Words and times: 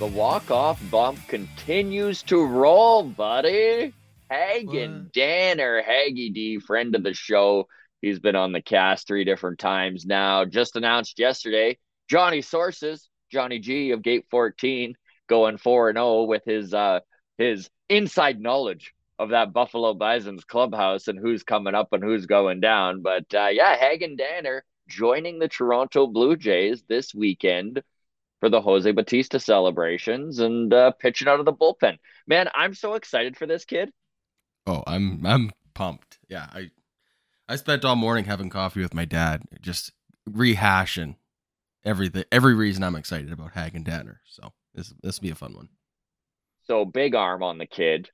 The 0.00 0.06
walk-off 0.06 0.80
bump 0.90 1.18
continues 1.28 2.22
to 2.22 2.42
roll, 2.42 3.02
buddy. 3.02 3.92
Hagen 4.30 5.10
Danner, 5.12 5.82
Haggy 5.82 6.32
D, 6.32 6.58
friend 6.58 6.94
of 6.94 7.02
the 7.02 7.12
show. 7.12 7.68
He's 8.00 8.18
been 8.18 8.34
on 8.34 8.52
the 8.52 8.62
cast 8.62 9.06
three 9.06 9.24
different 9.24 9.58
times 9.58 10.06
now. 10.06 10.46
Just 10.46 10.76
announced 10.76 11.18
yesterday, 11.18 11.76
Johnny 12.08 12.40
Sources, 12.40 13.10
Johnny 13.30 13.58
G 13.58 13.90
of 13.90 14.00
Gate 14.00 14.24
14, 14.30 14.94
going 15.28 15.58
4 15.58 15.92
0 15.92 16.22
with 16.22 16.46
his 16.46 16.72
uh 16.72 17.00
his 17.36 17.68
inside 17.90 18.40
knowledge 18.40 18.94
of 19.18 19.28
that 19.28 19.52
Buffalo 19.52 19.92
Bison's 19.92 20.44
clubhouse 20.44 21.08
and 21.08 21.18
who's 21.18 21.42
coming 21.42 21.74
up 21.74 21.92
and 21.92 22.02
who's 22.02 22.24
going 22.24 22.60
down. 22.60 23.02
But 23.02 23.34
uh, 23.34 23.48
yeah, 23.52 23.76
Hagen 23.76 24.16
Danner 24.16 24.64
joining 24.88 25.38
the 25.38 25.48
Toronto 25.48 26.06
Blue 26.06 26.38
Jays 26.38 26.84
this 26.88 27.14
weekend 27.14 27.82
for 28.40 28.48
the 28.48 28.60
Jose 28.60 28.90
Bautista 28.90 29.38
celebrations 29.38 30.38
and 30.38 30.72
uh, 30.72 30.92
pitching 30.92 31.28
out 31.28 31.38
of 31.38 31.44
the 31.44 31.52
bullpen. 31.52 31.98
Man, 32.26 32.48
I'm 32.54 32.74
so 32.74 32.94
excited 32.94 33.36
for 33.36 33.46
this 33.46 33.64
kid. 33.64 33.92
Oh, 34.66 34.82
I'm 34.86 35.24
I'm 35.24 35.50
pumped. 35.74 36.18
Yeah, 36.28 36.46
I 36.52 36.70
I 37.48 37.56
spent 37.56 37.84
all 37.84 37.96
morning 37.96 38.24
having 38.24 38.50
coffee 38.50 38.80
with 38.80 38.94
my 38.94 39.04
dad, 39.04 39.42
just 39.60 39.92
rehashing 40.28 41.16
everything, 41.84 42.24
every 42.32 42.54
reason 42.54 42.82
I'm 42.82 42.96
excited 42.96 43.32
about 43.32 43.52
Hagen 43.52 43.82
Danner. 43.82 44.20
So 44.26 44.52
this 44.74 44.92
this 45.02 45.20
will 45.20 45.26
be 45.26 45.30
a 45.30 45.36
fun 45.36 45.54
one. 45.54 45.68
So 46.64 46.84
big 46.84 47.14
arm 47.14 47.42
on 47.42 47.58
the 47.58 47.66
kid. 47.66 48.10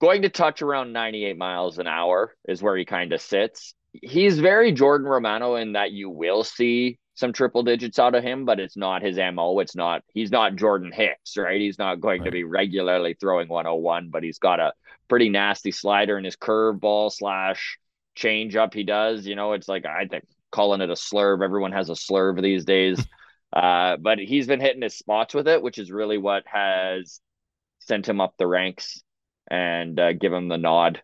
Going 0.00 0.22
to 0.22 0.28
touch 0.28 0.62
around 0.62 0.92
98 0.92 1.38
miles 1.38 1.78
an 1.78 1.86
hour 1.86 2.34
is 2.48 2.60
where 2.60 2.76
he 2.76 2.84
kind 2.84 3.12
of 3.12 3.20
sits. 3.20 3.74
He's 3.92 4.40
very 4.40 4.72
Jordan 4.72 5.06
Romano 5.06 5.54
in 5.54 5.74
that 5.74 5.92
you 5.92 6.10
will 6.10 6.42
see 6.42 6.98
some 7.14 7.32
triple 7.32 7.62
digits 7.62 7.98
out 7.98 8.14
of 8.14 8.24
him, 8.24 8.44
but 8.44 8.60
it's 8.60 8.76
not 8.76 9.02
his 9.02 9.16
MO. 9.16 9.58
It's 9.58 9.76
not, 9.76 10.02
he's 10.14 10.30
not 10.30 10.56
Jordan 10.56 10.92
Hicks, 10.92 11.36
right? 11.36 11.60
He's 11.60 11.78
not 11.78 12.00
going 12.00 12.24
to 12.24 12.30
be 12.30 12.44
regularly 12.44 13.14
throwing 13.20 13.48
101, 13.48 14.08
but 14.08 14.22
he's 14.22 14.38
got 14.38 14.60
a 14.60 14.72
pretty 15.08 15.28
nasty 15.28 15.72
slider 15.72 16.16
in 16.16 16.24
his 16.24 16.36
curveball 16.36 17.12
slash 17.12 17.78
change 18.14 18.56
up 18.56 18.72
he 18.72 18.82
does. 18.82 19.26
You 19.26 19.36
know, 19.36 19.52
it's 19.52 19.68
like, 19.68 19.84
I 19.84 20.06
think 20.06 20.24
calling 20.50 20.80
it 20.80 20.90
a 20.90 20.94
slurve. 20.94 21.42
Everyone 21.42 21.72
has 21.72 21.90
a 21.90 21.94
slurve 21.94 22.40
these 22.40 22.64
days. 22.64 23.04
uh, 23.52 23.96
but 23.96 24.18
he's 24.18 24.46
been 24.46 24.60
hitting 24.60 24.82
his 24.82 24.96
spots 24.96 25.34
with 25.34 25.48
it, 25.48 25.62
which 25.62 25.78
is 25.78 25.90
really 25.90 26.18
what 26.18 26.44
has 26.46 27.20
sent 27.80 28.08
him 28.08 28.20
up 28.20 28.34
the 28.38 28.46
ranks 28.46 29.02
and 29.48 29.98
uh, 29.98 30.12
give 30.12 30.32
him 30.32 30.48
the 30.48 30.58
nod 30.58 31.02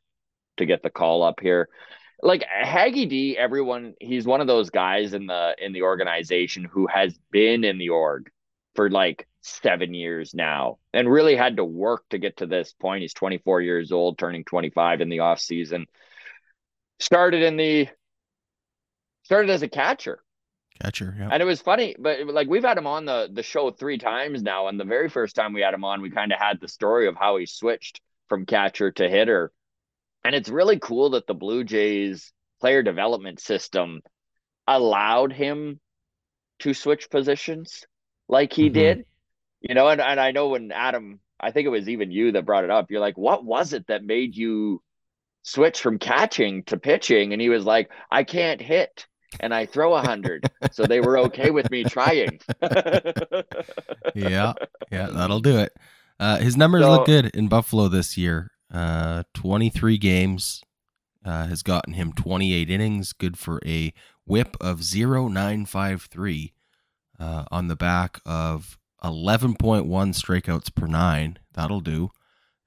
to 0.56 0.66
get 0.66 0.82
the 0.82 0.90
call 0.90 1.22
up 1.22 1.40
here. 1.40 1.68
Like 2.20 2.44
Haggy 2.44 3.08
D, 3.08 3.36
everyone, 3.38 3.94
he's 4.00 4.26
one 4.26 4.40
of 4.40 4.46
those 4.46 4.70
guys 4.70 5.14
in 5.14 5.26
the 5.26 5.54
in 5.58 5.72
the 5.72 5.82
organization 5.82 6.64
who 6.64 6.86
has 6.88 7.18
been 7.30 7.64
in 7.64 7.78
the 7.78 7.90
org 7.90 8.30
for 8.74 8.90
like 8.90 9.26
seven 9.40 9.94
years 9.94 10.34
now 10.34 10.78
and 10.92 11.10
really 11.10 11.36
had 11.36 11.56
to 11.56 11.64
work 11.64 12.04
to 12.10 12.18
get 12.18 12.38
to 12.38 12.46
this 12.46 12.72
point. 12.72 13.02
He's 13.02 13.14
24 13.14 13.62
years 13.62 13.92
old, 13.92 14.18
turning 14.18 14.44
25 14.44 15.00
in 15.00 15.08
the 15.08 15.20
off 15.20 15.40
season. 15.40 15.86
Started 16.98 17.42
in 17.42 17.56
the 17.56 17.88
started 19.24 19.50
as 19.50 19.62
a 19.62 19.68
catcher. 19.68 20.22
Catcher, 20.80 21.14
yeah. 21.18 21.28
And 21.30 21.42
it 21.42 21.46
was 21.46 21.60
funny, 21.60 21.96
but 21.98 22.26
like 22.26 22.48
we've 22.48 22.64
had 22.64 22.78
him 22.78 22.86
on 22.86 23.04
the 23.04 23.28
the 23.32 23.42
show 23.42 23.70
three 23.70 23.98
times 23.98 24.42
now, 24.42 24.68
and 24.68 24.78
the 24.78 24.84
very 24.84 25.08
first 25.08 25.34
time 25.36 25.52
we 25.52 25.60
had 25.60 25.74
him 25.74 25.84
on, 25.84 26.00
we 26.00 26.10
kind 26.10 26.32
of 26.32 26.38
had 26.38 26.60
the 26.60 26.68
story 26.68 27.08
of 27.08 27.16
how 27.16 27.36
he 27.36 27.46
switched 27.46 28.00
from 28.28 28.46
catcher 28.46 28.90
to 28.92 29.08
hitter. 29.08 29.52
And 30.24 30.34
it's 30.34 30.48
really 30.48 30.78
cool 30.78 31.10
that 31.10 31.26
the 31.26 31.34
Blue 31.34 31.64
Jays 31.64 32.32
player 32.60 32.82
development 32.82 33.40
system 33.40 34.00
allowed 34.66 35.32
him 35.32 35.80
to 36.60 36.74
switch 36.74 37.08
positions 37.08 37.84
like 38.28 38.52
he 38.52 38.68
Mhm. 38.68 38.72
did. 38.74 39.04
You 39.60 39.74
know, 39.74 39.88
and, 39.88 40.00
and 40.00 40.20
I 40.20 40.30
know 40.32 40.48
when 40.48 40.70
Adam, 40.72 41.20
I 41.40 41.50
think 41.52 41.66
it 41.66 41.70
was 41.70 41.88
even 41.88 42.10
you 42.10 42.32
that 42.32 42.44
brought 42.44 42.64
it 42.64 42.70
up, 42.70 42.90
you're 42.90 43.00
like, 43.00 43.16
what 43.16 43.44
was 43.44 43.72
it 43.72 43.86
that 43.88 44.04
made 44.04 44.36
you 44.36 44.82
switch 45.42 45.80
from 45.80 45.98
catching 45.98 46.62
to 46.64 46.76
pitching? 46.78 47.32
And 47.32 47.40
he 47.40 47.48
was 47.48 47.64
like, 47.64 47.90
I 48.10 48.24
can't 48.24 48.60
hit 48.60 49.06
and 49.40 49.54
I 49.54 49.66
throw 49.66 49.94
a 49.94 50.00
hundred. 50.02 50.44
so 50.72 50.84
they 50.84 51.00
were 51.00 51.18
okay 51.18 51.50
with 51.50 51.70
me 51.70 51.84
trying. 51.84 52.40
yeah, 54.14 54.52
yeah, 54.90 55.06
that'll 55.12 55.40
do 55.40 55.58
it. 55.58 55.72
Uh, 56.20 56.38
his 56.38 56.56
numbers 56.56 56.82
So- 56.82 56.90
look 56.90 57.06
good 57.06 57.26
in 57.34 57.48
Buffalo 57.48 57.88
this 57.88 58.16
year. 58.18 58.50
Uh, 58.72 59.22
23 59.34 59.96
games 59.98 60.62
uh, 61.24 61.46
has 61.46 61.62
gotten 61.62 61.94
him 61.94 62.12
28 62.12 62.70
innings, 62.70 63.12
good 63.12 63.38
for 63.38 63.60
a 63.64 63.92
whip 64.26 64.56
of 64.60 64.80
0.953 64.80 66.52
uh, 67.18 67.44
on 67.50 67.68
the 67.68 67.76
back 67.76 68.20
of 68.26 68.78
11.1 69.02 69.86
strikeouts 69.86 70.74
per 70.74 70.86
nine. 70.86 71.38
That'll 71.54 71.80
do. 71.80 72.10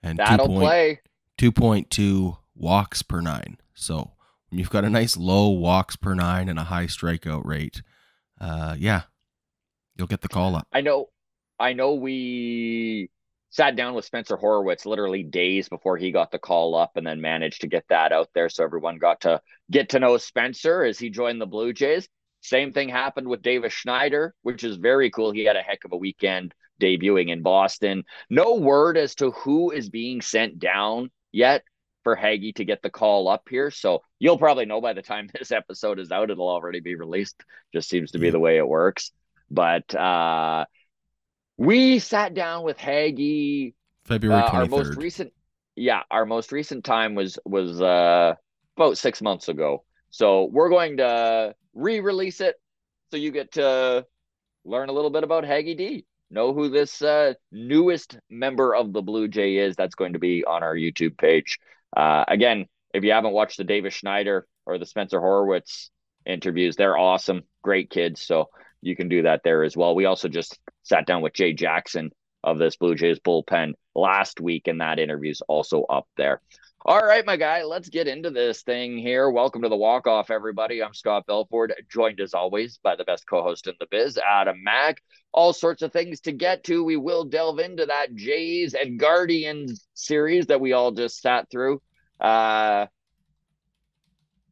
And 0.02 0.18
That'll 0.18 0.48
2. 0.48 0.54
play. 0.54 1.02
2.2 1.38 2.38
walks 2.56 3.02
per 3.02 3.22
nine. 3.22 3.58
So 3.74 4.12
when 4.50 4.60
you've 4.60 4.70
got 4.70 4.86
a 4.86 4.90
nice 4.90 5.18
low 5.18 5.50
walks 5.50 5.96
per 5.96 6.14
nine 6.14 6.50
and 6.50 6.60
a 6.60 6.64
high 6.66 6.88
strikeout 6.88 7.46
rate, 7.46 7.82
uh, 8.40 8.76
yeah, 8.78 9.04
you'll 9.96 10.08
get 10.08 10.22
the 10.22 10.28
call 10.28 10.56
up. 10.56 10.68
I 10.72 10.82
know, 10.82 11.10
I 11.60 11.74
know. 11.74 11.94
We 11.94 13.10
sat 13.52 13.76
down 13.76 13.94
with 13.94 14.06
Spencer 14.06 14.38
Horwitz 14.38 14.86
literally 14.86 15.24
days 15.24 15.70
before 15.70 15.98
he 15.98 16.12
got 16.12 16.32
the 16.32 16.40
call 16.40 16.74
up, 16.74 16.96
and 16.96 17.06
then 17.06 17.22
managed 17.22 17.62
to 17.62 17.68
get 17.68 17.86
that 17.90 18.12
out 18.12 18.30
there, 18.34 18.50
so 18.50 18.64
everyone 18.64 18.98
got 18.98 19.22
to 19.22 19.42
get 19.70 19.90
to 19.90 20.00
know 20.00 20.18
Spencer 20.18 20.84
as 20.84 20.98
he 20.98 21.10
joined 21.10 21.40
the 21.40 21.46
Blue 21.46 21.74
Jays. 21.74 22.08
Same 22.42 22.74
thing 22.74 22.90
happened 22.90 23.28
with 23.28 23.44
Davis 23.44 23.74
Schneider, 23.74 24.34
which 24.42 24.64
is 24.64 24.78
very 24.78 25.12
cool. 25.12 25.32
He 25.32 25.46
had 25.46 25.56
a 25.56 25.62
heck 25.62 25.86
of 25.86 25.92
a 25.92 25.98
weekend 25.98 26.56
debuting 26.82 27.30
in 27.30 27.44
Boston. 27.44 28.04
No 28.30 28.56
word 28.56 28.98
as 28.98 29.14
to 29.16 29.32
who 29.32 29.70
is 29.70 29.90
being 29.90 30.22
sent 30.22 30.58
down 30.58 31.12
yet 31.32 31.64
for 32.04 32.16
Haggy 32.16 32.56
to 32.56 32.66
get 32.66 32.82
the 32.82 32.90
call 32.90 33.28
up 33.28 33.48
here. 33.50 33.70
So 33.70 34.02
you'll 34.18 34.40
probably 34.40 34.66
know 34.66 34.82
by 34.82 34.94
the 34.94 35.04
time 35.04 35.30
this 35.40 35.52
episode 35.52 36.00
is 36.00 36.12
out, 36.12 36.32
it'll 36.32 36.50
already 36.50 36.80
be 36.80 36.96
released. 36.96 37.44
Just 37.74 37.90
seems 37.90 38.12
to 38.12 38.20
be 38.20 38.32
the 38.32 38.40
way 38.40 38.58
it 38.58 38.68
works. 38.68 39.12
But 39.52 39.94
uh 39.94 40.66
we 41.62 42.00
sat 42.00 42.34
down 42.34 42.64
with 42.64 42.78
Haggy 42.78 43.76
February 44.06 44.42
uh, 44.42 44.50
our 44.50 44.66
most 44.66 44.96
recent 44.96 45.32
yeah 45.76 46.02
our 46.10 46.26
most 46.26 46.52
recent 46.52 46.84
time 46.84 47.14
was 47.14 47.38
was 47.46 47.80
uh 47.80 48.34
about 48.78 48.98
six 48.98 49.22
months 49.22 49.48
ago. 49.48 49.84
So 50.10 50.46
we're 50.46 50.70
going 50.70 50.98
to 50.98 51.54
re-release 51.76 52.42
it 52.42 52.56
so 53.12 53.18
you 53.18 53.32
get 53.32 53.54
to 53.54 54.06
learn 54.66 54.90
a 54.90 54.92
little 54.92 55.12
bit 55.12 55.24
about 55.24 55.44
haggy 55.44 55.78
d. 55.78 56.06
Know 56.32 56.54
who 56.54 56.70
this 56.70 57.02
uh 57.04 57.34
newest 57.52 58.18
member 58.28 58.74
of 58.74 58.92
the 58.92 59.04
blue 59.04 59.28
jay 59.28 59.58
is 59.58 59.76
that's 59.76 59.96
going 59.96 60.14
to 60.14 60.20
be 60.20 60.44
on 60.44 60.64
our 60.64 60.76
youtube 60.76 61.16
page. 61.16 61.60
Uh 61.96 62.26
again 62.28 62.66
if 62.92 63.04
you 63.04 63.12
haven't 63.12 63.34
watched 63.34 63.58
the 63.58 63.64
davis 63.64 63.94
schneider 63.94 64.48
or 64.66 64.80
the 64.80 64.86
spencer 64.88 65.20
horwitz 65.20 65.90
interviews 66.26 66.76
they're 66.76 66.98
awesome 66.98 67.44
great 67.62 67.92
kids. 67.92 68.20
So 68.22 68.50
you 68.82 68.96
can 68.96 69.08
do 69.08 69.24
that 69.24 69.42
there 69.44 69.64
as 69.64 69.78
well 69.78 69.96
we 69.96 70.06
also 70.06 70.28
just 70.28 70.60
sat 70.84 71.06
down 71.06 71.22
with 71.22 71.34
jay 71.34 71.54
jackson 71.54 72.12
of 72.44 72.58
this 72.58 72.76
Blue 72.76 72.96
Jays 72.96 73.20
bullpen 73.20 73.74
last 73.96 74.40
week, 74.40 74.68
and 74.68 74.82
that 74.82 75.00
interview's 75.00 75.42
also 75.48 75.84
up 75.84 76.08
there. 76.18 76.42
All 76.84 77.00
right, 77.00 77.26
my 77.26 77.38
guy, 77.38 77.64
let's 77.64 77.90
get 77.90 78.08
into 78.08 78.32
this 78.32 78.64
thing 78.64 78.98
here. 78.98 79.30
Welcome 79.30 79.62
to 79.62 79.70
the 79.70 79.78
walk 79.78 80.08
off, 80.08 80.32
everybody. 80.32 80.82
I'm 80.82 80.96
Scott 80.96 81.28
Belford, 81.28 81.74
joined 81.92 82.20
as 82.20 82.34
always 82.34 82.80
by 82.82 82.96
the 82.96 83.04
best 83.04 83.28
co 83.28 83.44
host 83.44 83.68
in 83.68 83.76
the 83.80 83.86
biz, 83.92 84.18
Adam 84.18 84.64
Mack. 84.64 85.02
All 85.32 85.54
sorts 85.54 85.84
of 85.84 85.94
things 85.94 86.22
to 86.22 86.32
get 86.32 86.64
to. 86.66 86.84
We 86.84 86.98
will 86.98 87.26
delve 87.26 87.60
into 87.60 87.86
that 87.86 88.16
Jays 88.16 88.74
and 88.74 89.00
Guardians 89.00 89.88
series 89.94 90.48
that 90.48 90.60
we 90.60 90.74
all 90.74 90.92
just 90.92 91.22
sat 91.22 91.52
through. 91.52 91.82
Uh, 92.20 92.88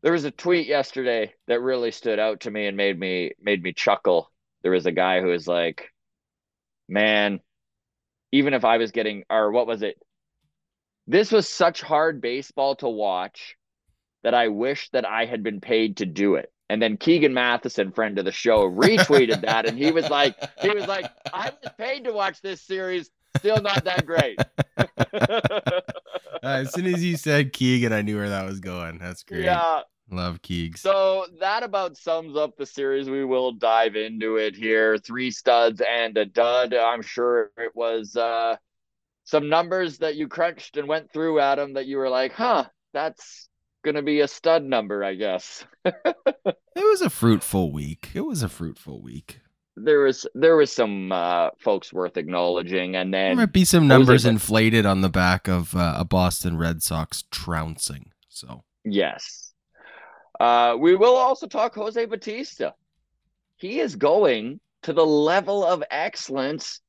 there 0.01 0.13
was 0.13 0.25
a 0.25 0.31
tweet 0.31 0.67
yesterday 0.67 1.33
that 1.47 1.61
really 1.61 1.91
stood 1.91 2.19
out 2.19 2.41
to 2.41 2.51
me 2.51 2.67
and 2.67 2.77
made 2.77 2.99
me 2.99 3.31
made 3.41 3.61
me 3.61 3.73
chuckle. 3.73 4.31
There 4.61 4.71
was 4.71 4.85
a 4.85 4.91
guy 4.91 5.21
who 5.21 5.27
was 5.27 5.47
like, 5.47 5.89
"Man, 6.87 7.39
even 8.31 8.53
if 8.53 8.63
I 8.65 8.77
was 8.77 8.91
getting, 8.91 9.23
or 9.29 9.51
what 9.51 9.67
was 9.67 9.81
it? 9.81 10.01
This 11.07 11.31
was 11.31 11.47
such 11.49 11.81
hard 11.81 12.21
baseball 12.21 12.75
to 12.77 12.87
watch 12.87 13.55
that 14.23 14.33
I 14.33 14.49
wish 14.49 14.89
that 14.91 15.07
I 15.07 15.25
had 15.25 15.43
been 15.43 15.61
paid 15.61 15.97
to 15.97 16.05
do 16.05 16.35
it. 16.35 16.51
And 16.69 16.81
then 16.81 16.97
Keegan 16.97 17.33
Matheson, 17.33 17.91
friend 17.91 18.19
of 18.19 18.25
the 18.25 18.31
show, 18.31 18.69
retweeted 18.69 19.41
that, 19.41 19.65
and 19.65 19.77
he 19.77 19.91
was 19.91 20.07
like, 20.09 20.35
he 20.61 20.69
was 20.69 20.85
like, 20.85 21.09
I 21.33 21.51
was 21.63 21.71
paid 21.79 22.03
to 22.03 22.13
watch 22.13 22.41
this 22.41 22.61
series, 22.61 23.09
still 23.37 23.59
not 23.59 23.85
that 23.85 24.05
great. 24.05 24.37
as 26.43 26.73
soon 26.73 26.85
as 26.85 27.03
you 27.03 27.17
said 27.17 27.53
Keegan, 27.53 27.93
I 27.93 28.01
knew 28.01 28.17
where 28.17 28.29
that 28.29 28.45
was 28.45 28.59
going. 28.59 28.97
That's 28.97 29.23
great. 29.23 29.43
Yeah. 29.43 29.81
Love 30.11 30.41
Keegs. 30.41 30.79
So 30.79 31.27
that 31.39 31.63
about 31.63 31.97
sums 31.97 32.35
up 32.35 32.57
the 32.57 32.65
series. 32.65 33.09
We 33.09 33.25
will 33.25 33.51
dive 33.51 33.95
into 33.95 34.37
it 34.37 34.55
here. 34.55 34.97
Three 34.97 35.29
studs 35.31 35.81
and 35.87 36.17
a 36.17 36.25
dud. 36.25 36.73
I'm 36.73 37.01
sure 37.01 37.51
it 37.57 37.75
was 37.75 38.15
uh, 38.15 38.55
some 39.23 39.49
numbers 39.49 39.99
that 39.99 40.15
you 40.15 40.27
crunched 40.27 40.77
and 40.77 40.87
went 40.87 41.11
through, 41.11 41.39
Adam, 41.39 41.73
that 41.73 41.85
you 41.85 41.97
were 41.97 42.09
like, 42.09 42.33
huh, 42.33 42.65
that's 42.93 43.49
going 43.83 43.95
to 43.95 44.01
be 44.01 44.21
a 44.21 44.27
stud 44.27 44.63
number, 44.63 45.03
I 45.03 45.13
guess. 45.13 45.65
it 45.85 46.55
was 46.75 47.01
a 47.01 47.09
fruitful 47.09 47.71
week. 47.71 48.09
It 48.13 48.21
was 48.21 48.41
a 48.41 48.49
fruitful 48.49 49.01
week. 49.01 49.41
There 49.83 49.99
was 49.99 50.27
there 50.35 50.55
was 50.55 50.71
some 50.71 51.11
uh, 51.11 51.49
folks 51.57 51.93
worth 51.93 52.17
acknowledging, 52.17 52.95
and 52.95 53.13
then 53.13 53.29
there 53.29 53.45
might 53.45 53.53
be 53.53 53.65
some 53.65 53.87
numbers 53.87 54.25
inflated 54.25 54.85
on 54.85 55.01
the 55.01 55.09
back 55.09 55.47
of 55.47 55.75
uh, 55.75 55.95
a 55.97 56.05
Boston 56.05 56.57
Red 56.57 56.83
Sox 56.83 57.23
trouncing. 57.31 58.11
So 58.27 58.63
yes, 58.83 59.53
uh, 60.39 60.75
we 60.79 60.95
will 60.95 61.15
also 61.15 61.47
talk 61.47 61.75
Jose 61.75 62.03
Bautista. 62.05 62.73
He 63.57 63.79
is 63.79 63.95
going 63.95 64.59
to 64.83 64.93
the 64.93 65.05
level 65.05 65.65
of 65.65 65.83
excellence 65.91 66.81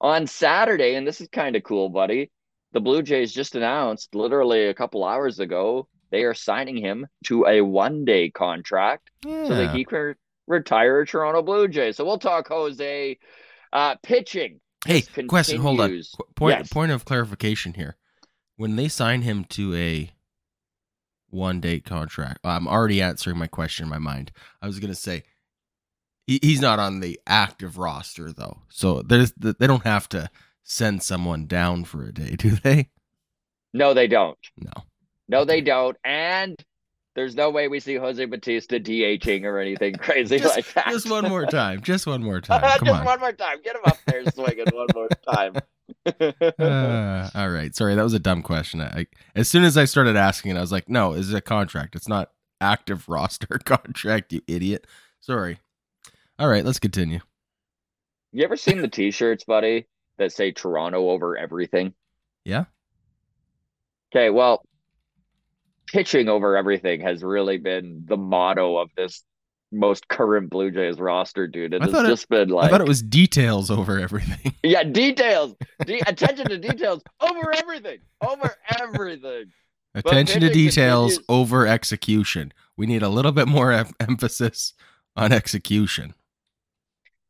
on 0.00 0.26
Saturday, 0.26 0.94
and 0.94 1.06
this 1.06 1.20
is 1.20 1.28
kind 1.28 1.56
of 1.56 1.62
cool, 1.62 1.88
buddy. 1.88 2.30
The 2.72 2.80
Blue 2.80 3.02
Jays 3.02 3.32
just 3.32 3.54
announced 3.54 4.14
literally 4.14 4.66
a 4.66 4.74
couple 4.74 5.04
hours 5.04 5.38
ago 5.38 5.88
they 6.10 6.22
are 6.22 6.34
signing 6.34 6.76
him 6.76 7.06
to 7.24 7.46
a 7.46 7.60
one 7.60 8.04
day 8.04 8.30
contract 8.30 9.10
yeah. 9.24 9.46
so 9.46 9.54
that 9.54 9.74
he 9.74 9.84
retire 10.46 11.04
Toronto 11.04 11.42
Blue 11.42 11.68
Jays. 11.68 11.96
So 11.96 12.04
we'll 12.04 12.18
talk 12.18 12.48
Jose 12.48 13.18
uh, 13.72 13.94
pitching. 14.02 14.60
Hey, 14.84 15.02
question. 15.28 15.60
Hold 15.60 15.80
on. 15.80 16.02
Point 16.34 16.58
yes. 16.58 16.72
point 16.72 16.92
of 16.92 17.04
clarification 17.04 17.74
here. 17.74 17.96
When 18.56 18.76
they 18.76 18.88
sign 18.88 19.22
him 19.22 19.44
to 19.50 19.74
a 19.74 20.12
one 21.28 21.60
date 21.60 21.84
contract, 21.84 22.40
I'm 22.44 22.68
already 22.68 23.02
answering 23.02 23.38
my 23.38 23.48
question 23.48 23.84
in 23.84 23.90
my 23.90 23.98
mind. 23.98 24.32
I 24.62 24.66
was 24.66 24.78
gonna 24.78 24.94
say 24.94 25.24
he, 26.26 26.38
he's 26.42 26.60
not 26.60 26.78
on 26.78 27.00
the 27.00 27.20
active 27.26 27.78
roster 27.78 28.32
though, 28.32 28.58
so 28.68 29.02
there's 29.02 29.32
they 29.32 29.66
don't 29.66 29.84
have 29.84 30.08
to 30.10 30.30
send 30.62 31.02
someone 31.02 31.46
down 31.46 31.84
for 31.84 32.04
a 32.04 32.12
day, 32.12 32.30
do 32.36 32.50
they? 32.50 32.88
No, 33.72 33.92
they 33.92 34.06
don't. 34.06 34.38
No. 34.56 34.72
No, 35.28 35.44
they 35.44 35.60
don't. 35.60 35.96
And 36.04 36.56
there's 37.16 37.34
no 37.34 37.50
way 37.50 37.66
we 37.66 37.80
see 37.80 37.96
Jose 37.96 38.22
Bautista 38.26 38.78
DHing 38.78 39.44
or 39.44 39.58
anything 39.58 39.94
crazy 39.98 40.38
just, 40.38 40.54
like 40.54 40.72
that. 40.74 40.88
Just 40.90 41.10
one 41.10 41.28
more 41.28 41.46
time. 41.50 41.80
Just 41.80 42.06
one 42.06 42.22
more 42.22 42.40
time. 42.40 42.60
Come 42.78 42.86
just 42.86 43.00
on. 43.00 43.04
one 43.06 43.18
more 43.18 43.32
time. 43.32 43.56
Get 43.64 43.74
him 43.74 43.82
up 43.86 43.96
there 44.06 44.24
swinging 44.26 44.66
one 44.72 44.86
more 44.94 45.08
time. 45.32 45.56
uh, 46.58 47.30
all 47.34 47.48
right. 47.48 47.74
Sorry, 47.74 47.94
that 47.94 48.02
was 48.02 48.12
a 48.12 48.18
dumb 48.18 48.42
question. 48.42 48.82
I, 48.82 49.06
as 49.34 49.48
soon 49.48 49.64
as 49.64 49.76
I 49.76 49.86
started 49.86 50.14
asking 50.14 50.52
it, 50.52 50.58
I 50.58 50.60
was 50.60 50.70
like, 50.70 50.88
"No, 50.88 51.14
it's 51.14 51.32
a 51.32 51.40
contract. 51.40 51.96
It's 51.96 52.08
not 52.08 52.30
active 52.60 53.08
roster 53.08 53.58
contract. 53.64 54.32
You 54.32 54.42
idiot." 54.46 54.86
Sorry. 55.20 55.58
All 56.38 56.48
right, 56.48 56.64
let's 56.64 56.78
continue. 56.78 57.20
You 58.32 58.44
ever 58.44 58.56
seen 58.56 58.82
the 58.82 58.88
T-shirts, 58.88 59.44
buddy, 59.44 59.86
that 60.18 60.32
say 60.32 60.52
Toronto 60.52 61.08
over 61.08 61.36
everything? 61.38 61.94
Yeah. 62.44 62.64
Okay. 64.12 64.28
Well, 64.28 64.62
pitching 65.86 66.28
over 66.28 66.56
everything 66.56 67.00
has 67.00 67.22
really 67.22 67.58
been 67.58 68.04
the 68.06 68.16
motto 68.16 68.76
of 68.76 68.90
this 68.96 69.22
most 69.72 70.08
current 70.08 70.48
Blue 70.50 70.70
Jays 70.70 70.98
roster, 70.98 71.46
dude. 71.46 71.74
It 71.74 71.82
I 71.82 71.86
has 71.86 71.92
just 72.06 72.24
it, 72.24 72.28
been 72.30 72.48
like 72.50 72.66
I 72.66 72.70
thought 72.70 72.80
it 72.80 72.88
was 72.88 73.02
details 73.02 73.70
over 73.70 73.98
everything. 73.98 74.54
Yeah, 74.62 74.82
details. 74.82 75.54
De- 75.84 76.00
attention 76.08 76.48
to 76.48 76.58
details 76.58 77.02
over 77.20 77.54
everything. 77.54 77.98
Over 78.20 78.54
everything. 78.80 79.52
Attention 79.94 80.40
to 80.40 80.50
details 80.52 81.18
continues. 81.18 81.26
over 81.28 81.66
execution. 81.66 82.52
We 82.76 82.86
need 82.86 83.02
a 83.02 83.08
little 83.08 83.32
bit 83.32 83.46
more 83.48 83.72
em- 83.72 83.92
emphasis 84.00 84.74
on 85.14 85.32
execution. 85.32 86.14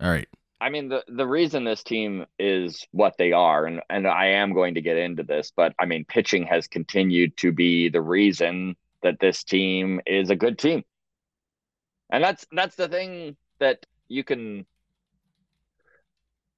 All 0.00 0.10
right. 0.10 0.28
I 0.60 0.70
mean 0.70 0.88
the 0.88 1.04
the 1.08 1.26
reason 1.26 1.64
this 1.64 1.82
team 1.82 2.26
is 2.38 2.86
what 2.92 3.16
they 3.18 3.32
are, 3.32 3.66
and 3.66 3.82
and 3.90 4.06
I 4.06 4.26
am 4.26 4.54
going 4.54 4.74
to 4.74 4.80
get 4.80 4.96
into 4.96 5.22
this, 5.22 5.52
but 5.54 5.74
I 5.78 5.86
mean 5.86 6.04
pitching 6.06 6.46
has 6.46 6.66
continued 6.66 7.36
to 7.38 7.52
be 7.52 7.88
the 7.88 8.00
reason 8.00 8.76
that 9.02 9.20
this 9.20 9.44
team 9.44 10.00
is 10.06 10.30
a 10.30 10.36
good 10.36 10.58
team, 10.58 10.82
and 12.10 12.24
that's 12.24 12.46
that's 12.52 12.76
the 12.76 12.88
thing 12.88 13.36
that 13.58 13.84
you 14.08 14.24
can 14.24 14.66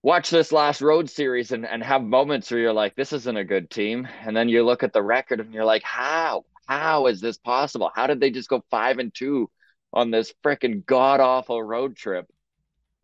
watch 0.03 0.31
this 0.31 0.53
last 0.53 0.81
road 0.81 1.11
series 1.11 1.53
and, 1.53 1.67
and 1.67 1.83
have 1.83 2.03
moments 2.03 2.51
where 2.51 2.61
you're 2.61 2.73
like, 2.73 2.95
this 2.95 3.13
isn't 3.13 3.37
a 3.37 3.45
good 3.45 3.69
team. 3.71 4.09
And 4.23 4.37
then 4.37 4.49
you 4.49 4.65
look 4.65 4.83
at 4.83 4.93
the 4.93 5.03
record 5.03 5.41
and 5.41 5.53
you're 5.53 5.65
like, 5.65 5.83
how? 5.83 6.45
How 6.67 7.07
is 7.07 7.21
this 7.21 7.39
possible? 7.39 7.91
How 7.95 8.07
did 8.07 8.21
they 8.21 8.31
just 8.31 8.49
go 8.49 8.63
five 8.71 8.99
and 8.99 9.13
two 9.15 9.51
on 9.93 10.11
this 10.11 10.33
freaking 10.45 10.85
god 10.85 11.21
awful 11.21 11.63
road 11.63 11.97
trip? 11.97 12.27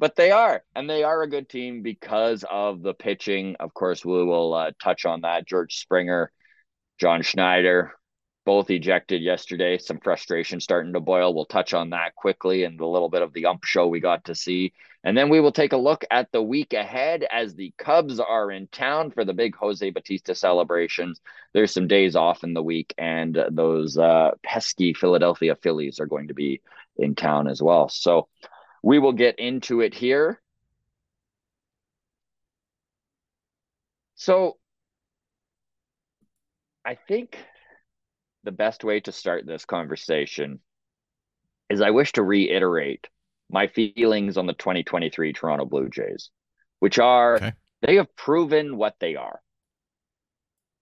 But 0.05 0.17
they 0.17 0.33
are, 0.33 0.63
and 0.77 0.91
they 0.91 1.03
are 1.03 1.23
a 1.23 1.31
good 1.31 1.49
team 1.49 1.81
because 1.81 2.45
of 2.51 2.83
the 2.83 2.93
pitching. 2.93 3.57
Of 3.59 3.73
course, 3.73 4.05
we 4.05 4.23
will 4.23 4.53
uh, 4.53 4.73
touch 4.79 5.07
on 5.07 5.23
that. 5.23 5.47
George 5.47 5.77
Springer, 5.77 6.31
John 7.01 7.23
Schneider, 7.23 7.95
both 8.45 8.69
ejected 8.69 9.23
yesterday. 9.23 9.79
Some 9.79 10.01
frustration 10.01 10.61
starting 10.61 10.93
to 10.93 11.01
boil. 11.01 11.35
We'll 11.35 11.47
touch 11.47 11.73
on 11.73 11.89
that 11.91 12.15
quickly 12.17 12.65
and 12.65 12.79
a 12.79 12.87
little 12.87 13.09
bit 13.09 13.23
of 13.23 13.33
the 13.33 13.47
ump 13.47 13.65
show 13.65 13.87
we 13.87 14.01
got 14.01 14.27
to 14.27 14.35
see. 14.35 14.75
And 15.05 15.17
then 15.17 15.31
we 15.31 15.41
will 15.41 15.53
take 15.53 15.73
a 15.73 15.79
look 15.79 16.05
at 16.11 16.31
the 16.33 16.43
week 16.43 16.75
ahead 16.75 17.25
as 17.33 17.55
the 17.55 17.73
Cubs 17.79 18.21
are 18.21 18.51
in 18.51 18.67
town 18.67 19.11
for 19.11 19.25
the 19.25 19.33
big 19.33 19.57
Jose 19.57 19.89
Bautista 19.89 20.35
celebrations. 20.35 21.23
There's 21.55 21.73
some 21.73 21.89
days 21.89 22.15
off 22.15 22.45
in 22.45 22.53
the 22.53 22.63
week, 22.63 22.93
and 22.99 23.39
those 23.53 23.97
uh, 23.97 24.33
pesky 24.43 24.93
Philadelphia 24.93 25.57
Phillies 25.57 25.99
are 25.99 26.05
going 26.05 26.29
to 26.29 26.35
be 26.35 26.61
in 26.99 27.15
town 27.15 27.49
as 27.49 27.63
well. 27.63 27.89
So 27.89 28.29
we 28.85 28.99
will 28.99 29.15
get 29.15 29.39
into 29.39 29.81
it 29.81 29.95
here. 29.95 30.39
So 34.15 34.59
I 36.85 36.95
think 36.95 37.39
the 38.43 38.53
best 38.53 38.85
way 38.85 39.01
to 39.01 39.11
start 39.11 39.47
this 39.47 39.65
conversation 39.65 40.61
is 41.71 41.81
I 41.81 41.93
wish 41.93 42.13
to 42.13 42.23
reiterate 42.23 43.09
my 43.51 43.69
feelings 43.69 44.37
on 44.37 44.47
the 44.47 44.53
2023 44.53 45.33
Toronto 45.33 45.65
Blue 45.65 45.89
Jays, 45.89 46.29
which 46.81 46.99
are 46.99 47.37
okay. 47.37 47.53
they 47.81 47.97
have 47.97 48.15
proven 48.17 48.77
what 48.77 48.97
they 49.01 49.17
are. 49.17 49.41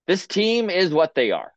This 0.08 0.26
team 0.26 0.70
is 0.70 0.93
what 0.93 1.14
they 1.14 1.31
are. 1.31 1.52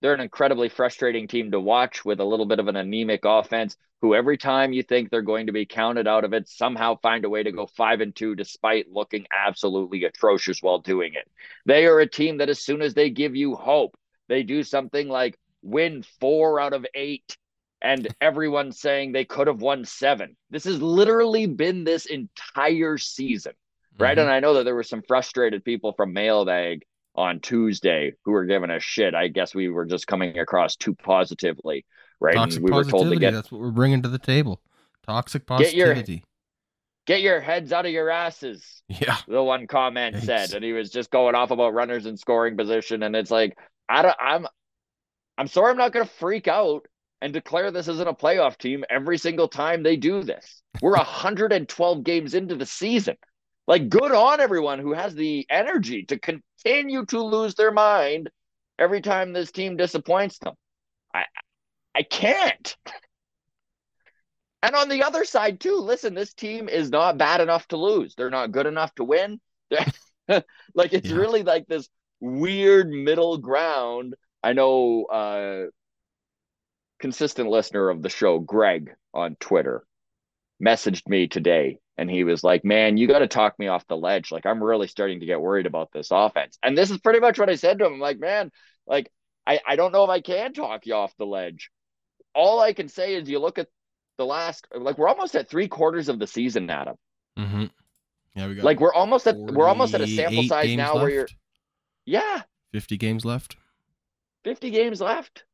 They're 0.00 0.14
an 0.14 0.20
incredibly 0.20 0.68
frustrating 0.68 1.28
team 1.28 1.50
to 1.50 1.60
watch 1.60 2.04
with 2.04 2.20
a 2.20 2.24
little 2.24 2.46
bit 2.46 2.58
of 2.58 2.68
an 2.68 2.76
anemic 2.76 3.24
offense 3.24 3.76
who 4.00 4.14
every 4.14 4.38
time 4.38 4.72
you 4.72 4.82
think 4.82 5.10
they're 5.10 5.20
going 5.20 5.46
to 5.46 5.52
be 5.52 5.66
counted 5.66 6.06
out 6.06 6.24
of 6.24 6.32
it 6.32 6.48
somehow 6.48 6.96
find 7.02 7.24
a 7.24 7.28
way 7.28 7.42
to 7.42 7.52
go 7.52 7.66
5 7.66 8.00
and 8.00 8.16
2 8.16 8.34
despite 8.34 8.90
looking 8.90 9.26
absolutely 9.30 10.04
atrocious 10.04 10.62
while 10.62 10.78
doing 10.78 11.12
it. 11.14 11.28
They 11.66 11.86
are 11.86 12.00
a 12.00 12.08
team 12.08 12.38
that 12.38 12.48
as 12.48 12.60
soon 12.60 12.80
as 12.80 12.94
they 12.94 13.10
give 13.10 13.36
you 13.36 13.54
hope, 13.54 13.94
they 14.28 14.42
do 14.42 14.62
something 14.62 15.08
like 15.08 15.38
win 15.62 16.02
4 16.20 16.60
out 16.60 16.72
of 16.72 16.86
8 16.94 17.36
and 17.82 18.08
everyone's 18.20 18.80
saying 18.80 19.12
they 19.12 19.24
could 19.24 19.46
have 19.46 19.60
won 19.60 19.84
7. 19.84 20.36
This 20.50 20.64
has 20.64 20.80
literally 20.80 21.46
been 21.46 21.84
this 21.84 22.06
entire 22.06 22.98
season. 22.98 23.52
Right? 23.98 24.12
Mm-hmm. 24.12 24.20
And 24.20 24.30
I 24.30 24.40
know 24.40 24.54
that 24.54 24.64
there 24.64 24.74
were 24.74 24.82
some 24.82 25.02
frustrated 25.06 25.64
people 25.64 25.92
from 25.92 26.12
Mailbag 26.12 26.84
on 27.14 27.40
Tuesday 27.40 28.14
who 28.24 28.32
were 28.32 28.44
giving 28.44 28.70
us 28.70 28.82
shit. 28.82 29.14
I 29.14 29.28
guess 29.28 29.54
we 29.54 29.68
were 29.68 29.84
just 29.84 30.06
coming 30.06 30.38
across 30.38 30.76
too 30.76 30.94
positively, 30.94 31.84
right? 32.20 32.34
Toxic 32.34 32.62
we 32.62 32.70
were 32.70 32.84
told 32.84 33.10
to 33.10 33.16
get 33.16 33.32
that's 33.32 33.50
what 33.50 33.60
we're 33.60 33.70
bringing 33.70 34.02
to 34.02 34.08
the 34.08 34.18
table. 34.18 34.60
Toxic 35.06 35.46
positivity. 35.46 36.24
Get 37.06 37.18
your, 37.18 37.18
get 37.18 37.22
your 37.22 37.40
heads 37.40 37.72
out 37.72 37.86
of 37.86 37.92
your 37.92 38.10
asses. 38.10 38.82
Yeah. 38.88 39.16
The 39.28 39.42
one 39.42 39.66
comment 39.66 40.22
said, 40.22 40.52
and 40.52 40.64
he 40.64 40.72
was 40.72 40.90
just 40.90 41.10
going 41.10 41.34
off 41.34 41.50
about 41.50 41.74
runners 41.74 42.06
in 42.06 42.16
scoring 42.16 42.56
position, 42.56 43.02
and 43.02 43.14
it's 43.14 43.30
like 43.30 43.56
I 43.88 44.02
don't. 44.02 44.16
I'm. 44.20 44.46
I'm 45.38 45.46
sorry, 45.46 45.70
I'm 45.70 45.78
not 45.78 45.92
going 45.92 46.06
to 46.06 46.12
freak 46.12 46.48
out 46.48 46.86
and 47.22 47.32
declare 47.32 47.70
this 47.70 47.88
isn't 47.88 48.08
a 48.08 48.12
playoff 48.12 48.58
team 48.58 48.84
every 48.90 49.16
single 49.16 49.48
time 49.48 49.82
they 49.82 49.96
do 49.96 50.22
this. 50.22 50.62
We're 50.82 50.96
112 50.96 52.04
games 52.04 52.34
into 52.34 52.56
the 52.56 52.66
season. 52.66 53.16
Like, 53.70 53.88
good 53.88 54.10
on 54.10 54.40
everyone 54.40 54.80
who 54.80 54.94
has 54.94 55.14
the 55.14 55.46
energy 55.48 56.04
to 56.06 56.18
continue 56.18 57.06
to 57.06 57.22
lose 57.22 57.54
their 57.54 57.70
mind 57.70 58.28
every 58.80 59.00
time 59.00 59.32
this 59.32 59.52
team 59.52 59.76
disappoints 59.76 60.40
them. 60.40 60.54
I 61.14 61.26
I 61.94 62.02
can't. 62.02 62.76
And 64.60 64.74
on 64.74 64.88
the 64.88 65.04
other 65.04 65.24
side 65.24 65.60
too, 65.60 65.76
listen, 65.76 66.14
this 66.14 66.34
team 66.34 66.68
is 66.68 66.90
not 66.90 67.16
bad 67.16 67.40
enough 67.40 67.68
to 67.68 67.76
lose. 67.76 68.16
They're 68.16 68.28
not 68.28 68.50
good 68.50 68.66
enough 68.66 68.92
to 68.96 69.04
win. 69.04 69.40
like 70.74 70.92
it's 70.92 71.08
yeah. 71.08 71.16
really 71.16 71.44
like 71.44 71.68
this 71.68 71.88
weird 72.18 72.88
middle 72.88 73.38
ground. 73.38 74.16
I 74.42 74.52
know 74.52 75.04
uh 75.04 75.66
consistent 76.98 77.48
listener 77.48 77.88
of 77.88 78.02
the 78.02 78.10
show, 78.10 78.40
Greg 78.40 78.90
on 79.14 79.36
Twitter, 79.36 79.84
messaged 80.62 81.08
me 81.08 81.26
today 81.28 81.78
and 81.96 82.10
he 82.10 82.24
was 82.24 82.42
like, 82.44 82.64
"Man, 82.64 82.96
you 82.96 83.06
got 83.06 83.20
to 83.20 83.28
talk 83.28 83.58
me 83.58 83.68
off 83.68 83.86
the 83.86 83.96
ledge. 83.96 84.30
Like 84.32 84.46
I'm 84.46 84.62
really 84.62 84.86
starting 84.88 85.20
to 85.20 85.26
get 85.26 85.40
worried 85.40 85.66
about 85.66 85.90
this 85.92 86.08
offense." 86.10 86.58
And 86.62 86.76
this 86.76 86.90
is 86.90 86.98
pretty 86.98 87.20
much 87.20 87.38
what 87.38 87.50
I 87.50 87.56
said 87.56 87.78
to 87.78 87.86
him. 87.86 87.94
I'm 87.94 88.00
like, 88.00 88.18
"Man, 88.18 88.50
Like, 88.86 89.10
I, 89.46 89.60
I 89.66 89.76
don't 89.76 89.92
know 89.92 90.04
if 90.04 90.10
I 90.10 90.20
can 90.20 90.52
talk 90.52 90.86
you 90.86 90.94
off 90.94 91.14
the 91.18 91.26
ledge. 91.26 91.70
All 92.34 92.60
I 92.60 92.72
can 92.72 92.88
say 92.88 93.14
is 93.14 93.28
you 93.28 93.38
look 93.38 93.58
at 93.58 93.68
the 94.18 94.24
last, 94.26 94.66
like, 94.74 94.98
we're 94.98 95.08
almost 95.08 95.34
at 95.34 95.48
three 95.48 95.68
quarters 95.68 96.08
of 96.08 96.18
the 96.18 96.26
season, 96.26 96.68
Adam. 96.70 96.96
Mm-hmm. 97.38 97.64
Yeah, 98.34 98.46
we 98.48 98.54
got 98.54 98.64
like 98.64 98.80
we're 98.80 98.94
almost 98.94 99.26
at 99.26 99.36
we're 99.36 99.66
almost 99.68 99.94
at 99.94 100.00
a 100.00 100.06
sample 100.06 100.44
size 100.44 100.76
now 100.76 100.94
left. 100.94 101.02
where 101.02 101.10
you're 101.10 101.28
yeah 102.04 102.42
50 102.72 102.96
games 102.96 103.24
left 103.24 103.56
50 104.44 104.70
games 104.70 105.00
left 105.00 105.44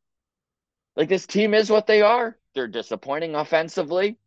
like 0.95 1.09
this 1.09 1.27
team 1.27 1.55
is 1.55 1.71
what 1.71 1.87
they 1.87 2.03
are 2.03 2.37
they're 2.55 2.69
disappointing 2.69 3.35
offensively 3.35 4.19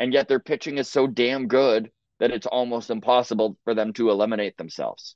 and 0.00 0.12
yet 0.12 0.26
their 0.26 0.40
pitching 0.40 0.78
is 0.78 0.88
so 0.88 1.06
damn 1.06 1.46
good 1.46 1.92
that 2.18 2.32
it's 2.32 2.46
almost 2.46 2.90
impossible 2.90 3.56
for 3.62 3.74
them 3.74 3.92
to 3.92 4.10
eliminate 4.10 4.56
themselves 4.56 5.14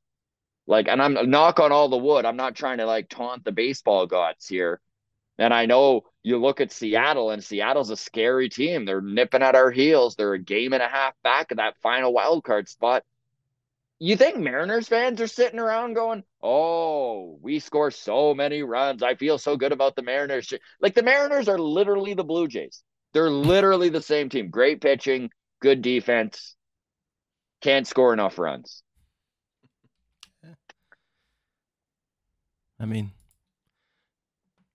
like 0.69 0.87
and 0.87 1.03
i'm 1.03 1.29
knock 1.29 1.59
on 1.59 1.73
all 1.73 1.89
the 1.89 1.97
wood 1.97 2.25
i'm 2.25 2.37
not 2.37 2.55
trying 2.55 2.79
to 2.79 2.87
like 2.87 3.09
taunt 3.09 3.45
the 3.45 3.51
baseball 3.51 4.07
gods 4.07 4.47
here 4.47 4.81
and 5.39 5.53
I 5.53 5.67
know 5.67 6.03
you 6.23 6.39
look 6.39 6.61
at 6.61 6.73
Seattle, 6.73 7.31
and 7.31 7.43
Seattle's 7.43 7.91
a 7.91 7.97
scary 7.97 8.49
team. 8.49 8.85
They're 8.85 9.01
nipping 9.01 9.43
at 9.43 9.57
our 9.57 9.71
heels. 9.71 10.15
They're 10.15 10.35
a 10.35 10.39
game 10.39 10.73
and 10.73 10.83
a 10.83 10.89
half 10.89 11.15
back 11.23 11.51
of 11.51 11.57
that 11.57 11.77
final 11.83 12.13
wild 12.13 12.45
card 12.45 12.69
spot. 12.69 13.03
You 13.99 14.17
think 14.17 14.37
Mariners 14.37 14.89
fans 14.89 15.21
are 15.21 15.27
sitting 15.27 15.59
around 15.59 15.95
going, 15.95 16.25
"Oh, 16.43 17.39
we 17.43 17.59
score 17.59 17.91
so 17.91 18.35
many 18.35 18.63
runs. 18.63 19.03
I 19.03 19.15
feel 19.15 19.39
so 19.39 19.57
good 19.57 19.73
about 19.73 19.97
the 19.97 20.03
Mariners." 20.03 20.53
Like 20.81 20.95
the 20.95 21.03
Mariners 21.03 21.49
are 21.49 21.59
literally 21.59 22.15
the 22.15 22.25
Blue 22.25 22.49
Jays. 22.49 22.83
They're 23.15 23.31
literally 23.31 23.89
the 23.89 24.03
same 24.03 24.29
team. 24.29 24.51
Great 24.51 24.81
pitching, 24.81 25.31
good 25.63 25.81
defense, 25.83 26.57
can't 27.63 27.87
score 27.87 28.13
enough 28.13 28.39
runs. 28.39 28.83
I 32.79 32.87
mean, 32.87 33.13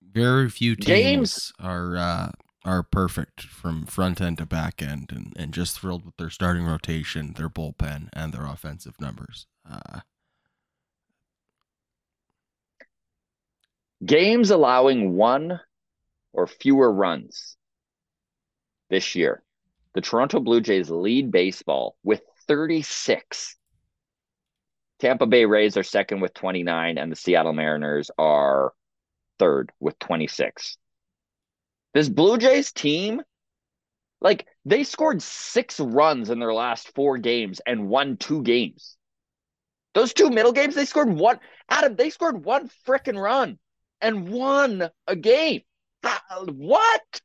very 0.01 0.50
few 0.50 0.77
teams 0.77 1.51
are 1.60 1.98
uh, 1.98 2.31
are 2.63 2.81
perfect 2.81 3.41
from 3.41 3.86
front 3.86 4.22
end 4.22 4.38
to 4.38 4.46
back 4.46 4.81
end, 4.81 5.12
and, 5.13 5.34
and 5.36 5.53
just 5.53 5.77
thrilled 5.77 6.05
with 6.05 6.15
their 6.15 6.29
starting 6.29 6.63
rotation, 6.63 7.34
their 7.34 7.50
bullpen, 7.50 8.08
and 8.13 8.34
their 8.34 8.46
offensive 8.46 8.96
numbers. 9.01 9.48
Uh, 9.69 10.00
Games 14.05 14.50
allowing 14.50 15.17
one 15.17 15.60
or 16.31 16.48
fewer 16.48 16.89
runs 16.89 17.58
this 18.89 19.15
year. 19.15 19.43
The 19.93 20.01
Toronto 20.01 20.39
Blue 20.39 20.62
Jays 20.62 20.89
lead 20.89 21.31
baseball 21.31 21.96
with 22.03 22.22
36. 22.48 23.55
Tampa 25.00 25.25
Bay 25.25 25.46
Rays 25.46 25.77
are 25.77 25.84
second 25.84 26.19
with 26.19 26.34
29, 26.34 26.98
and 26.98 27.12
the 27.12 27.15
Seattle 27.15 27.53
Mariners 27.53 28.12
are 28.17 28.74
third 29.39 29.72
with 29.79 29.98
26. 30.00 30.77
This 31.93 32.10
Blue 32.10 32.38
Jays 32.38 32.72
team, 32.72 33.22
like 34.22 34.46
they 34.65 34.84
scored 34.84 35.22
six 35.22 35.79
runs 35.79 36.29
in 36.29 36.39
their 36.39 36.53
last 36.53 36.93
four 36.93 37.17
games 37.17 37.62
and 37.65 37.88
won 37.88 38.17
two 38.17 38.43
games. 38.43 38.98
Those 39.93 40.13
two 40.13 40.29
middle 40.29 40.51
games, 40.51 40.75
they 40.75 40.86
scored 40.86 41.10
one. 41.10 41.39
Adam, 41.67 41.96
they 41.96 42.10
scored 42.10 42.43
one 42.43 42.69
freaking 42.86 43.19
run 43.19 43.58
and 44.01 44.29
won 44.29 44.89
a 45.08 45.15
game. 45.15 45.62
What? 46.46 47.22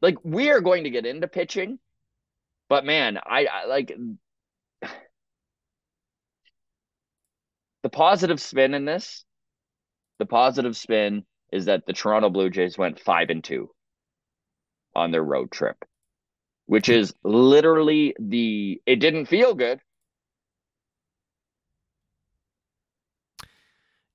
Like 0.00 0.16
we 0.22 0.50
are 0.50 0.60
going 0.60 0.84
to 0.84 0.90
get 0.90 1.06
into 1.06 1.28
pitching, 1.28 1.78
but 2.68 2.84
man, 2.84 3.18
I, 3.18 3.46
I 3.46 3.64
like 3.66 3.92
the 7.82 7.88
positive 7.88 8.40
spin 8.40 8.74
in 8.74 8.84
this, 8.84 9.24
the 10.18 10.26
positive 10.26 10.76
spin 10.76 11.24
is 11.52 11.64
that 11.66 11.86
the 11.86 11.92
Toronto 11.92 12.30
Blue 12.30 12.50
Jays 12.50 12.78
went 12.78 13.00
five 13.00 13.30
and 13.30 13.42
two 13.42 13.70
on 14.94 15.10
their 15.10 15.24
road 15.24 15.50
trip, 15.50 15.84
which 16.66 16.88
is 16.88 17.14
literally 17.24 18.14
the 18.18 18.80
it 18.86 18.96
didn't 18.96 19.26
feel 19.26 19.54
good. 19.54 19.80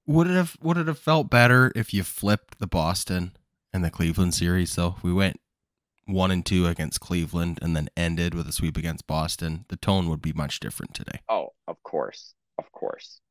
Would 0.08 0.27
it 0.27 0.34
have 0.36 0.56
would 0.62 0.77
it 0.77 0.88
have 0.88 1.00
felt 1.00 1.30
better 1.30 1.72
if 1.75 1.94
you 1.94 2.04
flipped 2.04 2.60
the 2.60 2.68
Boston 2.68 3.36
and 3.74 3.84
the 3.84 3.89
Cleveland 3.89 4.34
series? 4.36 4.72
So 4.72 4.96
we 5.01 5.12
went 5.12 5.39
one 6.05 6.31
and 6.31 6.45
two 6.45 6.67
against 6.67 7.00
Cleveland 7.00 7.59
and 7.62 7.75
then 7.75 7.89
ended 7.97 8.33
with 8.33 8.47
a 8.47 8.51
sweep 8.51 8.77
against 8.77 9.07
Boston. 9.07 9.65
The 9.69 9.77
tone 9.77 10.09
would 10.09 10.21
be 10.21 10.33
much 10.33 10.59
different 10.59 10.93
today. 10.93 11.21
Oh, 11.29 11.50
of 11.67 11.81
course. 11.83 12.33
Of 12.57 12.71
course 12.71 13.21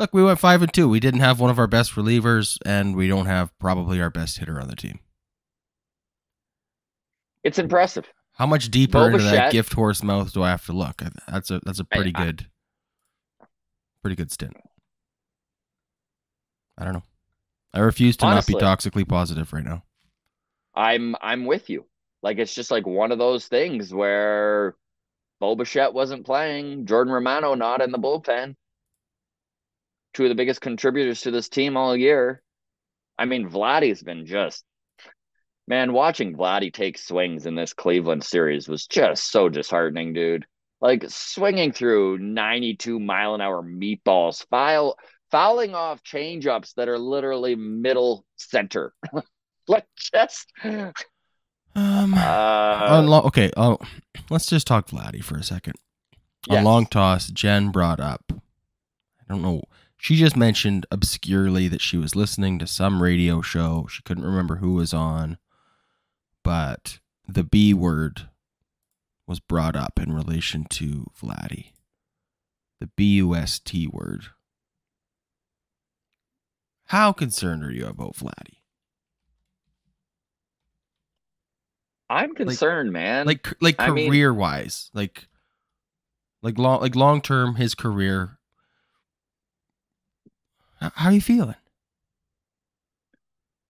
look, 0.00 0.12
we 0.12 0.24
went 0.24 0.40
five 0.40 0.62
and 0.62 0.72
two. 0.72 0.88
We 0.88 0.98
didn't 0.98 1.20
have 1.20 1.38
one 1.38 1.50
of 1.50 1.58
our 1.58 1.68
best 1.68 1.92
relievers, 1.92 2.58
and 2.64 2.96
we 2.96 3.06
don't 3.06 3.26
have 3.26 3.56
probably 3.60 4.00
our 4.00 4.10
best 4.10 4.38
hitter 4.38 4.60
on 4.60 4.66
the 4.66 4.74
team. 4.74 4.98
It's 7.44 7.58
impressive. 7.58 8.06
How 8.32 8.46
much 8.46 8.70
deeper 8.70 8.98
Bo 8.98 9.04
into 9.04 9.18
that 9.18 9.52
gift 9.52 9.74
horse 9.74 10.02
mouth 10.02 10.32
do 10.32 10.42
I 10.42 10.50
have 10.50 10.64
to 10.66 10.72
look? 10.72 11.02
That's 11.28 11.50
a 11.50 11.60
that's 11.64 11.78
a 11.78 11.84
pretty 11.84 12.12
I, 12.14 12.24
good, 12.24 12.46
pretty 14.02 14.16
good 14.16 14.32
stint. 14.32 14.56
I 16.78 16.84
don't 16.84 16.94
know. 16.94 17.02
I 17.74 17.80
refuse 17.80 18.16
to 18.18 18.26
Honestly, 18.26 18.54
not 18.54 18.60
be 18.60 18.64
toxically 18.64 19.08
positive 19.08 19.52
right 19.52 19.64
now. 19.64 19.84
I'm 20.74 21.16
I'm 21.20 21.46
with 21.46 21.70
you. 21.70 21.86
Like 22.22 22.38
it's 22.38 22.54
just 22.54 22.70
like 22.70 22.86
one 22.86 23.12
of 23.12 23.18
those 23.18 23.46
things 23.46 23.92
where 23.92 24.76
Bo 25.40 25.56
wasn't 25.92 26.26
playing, 26.26 26.86
Jordan 26.86 27.12
Romano 27.12 27.54
not 27.54 27.80
in 27.80 27.92
the 27.92 27.98
bullpen 27.98 28.54
two 30.12 30.24
of 30.24 30.28
the 30.28 30.34
biggest 30.34 30.60
contributors 30.60 31.22
to 31.22 31.30
this 31.30 31.48
team 31.48 31.76
all 31.76 31.96
year. 31.96 32.42
I 33.18 33.26
mean, 33.26 33.48
Vladdy's 33.48 34.02
been 34.02 34.26
just 34.26 34.64
man, 35.66 35.92
watching 35.92 36.36
Vladdy 36.36 36.72
take 36.72 36.98
swings 36.98 37.46
in 37.46 37.54
this 37.54 37.72
Cleveland 37.72 38.24
series 38.24 38.68
was 38.68 38.86
just 38.86 39.30
so 39.30 39.48
disheartening, 39.48 40.12
dude. 40.12 40.46
Like 40.80 41.04
swinging 41.08 41.72
through 41.72 42.18
92 42.18 42.98
mile 42.98 43.34
an 43.34 43.40
hour 43.40 43.62
meatballs, 43.62 44.44
foul, 44.50 44.98
fouling 45.30 45.74
off 45.74 46.02
changeups 46.02 46.74
that 46.74 46.88
are 46.88 46.98
literally 46.98 47.54
middle 47.54 48.24
center. 48.36 48.94
like 49.70 49.86
just 49.96 50.52
um 51.74 52.14
uh, 52.14 53.02
lo- 53.04 53.22
okay, 53.22 53.50
oh, 53.56 53.78
let's 54.28 54.46
just 54.46 54.66
talk 54.66 54.88
Vladdy 54.88 55.22
for 55.22 55.36
a 55.36 55.42
second. 55.42 55.74
Yes. 56.48 56.62
A 56.62 56.64
long 56.64 56.86
toss, 56.86 57.28
Jen 57.28 57.70
brought 57.70 58.00
up. 58.00 58.24
I 58.30 59.24
don't 59.28 59.42
know 59.42 59.62
she 60.02 60.16
just 60.16 60.34
mentioned 60.34 60.86
obscurely 60.90 61.68
that 61.68 61.82
she 61.82 61.98
was 61.98 62.16
listening 62.16 62.58
to 62.58 62.66
some 62.66 63.02
radio 63.02 63.42
show. 63.42 63.86
She 63.90 64.02
couldn't 64.02 64.24
remember 64.24 64.56
who 64.56 64.72
was 64.72 64.94
on, 64.94 65.36
but 66.42 67.00
the 67.28 67.44
B 67.44 67.74
word 67.74 68.28
was 69.26 69.40
brought 69.40 69.76
up 69.76 70.00
in 70.00 70.14
relation 70.14 70.64
to 70.70 71.06
Vladdy. 71.22 71.72
The 72.80 72.86
B 72.96 73.16
U 73.16 73.34
S 73.34 73.58
T 73.58 73.86
word. 73.86 74.28
How 76.86 77.12
concerned 77.12 77.62
are 77.62 77.70
you 77.70 77.86
about 77.86 78.16
Vladdy? 78.16 78.59
I'm 82.10 82.34
concerned, 82.34 82.90
like, 82.90 82.92
man. 82.92 83.26
Like 83.26 83.48
like 83.60 83.78
career 83.78 84.32
mean, 84.32 84.38
wise, 84.38 84.90
like 84.92 85.28
like 86.42 86.58
long 86.58 86.82
like 86.82 86.94
long 86.94 87.22
term 87.22 87.54
his 87.54 87.74
career 87.74 88.40
how 90.80 91.10
are 91.10 91.12
you 91.12 91.20
feeling? 91.20 91.56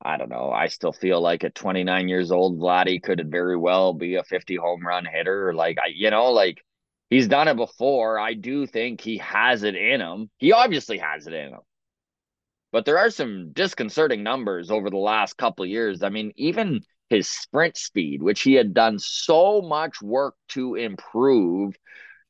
I 0.02 0.16
don't 0.16 0.30
know. 0.30 0.50
I 0.50 0.68
still 0.68 0.92
feel 0.92 1.20
like 1.20 1.44
at 1.44 1.54
29 1.54 2.08
years 2.08 2.30
old, 2.30 2.58
Vladdy 2.58 3.02
could 3.02 3.30
very 3.30 3.56
well 3.56 3.92
be 3.92 4.14
a 4.14 4.24
50 4.24 4.56
home 4.56 4.86
run 4.86 5.04
hitter. 5.04 5.52
Like 5.52 5.78
I, 5.78 5.88
you 5.94 6.10
know, 6.10 6.30
like 6.30 6.64
he's 7.10 7.28
done 7.28 7.48
it 7.48 7.56
before. 7.56 8.18
I 8.18 8.34
do 8.34 8.66
think 8.66 9.00
he 9.00 9.18
has 9.18 9.62
it 9.62 9.74
in 9.74 10.00
him. 10.00 10.30
He 10.38 10.52
obviously 10.52 10.98
has 10.98 11.26
it 11.26 11.34
in 11.34 11.50
him. 11.50 11.60
But 12.72 12.84
there 12.84 12.98
are 12.98 13.10
some 13.10 13.52
disconcerting 13.52 14.22
numbers 14.22 14.70
over 14.70 14.88
the 14.88 14.96
last 14.96 15.36
couple 15.36 15.66
years. 15.66 16.02
I 16.02 16.08
mean, 16.08 16.32
even 16.36 16.82
his 17.10 17.28
sprint 17.28 17.76
speed, 17.76 18.22
which 18.22 18.42
he 18.42 18.54
had 18.54 18.72
done 18.72 18.98
so 18.98 19.60
much 19.60 20.00
work 20.00 20.34
to 20.48 20.76
improve 20.76 21.74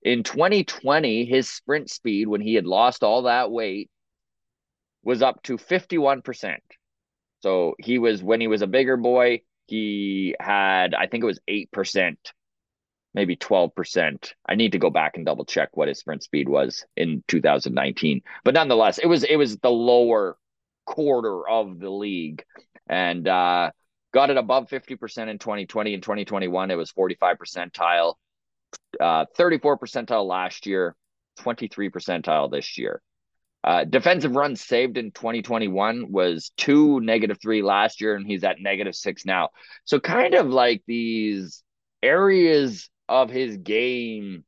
in 0.03 0.23
2020, 0.23 1.27
his 1.27 1.49
sprint 1.49 1.91
speed 1.91 2.27
when 2.27 2.41
he 2.41 2.55
had 2.55 2.67
lost 2.67 3.03
all 3.03 3.23
that 3.23 3.51
weight 3.51 3.91
was 5.03 5.23
up 5.23 5.43
to 5.45 5.59
51%. 5.59 6.57
So 7.41 7.75
he 7.79 7.99
was, 7.99 8.23
when 8.23 8.41
he 8.41 8.49
was 8.49 8.63
a 8.63 8.67
bigger 8.67 8.97
boy, 8.97 9.43
he 9.67 10.35
had, 10.41 10.95
I 10.95 11.07
think 11.07 11.23
it 11.23 11.27
was 11.27 11.41
8%, 11.49 12.17
maybe 13.15 13.37
12%. 13.37 14.33
I 14.47 14.55
need 14.55 14.73
to 14.73 14.79
go 14.79 14.91
back 14.91 15.17
and 15.17 15.27
double 15.27 15.45
check 15.45 15.77
what 15.77 15.89
his 15.89 15.99
sprint 15.99 16.23
speed 16.23 16.49
was 16.49 16.85
in 16.97 17.23
2019. 17.29 18.23
But 18.45 18.55
nonetheless, 18.55 18.99
it 18.99 19.07
was, 19.07 19.25
it 19.25 19.37
was 19.37 19.59
the 19.59 19.71
lower 19.71 20.37
quarter 20.87 21.49
of 21.49 21.79
the 21.79 21.91
league 21.91 22.43
and, 22.89 23.29
uh, 23.29 23.71
got 24.13 24.31
it 24.31 24.37
above 24.37 24.69
50% 24.69 25.29
in 25.29 25.39
2020 25.39 25.95
and 25.95 26.03
2021. 26.03 26.71
It 26.71 26.75
was 26.75 26.91
45 26.91 27.37
percentile, 27.39 28.15
uh, 28.99 29.27
34 29.37 29.79
percentile 29.79 30.27
last 30.27 30.67
year, 30.67 30.97
23 31.39 31.91
percentile 31.91 32.51
this 32.51 32.79
year. 32.79 33.03
Uh, 33.63 33.85
defensive 33.85 34.35
runs 34.35 34.63
saved 34.63 34.97
in 34.97 35.11
2021 35.11 36.11
was 36.11 36.51
two 36.57 36.99
negative 37.01 37.39
three 37.41 37.61
last 37.63 38.01
year, 38.01 38.15
and 38.15 38.27
he's 38.27 38.43
at 38.43 38.61
negative 38.61 38.95
six 38.95 39.27
now. 39.27 39.51
So, 39.85 40.01
kind 40.01 40.35
of 40.35 40.49
like 40.49 40.83
these 40.87 41.63
areas 42.03 42.89
of 43.07 43.29
his 43.29 43.59
game 43.59 44.45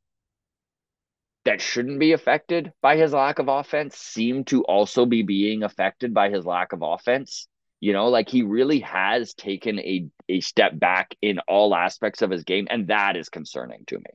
that 1.45 1.61
shouldn't 1.61 1.99
be 1.99 2.13
affected 2.13 2.71
by 2.81 2.97
his 2.97 3.13
lack 3.13 3.37
of 3.37 3.49
offense 3.49 3.97
seem 3.97 4.45
to 4.45 4.63
also 4.63 5.05
be 5.05 5.21
being 5.21 5.61
affected 5.61 6.13
by 6.13 6.29
his 6.29 6.45
lack 6.45 6.73
of 6.73 6.81
offense. 6.81 7.47
You 7.83 7.91
know, 7.91 8.07
like 8.07 8.29
he 8.29 8.43
really 8.43 8.79
has 8.79 9.33
taken 9.33 9.77
a, 9.79 10.07
a 10.29 10.39
step 10.39 10.79
back 10.79 11.17
in 11.21 11.39
all 11.49 11.75
aspects 11.75 12.21
of 12.21 12.29
his 12.29 12.45
game, 12.45 12.65
and 12.69 12.87
that 12.87 13.17
is 13.17 13.27
concerning 13.27 13.83
to 13.87 13.97
me. 13.97 14.05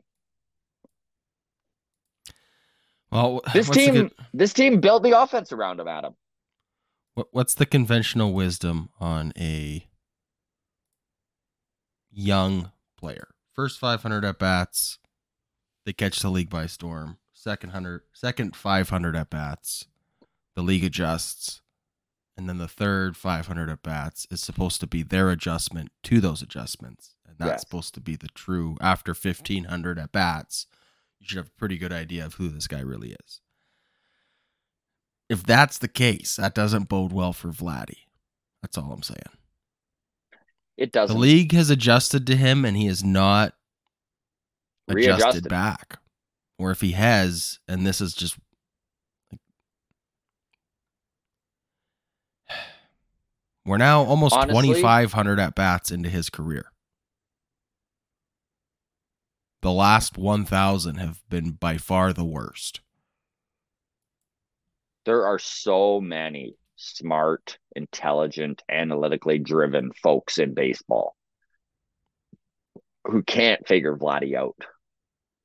Well, 3.13 3.43
this 3.53 3.69
team, 3.69 3.93
good, 3.93 4.13
this 4.33 4.55
team 4.55 4.81
built 4.81 5.03
the 5.03 5.21
offense 5.21 5.53
around 5.53 5.81
him, 5.81 5.87
Adam. 5.87 6.15
What, 7.13 7.27
what's 7.33 7.53
the 7.53 7.67
conventional 7.67 8.33
wisdom 8.33 8.89
on 9.01 9.35
a 9.39 9.87
young 12.11 12.73
player? 12.97 13.29
First 13.53 13.79
500 13.81 14.25
at 14.25 14.39
bats, 14.39 14.99
they 15.85 15.93
catch 15.93 16.21
the 16.21 16.31
league 16.31 16.49
by 16.49 16.65
storm. 16.65 17.19
Second 17.35 17.73
hundred, 17.73 18.01
second 18.15 18.57
500 18.57 19.15
at 19.15 19.29
bats, 19.29 19.85
the 20.55 20.63
league 20.63 20.85
adjusts, 20.85 21.61
and 22.39 22.49
then 22.49 22.57
the 22.57 22.69
third 22.69 23.19
500 23.19 23.69
at 23.69 23.83
bats 23.83 24.27
is 24.31 24.41
supposed 24.41 24.81
to 24.81 24.87
be 24.87 25.03
their 25.03 25.29
adjustment 25.29 25.91
to 26.05 26.21
those 26.21 26.41
adjustments, 26.41 27.17
and 27.27 27.37
that's 27.39 27.51
yes. 27.51 27.61
supposed 27.61 27.93
to 27.95 28.01
be 28.01 28.17
the 28.17 28.29
true 28.29 28.79
after 28.81 29.11
1500 29.11 29.99
at 29.99 30.13
bats 30.13 30.67
you 31.21 31.27
should 31.27 31.39
have 31.39 31.49
a 31.49 31.59
pretty 31.59 31.79
good 31.79 31.93
idea 31.93 32.25
of 32.25 32.35
who 32.35 32.49
this 32.49 32.67
guy 32.67 32.81
really 32.81 33.17
is. 33.25 33.41
If 35.29 35.43
that's 35.43 35.79
the 35.79 35.89
case, 35.89 36.37
that 36.37 36.55
doesn't 36.55 36.89
bode 36.89 37.13
well 37.13 37.33
for 37.33 37.49
Vladdy. 37.49 38.07
That's 38.63 38.79
all 38.79 38.93
I'm 38.93 39.03
saying. 39.03 39.19
It 40.77 40.93
doesn't. 40.93 41.15
The 41.15 41.21
league 41.21 41.53
has 41.53 41.71
adjusted 41.71 42.27
to 42.29 42.37
him 42.37 42.65
and 42.65 42.77
he 42.77 42.87
has 42.87 43.05
not 43.05 43.55
adjusted 44.89 45.09
Readjusted. 45.09 45.49
back. 45.49 45.99
Or 46.59 46.71
if 46.71 46.81
he 46.81 46.93
has, 46.93 47.59
and 47.69 47.87
this 47.87 48.01
is 48.01 48.15
just 48.15 48.37
we're 53.69 53.77
now 53.77 54.03
almost 54.05 54.35
2500 54.35 55.39
at 55.39 55.55
bats 55.55 55.91
into 55.91 56.09
his 56.09 56.31
career. 56.31 56.73
The 59.61 59.73
last 59.73 60.17
1,000 60.17 60.97
have 60.97 61.21
been 61.29 61.53
by 61.53 61.79
far 61.79 62.13
the 62.13 62.25
worst. 62.25 62.81
There 65.05 65.27
are 65.27 65.39
so 65.39 66.01
many 66.01 66.55
smart, 66.77 67.59
intelligent, 67.75 68.63
analytically 68.71 69.39
driven 69.39 69.91
folks 69.93 70.39
in 70.39 70.55
baseball 70.55 71.17
who 73.05 73.23
can't 73.23 73.67
figure 73.67 73.97
Vladdy 73.97 74.35
out. 74.37 74.57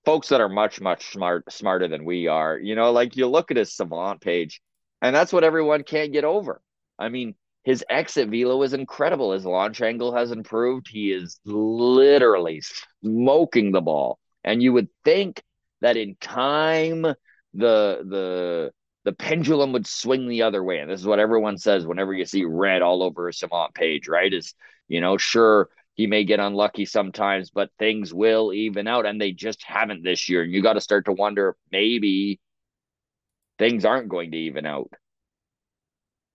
Folks 0.05 0.29
that 0.29 0.41
are 0.41 0.49
much, 0.49 0.81
much 0.81 1.11
smart, 1.11 1.51
smarter 1.51 1.87
than 1.87 2.05
we 2.05 2.27
are. 2.27 2.57
You 2.57 2.75
know, 2.75 2.91
like 2.91 3.15
you 3.15 3.27
look 3.27 3.51
at 3.51 3.57
his 3.57 3.75
savant 3.75 4.21
page, 4.21 4.61
and 5.01 5.15
that's 5.15 5.33
what 5.33 5.45
everyone 5.45 5.83
can't 5.83 6.11
get 6.11 6.25
over. 6.25 6.61
I 6.99 7.09
mean, 7.09 7.35
his 7.63 7.83
exit 7.89 8.29
velo 8.29 8.61
is 8.63 8.73
incredible. 8.73 9.31
His 9.31 9.45
launch 9.45 9.81
angle 9.81 10.13
has 10.15 10.31
improved. 10.31 10.87
He 10.89 11.11
is 11.11 11.39
literally 11.45 12.61
smoking 13.01 13.71
the 13.71 13.81
ball. 13.81 14.19
And 14.43 14.61
you 14.61 14.73
would 14.73 14.89
think 15.05 15.41
that 15.81 15.97
in 15.97 16.15
time 16.19 17.01
the 17.01 17.15
the 17.53 18.71
the 19.05 19.13
pendulum 19.13 19.73
would 19.73 19.87
swing 19.87 20.27
the 20.27 20.43
other 20.43 20.63
way. 20.63 20.79
And 20.79 20.89
this 20.89 20.99
is 20.99 21.07
what 21.07 21.19
everyone 21.19 21.57
says 21.57 21.85
whenever 21.85 22.13
you 22.13 22.25
see 22.25 22.45
red 22.45 22.81
all 22.81 23.03
over 23.03 23.27
a 23.27 23.33
Savant 23.33 23.73
page, 23.73 24.07
right? 24.07 24.33
Is 24.33 24.53
you 24.87 25.01
know, 25.01 25.17
sure, 25.17 25.69
he 25.95 26.07
may 26.07 26.23
get 26.23 26.39
unlucky 26.39 26.85
sometimes, 26.85 27.49
but 27.49 27.69
things 27.79 28.13
will 28.13 28.51
even 28.53 28.87
out. 28.87 29.05
And 29.05 29.21
they 29.21 29.31
just 29.31 29.63
haven't 29.63 30.03
this 30.03 30.27
year. 30.27 30.43
And 30.43 30.51
you 30.51 30.61
got 30.61 30.73
to 30.73 30.81
start 30.81 31.05
to 31.05 31.13
wonder 31.13 31.55
maybe 31.71 32.39
things 33.57 33.85
aren't 33.85 34.09
going 34.09 34.31
to 34.31 34.37
even 34.37 34.65
out. 34.65 34.91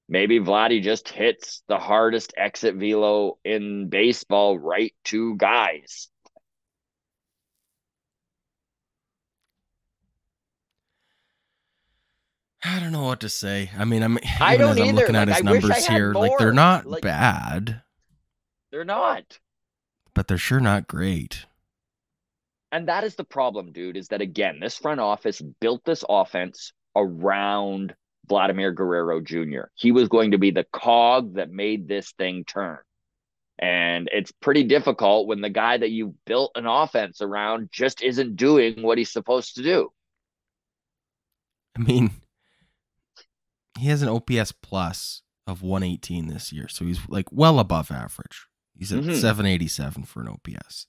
Maybe 0.08 0.40
Vladdy 0.40 0.82
just 0.82 1.08
hits 1.08 1.62
the 1.68 1.78
hardest 1.78 2.32
exit 2.36 2.76
velo 2.76 3.38
in 3.44 3.88
baseball 3.90 4.58
right 4.58 4.94
to 5.04 5.36
guys. 5.36 6.08
I 12.64 12.80
don't 12.80 12.92
know 12.92 13.04
what 13.04 13.20
to 13.20 13.28
say. 13.28 13.70
I 13.78 13.84
mean, 13.84 14.02
I'm 14.02 14.18
I 14.40 14.56
don't 14.56 14.78
I'm 14.78 14.78
either. 14.78 14.92
looking 14.92 15.14
like, 15.14 15.22
at 15.22 15.28
his 15.28 15.36
I 15.38 15.40
numbers 15.40 15.86
here. 15.86 16.12
More. 16.12 16.22
Like 16.26 16.38
they're 16.38 16.52
not 16.52 16.86
like, 16.86 17.02
bad. 17.02 17.82
They're 18.72 18.84
not. 18.84 19.38
But 20.14 20.26
they're 20.26 20.38
sure 20.38 20.58
not 20.60 20.88
great. 20.88 21.46
And 22.72 22.88
that 22.88 23.04
is 23.04 23.14
the 23.14 23.24
problem, 23.24 23.72
dude, 23.72 23.96
is 23.96 24.08
that 24.08 24.20
again, 24.20 24.58
this 24.60 24.76
front 24.76 25.00
office 25.00 25.40
built 25.60 25.84
this 25.84 26.04
offense 26.08 26.72
around 26.96 27.94
Vladimir 28.28 28.72
Guerrero 28.72 29.20
Jr. 29.20 29.66
He 29.74 29.92
was 29.92 30.08
going 30.08 30.32
to 30.32 30.38
be 30.38 30.50
the 30.50 30.66
cog 30.72 31.34
that 31.34 31.50
made 31.50 31.88
this 31.88 32.12
thing 32.12 32.44
turn. 32.44 32.78
And 33.58 34.08
it's 34.12 34.30
pretty 34.30 34.64
difficult 34.64 35.26
when 35.26 35.40
the 35.40 35.50
guy 35.50 35.76
that 35.76 35.90
you 35.90 36.14
built 36.26 36.52
an 36.54 36.66
offense 36.66 37.20
around 37.20 37.70
just 37.72 38.02
isn't 38.02 38.36
doing 38.36 38.82
what 38.82 38.98
he's 38.98 39.12
supposed 39.12 39.56
to 39.56 39.62
do. 39.62 39.90
I 41.76 41.82
mean, 41.82 42.10
he 43.78 43.88
has 43.88 44.02
an 44.02 44.08
OPS 44.08 44.52
plus 44.52 45.22
of 45.46 45.62
118 45.62 46.28
this 46.28 46.52
year, 46.52 46.68
so 46.68 46.84
he's 46.84 47.00
like 47.08 47.26
well 47.32 47.58
above 47.58 47.90
average. 47.90 48.46
He's 48.76 48.92
at 48.92 49.00
mm-hmm. 49.00 49.14
787 49.14 50.04
for 50.04 50.20
an 50.20 50.28
OPS. 50.28 50.86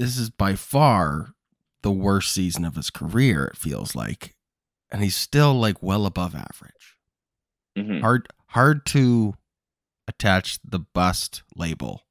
This 0.00 0.16
is 0.16 0.30
by 0.30 0.54
far 0.54 1.34
the 1.82 1.90
worst 1.92 2.32
season 2.32 2.64
of 2.64 2.76
his 2.76 2.90
career, 2.90 3.46
it 3.46 3.56
feels 3.56 3.94
like 3.94 4.34
and 4.90 5.02
he's 5.02 5.16
still 5.16 5.54
like 5.54 5.82
well 5.82 6.06
above 6.06 6.34
average. 6.34 6.96
Mm-hmm. 7.76 8.00
Hard 8.00 8.28
hard 8.48 8.86
to 8.86 9.34
attach 10.06 10.58
the 10.64 10.78
bust 10.78 11.42
label 11.54 12.02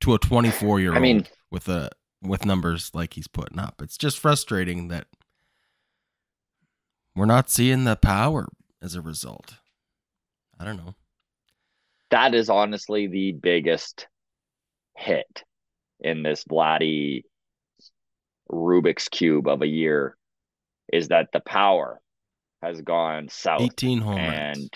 to 0.00 0.14
a 0.14 0.18
24 0.18 0.80
year 0.80 0.90
old 0.90 0.98
I 0.98 1.00
mean, 1.00 1.26
with 1.50 1.68
a 1.68 1.90
with 2.22 2.44
numbers 2.44 2.90
like 2.94 3.14
he's 3.14 3.28
putting 3.28 3.58
up. 3.58 3.80
It's 3.82 3.96
just 3.96 4.18
frustrating 4.18 4.88
that 4.88 5.06
we're 7.14 7.26
not 7.26 7.50
seeing 7.50 7.84
the 7.84 7.96
power 7.96 8.48
as 8.82 8.94
a 8.94 9.00
result. 9.00 9.54
I 10.58 10.64
don't 10.64 10.76
know. 10.76 10.94
That 12.10 12.34
is 12.34 12.48
honestly 12.48 13.06
the 13.06 13.32
biggest 13.32 14.06
hit 14.96 15.44
in 16.00 16.22
this 16.22 16.44
Vladdy 16.44 17.22
Rubik's 18.50 19.08
cube 19.08 19.46
of 19.46 19.62
a 19.62 19.66
year 19.66 20.16
is 20.92 21.08
that 21.08 21.28
the 21.32 21.40
power 21.40 22.00
has 22.62 22.80
gone 22.80 23.28
south. 23.28 23.60
18 23.60 24.00
home 24.00 24.18
and 24.18 24.56
runs. 24.56 24.70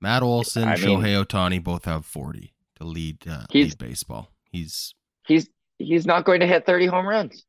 Matt 0.00 0.22
Olson, 0.22 0.64
I 0.64 0.76
Shohei 0.76 1.24
Ohtani 1.24 1.62
both 1.62 1.86
have 1.86 2.04
40 2.04 2.52
to 2.76 2.84
lead, 2.84 3.26
uh, 3.28 3.44
lead 3.52 3.78
baseball. 3.78 4.30
He's 4.50 4.94
he's 5.26 5.48
he's 5.78 6.06
not 6.06 6.24
going 6.24 6.40
to 6.40 6.46
hit 6.46 6.66
30 6.66 6.86
home 6.86 7.06
runs. 7.06 7.44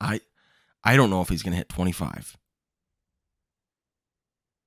I 0.00 0.20
I 0.84 0.96
don't 0.96 1.10
know 1.10 1.20
if 1.20 1.28
he's 1.28 1.42
going 1.42 1.52
to 1.52 1.58
hit 1.58 1.68
25. 1.68 2.36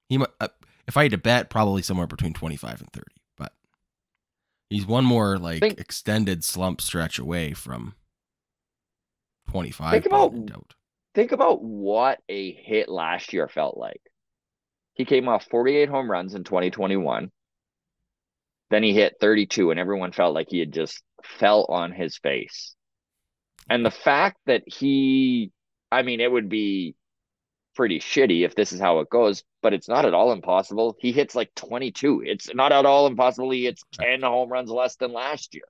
He 0.08 0.18
uh, 0.40 0.48
if 0.88 0.98
I 0.98 1.04
had 1.04 1.12
to 1.12 1.18
bet, 1.18 1.50
probably 1.50 1.82
somewhere 1.82 2.08
between 2.08 2.34
25 2.34 2.82
and 2.82 2.92
30. 2.92 3.06
But 3.38 3.54
he's 4.70 4.88
one 4.88 5.06
more 5.06 5.38
like 5.38 5.60
Think, 5.60 5.80
extended 5.80 6.44
slump 6.44 6.82
stretch 6.82 7.20
away 7.20 7.54
from 7.54 7.94
25. 9.50 9.92
Think 9.92 10.06
about 10.06 10.34
think 11.16 11.32
about 11.32 11.64
what 11.64 12.20
a 12.30 12.52
hit 12.52 12.90
last 12.90 13.34
year 13.34 13.48
felt 13.48 13.78
like. 13.78 14.02
He 14.94 15.06
came 15.06 15.28
off 15.28 15.48
48 15.50 15.90
home 15.90 16.10
runs 16.10 16.36
in 16.36 16.44
2021. 16.44 17.32
Then 18.70 18.84
he 18.84 18.94
hit 18.94 19.16
32 19.20 19.72
and 19.72 19.80
everyone 19.80 20.12
felt 20.12 20.36
like 20.36 20.48
he 20.50 20.60
had 20.60 20.72
just 20.72 21.02
fell 21.24 21.66
on 21.66 21.92
his 21.92 22.18
face. 22.18 22.76
And 23.70 23.86
the 23.86 23.92
fact 23.92 24.38
that 24.46 24.64
he 24.66 25.52
I 25.92 26.04
mean 26.04 26.20
it 26.20 26.32
would 26.32 26.50
be 26.50 26.96
pretty 27.76 28.00
shitty 28.00 28.46
if 28.46 28.56
this 28.56 28.72
is 28.72 28.80
how 28.80 29.00
it 29.00 29.10
goes, 29.10 29.44
but 29.62 29.74
it's 29.74 29.88
not 29.88 30.06
at 30.06 30.14
all 30.14 30.32
impossible. 30.32 30.96
He 31.00 31.12
hits 31.12 31.34
like 31.34 31.56
22. 31.56 32.24
It's 32.26 32.54
not 32.54 32.72
at 32.72 32.86
all 32.86 33.08
impossible 33.08 33.50
he 33.52 33.66
hits 33.66 33.84
10 33.94 34.22
home 34.22 34.50
runs 34.50 34.70
less 34.70 34.96
than 34.98 35.14
last 35.14 35.56
year. 35.56 35.64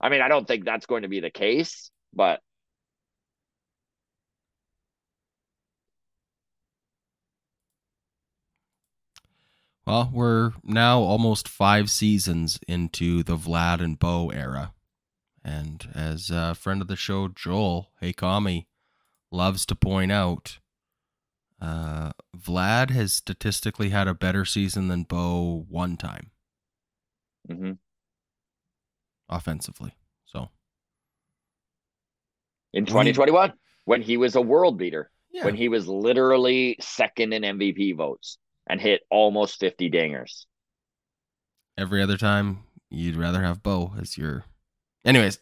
I 0.00 0.08
mean, 0.08 0.20
I 0.20 0.28
don't 0.28 0.46
think 0.46 0.64
that's 0.64 0.86
going 0.86 1.02
to 1.02 1.08
be 1.08 1.20
the 1.20 1.30
case, 1.30 1.90
but 2.12 2.40
Well, 9.86 10.10
we're 10.12 10.52
now 10.62 11.00
almost 11.00 11.48
five 11.48 11.90
seasons 11.90 12.58
into 12.66 13.22
the 13.22 13.36
Vlad 13.36 13.80
and 13.82 13.98
Bo 13.98 14.30
era. 14.30 14.72
And 15.44 15.88
as 15.94 16.30
a 16.30 16.54
friend 16.54 16.80
of 16.80 16.88
the 16.88 16.96
show, 16.96 17.28
Joel 17.28 17.90
Hey 18.00 18.12
Kami, 18.14 18.66
loves 19.30 19.66
to 19.66 19.74
point 19.74 20.10
out, 20.10 20.58
uh, 21.60 22.12
Vlad 22.36 22.90
has 22.90 23.12
statistically 23.12 23.90
had 23.90 24.08
a 24.08 24.14
better 24.14 24.44
season 24.44 24.88
than 24.88 25.02
Bo 25.02 25.66
one 25.68 25.96
time. 25.96 26.30
Hmm 27.46 27.72
offensively. 29.28 29.94
So. 30.24 30.48
In 32.72 32.86
2021, 32.86 33.52
when 33.84 34.02
he 34.02 34.16
was 34.16 34.34
a 34.34 34.40
world 34.40 34.78
beater, 34.78 35.10
yeah, 35.30 35.44
when 35.44 35.54
he 35.54 35.68
was 35.68 35.86
literally 35.86 36.76
second 36.80 37.32
in 37.32 37.42
MVP 37.42 37.96
votes 37.96 38.38
and 38.66 38.80
hit 38.80 39.02
almost 39.10 39.60
50 39.60 39.90
dingers. 39.90 40.46
every 41.76 42.00
other 42.02 42.16
time 42.16 42.60
you'd 42.90 43.16
rather 43.16 43.42
have 43.42 43.62
Bo 43.62 43.92
as 44.00 44.16
your. 44.16 44.44
Anyways, 45.04 45.38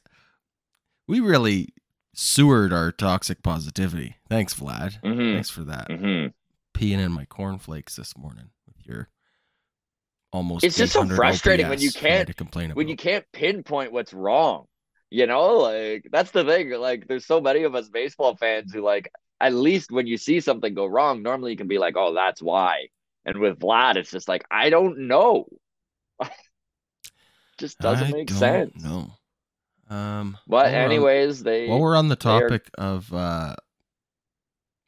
we 1.07 1.21
really 1.21 1.69
sewered 2.15 2.73
our 2.73 2.91
toxic 2.91 3.43
positivity. 3.43 4.17
Thanks, 4.29 4.55
Vlad. 4.55 4.99
hmm 5.03 5.35
Thanks 5.35 5.51
for 5.51 5.63
that. 5.65 5.91
hmm 5.91 6.27
Peeing 6.75 6.99
in 6.99 7.13
my 7.13 7.27
cornflakes 7.27 7.97
this 7.97 8.17
morning 8.17 8.49
with 8.67 8.87
your 8.87 9.09
almost. 10.33 10.65
It's 10.65 10.77
just 10.77 10.95
so 10.95 11.01
800 11.01 11.17
frustrating 11.17 11.69
when 11.69 11.81
you 11.81 11.89
OPS 11.89 11.97
for 11.99 12.05
me 12.05 12.11
can't- 12.11 12.27
to 12.29 12.35
complain 12.35 12.65
about. 12.71 12.77
When 12.77 12.89
you 12.89 12.97
can't 12.97 13.27
pinpoint 13.33 13.93
what's 13.93 14.15
wrong, 14.15 14.65
you 15.11 15.27
know, 15.27 15.59
like 15.59 16.07
that's 16.11 16.31
the 16.31 16.45
thing. 16.45 16.71
Like, 16.71 17.07
there's 17.09 17.27
so 17.27 17.41
many 17.43 17.65
of 17.65 17.75
us 17.75 17.89
baseball 17.91 18.37
fans 18.37 18.73
who, 18.73 18.81
like, 18.81 19.11
at 19.41 19.53
least 19.53 19.91
when 19.93 20.07
you 20.07 20.17
see 20.17 20.41
something 20.41 20.73
go 20.73 20.87
wrong, 20.87 21.23
normally 21.23 21.51
you 21.51 21.57
can 21.59 21.69
be 21.69 21.79
like, 21.79 21.95
oh, 21.99 22.15
that's 22.15 22.41
why. 22.41 22.89
And 23.25 23.39
with 23.39 23.59
Vlad, 23.61 23.97
it's 23.97 24.11
just 24.11 24.29
like, 24.29 24.45
I 24.51 24.69
don't 24.71 25.07
know. 25.07 25.47
just 27.59 27.79
doesn't 27.79 28.09
I 28.09 28.13
make 28.13 28.29
don't 28.29 28.39
sense. 28.39 28.83
No. 28.83 29.13
Um, 29.89 30.39
But 30.47 30.67
on- 30.69 30.75
anyways, 30.75 31.43
they 31.43 31.69
while 31.69 31.81
we're 31.81 31.97
on 31.97 32.09
the 32.09 32.17
they 32.17 32.31
are- 32.31 32.41
topic 32.49 32.71
of 32.79 33.13
uh, 33.13 33.55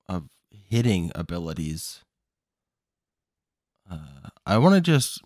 of 0.08 0.28
hitting 0.50 1.12
abilities, 1.14 2.00
uh, 3.90 4.30
I 4.46 4.58
want 4.58 4.74
to 4.74 4.80
just 4.80 5.20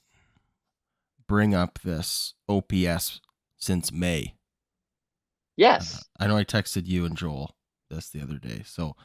bring 1.26 1.54
up 1.54 1.78
this 1.84 2.34
OPS 2.48 3.20
since 3.56 3.92
May. 3.92 4.34
yes, 5.56 5.96
Uh, 5.98 6.24
I 6.24 6.26
know 6.26 6.36
I 6.36 6.44
texted 6.44 6.86
you 6.86 7.04
and 7.04 7.16
Joel 7.16 7.54
this 7.90 8.08
the 8.10 8.20
other 8.22 8.38
day. 8.38 8.62
So 8.64 8.96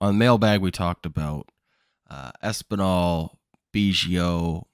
on 0.00 0.18
mailbag, 0.18 0.60
we 0.60 0.70
talked 0.70 1.06
about 1.06 1.48
uh, 2.10 2.32
Espinal, 2.44 3.36
Biggio, 3.72 4.64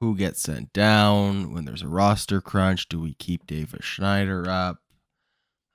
who 0.00 0.16
gets 0.16 0.42
sent 0.42 0.72
down 0.72 1.52
when 1.52 1.64
there's 1.64 1.82
a 1.82 1.88
roster 1.88 2.40
crunch. 2.40 2.88
Do 2.88 3.00
we 3.00 3.14
keep 3.14 3.46
Davis 3.46 3.84
Schneider 3.84 4.48
up? 4.48 4.78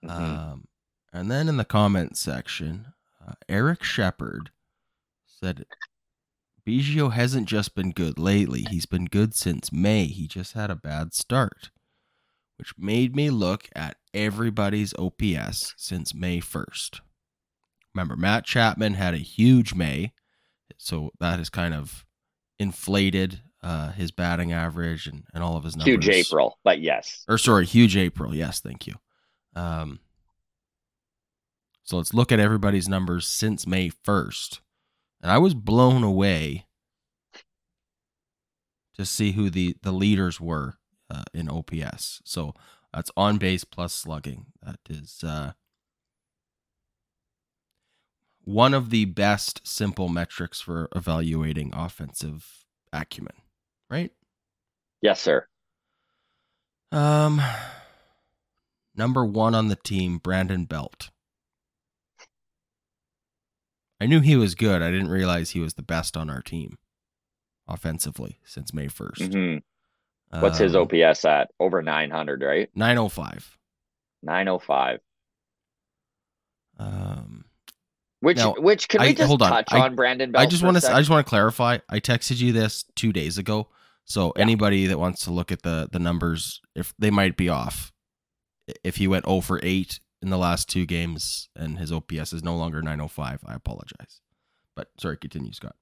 Mhm. 0.04 0.10
Um, 0.10 0.68
and 1.12 1.30
then 1.30 1.48
in 1.50 1.58
the 1.58 1.66
comment 1.66 2.18
section, 2.18 2.94
uh, 3.26 3.34
Eric 3.48 3.84
Shepard 3.84 4.52
said 5.26 5.66
Biggio 6.66 7.12
hasn't 7.12 7.48
just 7.50 7.76
been 7.76 7.92
good 7.92 8.18
lately. 8.18 8.66
He's 8.70 8.86
been 8.86 9.06
good 9.06 9.36
since 9.36 9.72
May. 9.72 10.08
He 10.08 10.28
just 10.28 10.54
had 10.54 10.72
a 10.72 10.76
bad 10.76 11.14
start, 11.14 11.72
which 12.58 12.78
made 12.78 13.16
me 13.16 13.30
look 13.30 13.70
at 13.76 13.98
everybody's 14.14 14.94
OPS 14.96 15.74
since 15.78 16.14
May 16.14 16.40
1st. 16.40 17.02
Remember, 17.94 18.16
Matt 18.16 18.46
Chapman 18.46 18.94
had 18.94 19.14
a 19.14 19.18
huge 19.18 19.74
May, 19.74 20.14
so 20.78 21.12
that 21.20 21.38
has 21.40 21.50
kind 21.50 21.74
of 21.74 22.06
inflated 22.60 23.42
uh, 23.62 23.92
his 23.92 24.12
batting 24.12 24.52
average 24.52 25.08
and, 25.08 25.24
and 25.34 25.44
all 25.44 25.56
of 25.56 25.64
his 25.64 25.76
numbers 25.76 25.92
huge 25.92 26.10
April, 26.10 26.60
but 26.64 26.80
yes. 26.82 27.24
or 27.28 27.38
sorry, 27.38 27.66
huge 27.66 27.96
April. 27.96 28.36
Yes, 28.36 28.60
thank 28.60 28.86
you. 28.88 28.96
Um, 29.56 30.00
so 31.84 31.98
let's 31.98 32.14
look 32.14 32.32
at 32.32 32.40
everybody's 32.40 32.90
numbers 32.90 33.28
since 33.28 33.68
May 33.68 33.90
1st. 33.90 34.60
And 35.22 35.32
I 35.32 35.38
was 35.38 35.54
blown 35.54 36.04
away 36.04 36.66
to 38.96 39.06
see 39.06 39.32
who 39.32 39.50
the, 39.50 39.76
the 39.82 39.92
leaders 39.92 40.40
were 40.40 40.78
uh, 41.10 41.24
in 41.34 41.50
OPS. 41.50 42.22
So 42.26 42.54
that's 42.94 43.12
on 43.18 43.38
base 43.38 43.64
plus 43.64 43.94
slugging. 43.94 44.48
That 44.62 44.80
is 44.90 45.24
uh, 45.24 45.54
one 48.44 48.74
of 48.74 48.90
the 48.90 49.06
best 49.06 49.62
simple 49.66 50.10
metrics 50.10 50.60
for 50.62 50.90
evaluating 50.96 51.72
offensive 51.74 52.66
acumen, 52.92 53.36
right? 53.90 54.12
Yes, 55.02 55.22
sir. 55.22 55.48
Um, 56.92 57.42
number 58.96 59.26
one 59.26 59.56
on 59.56 59.68
the 59.68 59.76
team, 59.76 60.18
Brandon 60.18 60.66
Belt. 60.66 61.10
I 64.00 64.06
knew 64.06 64.20
he 64.20 64.36
was 64.36 64.56
good. 64.56 64.82
I 64.82 64.92
didn't 64.92 65.10
realize 65.10 65.52
he 65.52 65.60
was 65.62 65.76
the 65.76 65.82
best 65.82 66.18
on 66.18 66.30
our 66.30 66.42
team 66.42 66.78
offensively 67.68 68.40
since 68.44 68.74
May 68.74 68.88
1st. 68.88 69.34
hmm 69.34 69.58
What's 70.42 70.58
his 70.58 70.76
Um, 70.76 70.82
OPS 70.92 71.26
at? 71.26 71.52
Over 71.60 71.82
900, 71.84 72.42
right? 72.42 72.70
905. 72.76 73.58
905. 74.24 75.00
Um, 76.80 77.43
Which, 78.24 78.38
Now, 78.38 78.54
which 78.54 78.88
can 78.88 79.02
we 79.02 79.08
I- 79.08 79.14
just 79.14 79.28
hold 79.28 79.42
on. 79.42 79.50
touch 79.52 79.68
I- 79.74 79.82
on 79.82 79.96
Brandon 79.96 80.32
Belt? 80.32 80.42
I 80.42 80.46
just 80.50 80.64
want 80.64 80.80
to 80.80 80.90
I 80.94 81.00
just 81.00 81.10
want 81.10 81.26
to 81.26 81.30
clarify. 81.30 81.80
I 81.90 82.00
texted 82.00 82.38
you 82.40 82.54
this 82.54 82.86
2 82.96 83.12
days 83.12 83.38
ago. 83.38 83.68
So 84.06 84.32
Yeah. 84.38 84.44
anybody 84.44 84.88
that 84.88 84.98
wants 84.98 85.26
to 85.26 85.32
look 85.32 85.52
at 85.52 85.64
the 85.64 85.90
the 85.92 86.00
numbers 86.00 86.62
if 86.74 86.94
they 86.98 87.12
might 87.12 87.36
be 87.36 87.50
off. 87.50 87.92
If 88.82 88.96
he 88.96 89.10
went 89.10 89.26
0 89.26 89.42
for 89.42 89.60
8 89.62 90.00
in 90.22 90.30
the 90.30 90.38
last 90.38 90.70
two 90.70 90.86
games 90.86 91.50
and 91.54 91.78
his 91.78 91.92
OPS 91.92 92.32
is 92.32 92.42
no 92.46 92.56
longer 92.56 92.82
905, 92.82 93.42
I 93.46 93.56
apologize. 93.56 94.22
But 94.74 94.90
sorry, 94.98 95.18
continue, 95.18 95.52
Scott. 95.52 95.76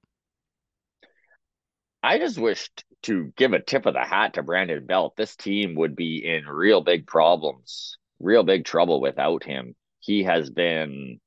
I 2.02 2.18
just 2.18 2.38
wished 2.38 2.84
to 3.02 3.32
give 3.36 3.52
a 3.52 3.60
tip 3.62 3.86
of 3.86 3.94
the 3.94 4.04
hat 4.04 4.34
to 4.34 4.42
Brandon 4.42 4.84
Belt. 4.84 5.14
This 5.16 5.36
team 5.36 5.76
would 5.76 5.94
be 5.94 6.24
in 6.26 6.46
real 6.46 6.80
big 6.80 7.06
problems, 7.06 7.98
real 8.18 8.42
big 8.42 8.64
trouble 8.64 9.00
without 9.00 9.44
him. 9.44 9.76
He 10.00 10.24
has 10.24 10.50
been 10.50 11.20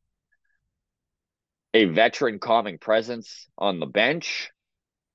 a 1.75 1.83
veteran 1.83 2.39
calming 2.39 2.77
presence 2.77 3.47
on 3.57 3.81
the 3.81 3.85
bench. 3.85 4.49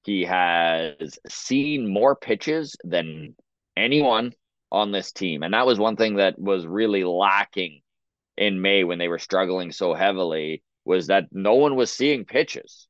He 0.04 0.24
has 0.24 1.18
seen 1.26 1.90
more 1.90 2.14
pitches 2.14 2.76
than 2.84 3.34
anyone 3.74 4.32
on 4.70 4.92
this 4.92 5.10
team. 5.10 5.42
And 5.42 5.54
that 5.54 5.66
was 5.66 5.78
one 5.78 5.96
thing 5.96 6.16
that 6.16 6.38
was 6.38 6.66
really 6.66 7.02
lacking 7.02 7.80
in 8.36 8.60
May 8.60 8.84
when 8.84 8.98
they 8.98 9.08
were 9.08 9.18
struggling 9.18 9.72
so 9.72 9.94
heavily 9.94 10.62
was 10.84 11.06
that 11.06 11.28
no 11.32 11.54
one 11.54 11.76
was 11.76 11.90
seeing 11.90 12.26
pitches. 12.26 12.86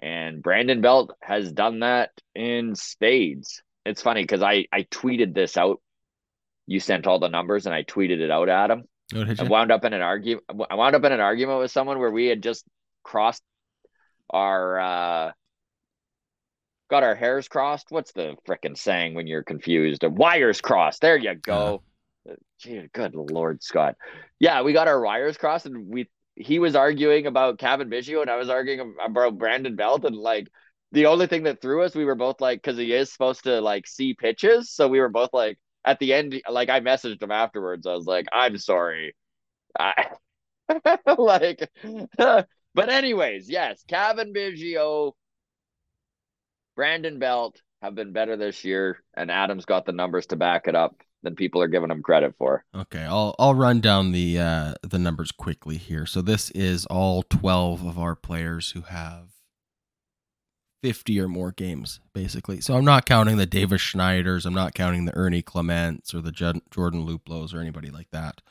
And 0.00 0.42
Brandon 0.42 0.80
Belt 0.80 1.12
has 1.22 1.52
done 1.52 1.80
that 1.80 2.10
in 2.34 2.74
spades. 2.74 3.62
It's 3.86 4.02
funny 4.02 4.24
because 4.24 4.42
I, 4.42 4.66
I 4.72 4.82
tweeted 4.90 5.34
this 5.34 5.56
out. 5.56 5.80
You 6.66 6.80
sent 6.80 7.06
all 7.06 7.20
the 7.20 7.28
numbers 7.28 7.66
and 7.66 7.74
I 7.74 7.84
tweeted 7.84 8.18
it 8.18 8.32
out 8.32 8.48
at 8.48 8.72
him. 8.72 8.84
Oh, 9.14 9.24
I 9.38 9.44
wound 9.44 9.70
up 9.70 9.84
in 9.84 9.92
an 9.92 10.02
argument. 10.02 10.44
I 10.68 10.74
wound 10.74 10.96
up 10.96 11.04
in 11.04 11.12
an 11.12 11.20
argument 11.20 11.60
with 11.60 11.70
someone 11.70 12.00
where 12.00 12.10
we 12.10 12.26
had 12.26 12.42
just 12.42 12.64
crossed 13.04 13.42
our 14.30 14.80
uh 14.80 15.32
got 16.90 17.02
our 17.02 17.14
hairs 17.14 17.48
crossed. 17.48 17.86
What's 17.90 18.12
the 18.12 18.36
frickin' 18.46 18.76
saying 18.76 19.14
when 19.14 19.26
you're 19.26 19.42
confused? 19.42 20.02
Wires 20.04 20.60
crossed. 20.60 21.00
There 21.00 21.16
you 21.16 21.34
go. 21.34 21.82
Gee, 22.58 22.88
good 22.92 23.14
lord, 23.14 23.62
Scott. 23.62 23.96
Yeah, 24.38 24.62
we 24.62 24.72
got 24.72 24.88
our 24.88 25.00
wires 25.00 25.36
crossed, 25.36 25.66
and 25.66 25.88
we 25.88 26.08
he 26.36 26.58
was 26.58 26.74
arguing 26.74 27.26
about 27.26 27.58
Cavan 27.58 27.90
Biggio, 27.90 28.20
and 28.20 28.30
I 28.30 28.36
was 28.36 28.48
arguing 28.48 28.94
about 29.04 29.38
Brandon 29.38 29.76
Belt, 29.76 30.04
and 30.04 30.16
like 30.16 30.48
the 30.92 31.06
only 31.06 31.26
thing 31.26 31.44
that 31.44 31.60
threw 31.60 31.82
us, 31.82 31.94
we 31.94 32.04
were 32.04 32.14
both 32.14 32.40
like, 32.40 32.62
because 32.62 32.78
he 32.78 32.92
is 32.92 33.12
supposed 33.12 33.44
to 33.44 33.60
like 33.60 33.86
see 33.86 34.14
pitches, 34.14 34.70
so 34.70 34.88
we 34.88 35.00
were 35.00 35.08
both 35.08 35.30
like, 35.32 35.58
at 35.84 35.98
the 35.98 36.12
end, 36.12 36.40
like 36.48 36.70
I 36.70 36.80
messaged 36.80 37.22
him 37.22 37.30
afterwards. 37.30 37.86
I 37.86 37.94
was 37.94 38.06
like, 38.06 38.26
I'm 38.32 38.58
sorry. 38.58 39.14
I 39.78 40.10
like 41.18 41.68
but 42.74 42.88
anyways, 42.88 43.48
yes, 43.48 43.84
Cavan 43.88 44.32
Biggio, 44.32 45.12
Brandon 46.76 47.18
Belt 47.18 47.60
have 47.82 47.94
been 47.94 48.12
better 48.12 48.36
this 48.36 48.64
year, 48.64 49.02
and 49.14 49.30
Adams 49.30 49.64
got 49.64 49.86
the 49.86 49.92
numbers 49.92 50.26
to 50.26 50.36
back 50.36 50.66
it 50.66 50.74
up 50.74 50.96
than 51.22 51.34
people 51.34 51.62
are 51.62 51.68
giving 51.68 51.90
him 51.90 52.02
credit 52.02 52.34
for. 52.38 52.64
Okay, 52.74 53.02
I'll 53.02 53.34
I'll 53.38 53.54
run 53.54 53.80
down 53.80 54.12
the 54.12 54.38
uh, 54.38 54.74
the 54.82 54.98
numbers 54.98 55.32
quickly 55.32 55.76
here. 55.76 56.06
So 56.06 56.20
this 56.20 56.50
is 56.50 56.86
all 56.86 57.22
twelve 57.22 57.84
of 57.84 57.98
our 57.98 58.14
players 58.14 58.72
who 58.72 58.82
have 58.82 59.28
fifty 60.82 61.18
or 61.18 61.28
more 61.28 61.50
games, 61.50 62.00
basically. 62.12 62.60
So 62.60 62.76
I'm 62.76 62.84
not 62.84 63.06
counting 63.06 63.38
the 63.38 63.46
Davis 63.46 63.80
Schneiders, 63.80 64.44
I'm 64.44 64.54
not 64.54 64.74
counting 64.74 65.06
the 65.06 65.16
Ernie 65.16 65.40
Clements 65.40 66.14
or 66.14 66.20
the 66.20 66.30
Jordan 66.30 67.06
Luplows 67.06 67.54
or 67.54 67.60
anybody 67.60 67.90
like 67.90 68.10
that. 68.10 68.42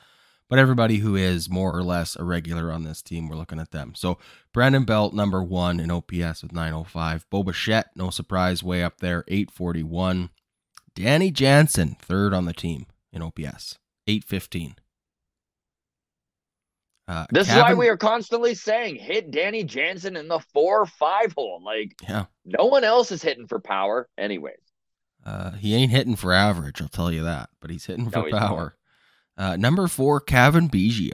But 0.49 0.59
everybody 0.59 0.97
who 0.97 1.15
is 1.15 1.49
more 1.49 1.75
or 1.75 1.83
less 1.83 2.15
a 2.15 2.23
regular 2.23 2.71
on 2.71 2.83
this 2.83 3.01
team, 3.01 3.27
we're 3.27 3.35
looking 3.37 3.59
at 3.59 3.71
them. 3.71 3.93
So 3.95 4.19
Brandon 4.53 4.83
Belt, 4.83 5.13
number 5.13 5.41
one 5.41 5.79
in 5.79 5.89
OPS 5.89 6.43
with 6.43 6.51
905. 6.51 7.25
Bo 7.29 7.43
Bichette, 7.43 7.89
no 7.95 8.09
surprise, 8.09 8.61
way 8.61 8.83
up 8.83 8.99
there, 8.99 9.23
841. 9.27 10.29
Danny 10.95 11.31
Jansen, 11.31 11.95
third 11.99 12.33
on 12.33 12.45
the 12.45 12.53
team 12.53 12.85
in 13.11 13.21
OPS, 13.23 13.79
815. 14.05 14.75
Uh, 17.07 17.25
This 17.31 17.49
is 17.49 17.55
why 17.55 17.73
we 17.73 17.89
are 17.89 17.97
constantly 17.97 18.53
saying 18.55 18.95
hit 18.95 19.31
Danny 19.31 19.63
Jansen 19.63 20.15
in 20.15 20.27
the 20.27 20.39
four 20.39 20.81
or 20.81 20.85
five 20.85 21.33
hole. 21.33 21.61
Like 21.63 21.95
Yeah. 22.07 22.25
no 22.45 22.65
one 22.65 22.83
else 22.83 23.11
is 23.11 23.21
hitting 23.21 23.47
for 23.47 23.59
power, 23.59 24.07
anyways. 24.17 24.55
Uh, 25.25 25.51
he 25.51 25.73
ain't 25.75 25.91
hitting 25.91 26.15
for 26.15 26.31
average, 26.31 26.81
I'll 26.81 26.87
tell 26.89 27.11
you 27.11 27.23
that, 27.23 27.49
but 27.59 27.71
he's 27.71 27.85
hitting 27.85 28.09
for 28.09 28.19
No, 28.19 28.25
he's 28.25 28.33
not. 28.33 28.73
Uh, 29.37 29.55
number 29.55 29.87
four, 29.87 30.19
Cavan 30.19 30.69
Biggio. 30.69 31.11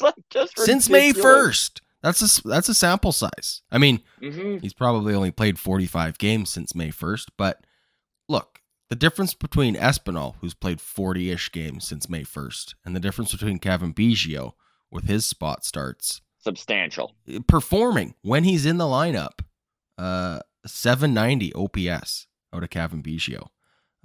Like 0.00 0.14
Since 0.56 0.88
May 0.88 1.12
1st. 1.12 1.80
That's 2.02 2.38
a, 2.38 2.48
that's 2.48 2.68
a 2.68 2.74
sample 2.74 3.12
size. 3.12 3.62
I 3.70 3.78
mean, 3.78 4.00
Mhm. 4.20 4.60
he's 4.60 4.74
probably 4.74 5.14
only 5.14 5.30
played 5.30 5.58
45 5.58 6.18
games 6.18 6.50
since 6.50 6.74
May 6.74 6.90
1st, 6.90 7.28
but 7.38 7.64
look, 8.28 8.60
the 8.90 8.96
difference 8.96 9.32
between 9.32 9.74
Espinal, 9.76 10.34
who's 10.40 10.52
played 10.54 10.80
40 10.80 11.30
ish 11.30 11.50
games 11.50 11.88
since 11.88 12.08
May 12.10 12.22
1st, 12.22 12.74
and 12.84 12.94
the 12.94 13.00
difference 13.00 13.32
between 13.32 13.58
Cavan 13.58 13.94
Biggio 13.94 14.52
with 14.90 15.04
his 15.08 15.24
spot 15.24 15.64
starts 15.64 16.20
substantial. 16.38 17.14
performing 17.48 18.14
when 18.20 18.44
he's 18.44 18.66
in 18.66 18.76
the 18.76 18.84
lineup. 18.84 19.40
Uh, 19.96 20.40
790 20.66 21.52
OPS 21.54 22.26
out 22.52 22.62
of 22.62 22.70
Cavan 22.70 23.02
Biggio. 23.02 23.48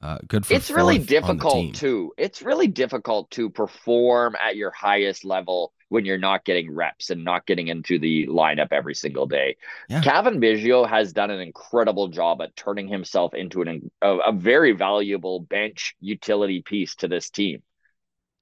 Uh, 0.01 0.17
good 0.27 0.45
for 0.45 0.53
It's 0.55 0.69
really 0.71 0.99
fourth 0.99 1.09
on 1.21 1.37
the 1.37 1.45
team. 1.45 1.71
difficult 1.71 1.73
too. 1.75 2.13
It's 2.17 2.41
really 2.41 2.67
difficult 2.67 3.29
to 3.31 3.49
perform 3.49 4.35
at 4.35 4.55
your 4.55 4.71
highest 4.71 5.25
level 5.25 5.73
when 5.89 6.05
you're 6.05 6.17
not 6.17 6.45
getting 6.45 6.71
reps 6.73 7.09
and 7.09 7.23
not 7.23 7.45
getting 7.45 7.67
into 7.67 7.99
the 7.99 8.27
lineup 8.27 8.69
every 8.71 8.95
single 8.95 9.25
day. 9.25 9.57
Yeah. 9.89 10.01
Cavan 10.01 10.39
Biggio 10.39 10.87
has 10.87 11.11
done 11.13 11.31
an 11.31 11.41
incredible 11.41 12.07
job 12.09 12.41
at 12.41 12.55
turning 12.55 12.87
himself 12.87 13.33
into 13.33 13.61
an 13.63 13.91
a, 14.01 14.17
a 14.27 14.31
very 14.31 14.71
valuable 14.71 15.39
bench 15.41 15.95
utility 15.99 16.61
piece 16.61 16.95
to 16.97 17.07
this 17.07 17.29
team. 17.29 17.63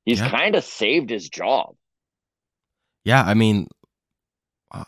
He's 0.06 0.22
Yeah. 0.22 0.30
kind 0.30 0.56
of 0.56 0.64
saved 0.64 1.10
his 1.10 1.30
job. 1.30 1.76
Yeah, 3.04 3.24
I 3.24 3.34
mean, 3.34 3.68
uh, 4.72 4.84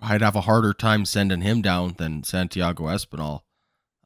I'd 0.00 0.22
have 0.22 0.36
a 0.36 0.42
harder 0.42 0.72
time 0.72 1.04
sending 1.04 1.42
him 1.42 1.60
down 1.62 1.94
than 1.98 2.22
Santiago 2.22 2.84
Espinal, 2.84 3.42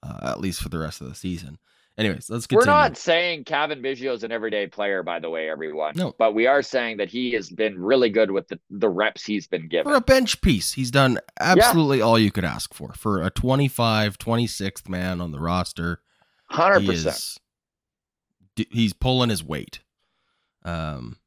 uh, 0.02 0.30
at 0.30 0.40
least 0.40 0.62
for 0.62 0.68
the 0.68 0.78
rest 0.78 1.00
of 1.00 1.08
the 1.08 1.14
season. 1.14 1.58
Anyways, 1.98 2.30
let's 2.30 2.46
continue. 2.46 2.66
We're 2.70 2.72
not 2.72 2.96
saying 2.96 3.44
Cavan 3.44 3.82
Biggio 3.82 4.14
is 4.14 4.22
an 4.24 4.32
everyday 4.32 4.66
player, 4.66 5.02
by 5.02 5.18
the 5.18 5.28
way, 5.28 5.50
everyone. 5.50 5.92
No. 5.96 6.14
But 6.16 6.34
we 6.34 6.46
are 6.46 6.62
saying 6.62 6.96
that 6.96 7.10
he 7.10 7.32
has 7.32 7.50
been 7.50 7.78
really 7.78 8.08
good 8.08 8.30
with 8.30 8.48
the, 8.48 8.58
the 8.70 8.88
reps 8.88 9.24
he's 9.24 9.46
been 9.46 9.68
given. 9.68 9.92
for 9.92 9.96
a 9.96 10.00
bench 10.00 10.40
piece, 10.40 10.72
he's 10.72 10.90
done 10.90 11.18
absolutely 11.38 12.00
all 12.00 12.18
you 12.18 12.30
could 12.30 12.44
ask 12.44 12.72
for. 12.72 12.92
For 12.94 13.22
a 13.22 13.28
25, 13.30 14.16
26th 14.16 14.88
man 14.88 15.20
on 15.20 15.32
the 15.32 15.40
roster, 15.40 16.00
Hundred 16.46 16.80
he 16.80 16.86
percent. 16.86 17.16
is 17.16 17.38
he's 18.70 18.92
pulling 18.92 19.30
his 19.30 19.44
weight. 19.44 19.80
Um, 20.64 21.18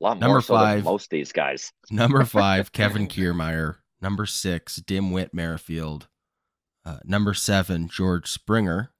A 0.00 0.04
lot 0.04 0.18
number 0.18 0.34
more 0.34 0.42
so 0.42 0.54
than 0.54 0.62
five. 0.62 0.84
most 0.84 1.04
of 1.04 1.10
these 1.10 1.32
guys. 1.32 1.72
Number 1.90 2.24
five, 2.24 2.72
Kevin 2.72 3.06
Kiermaier. 3.08 3.76
Number 4.00 4.26
six, 4.26 4.76
Dim 4.76 5.10
Dimwit 5.10 5.30
Merrifield. 5.32 6.08
Uh, 6.88 7.00
number 7.04 7.34
seven, 7.34 7.86
George 7.86 8.26
Springer. 8.30 8.92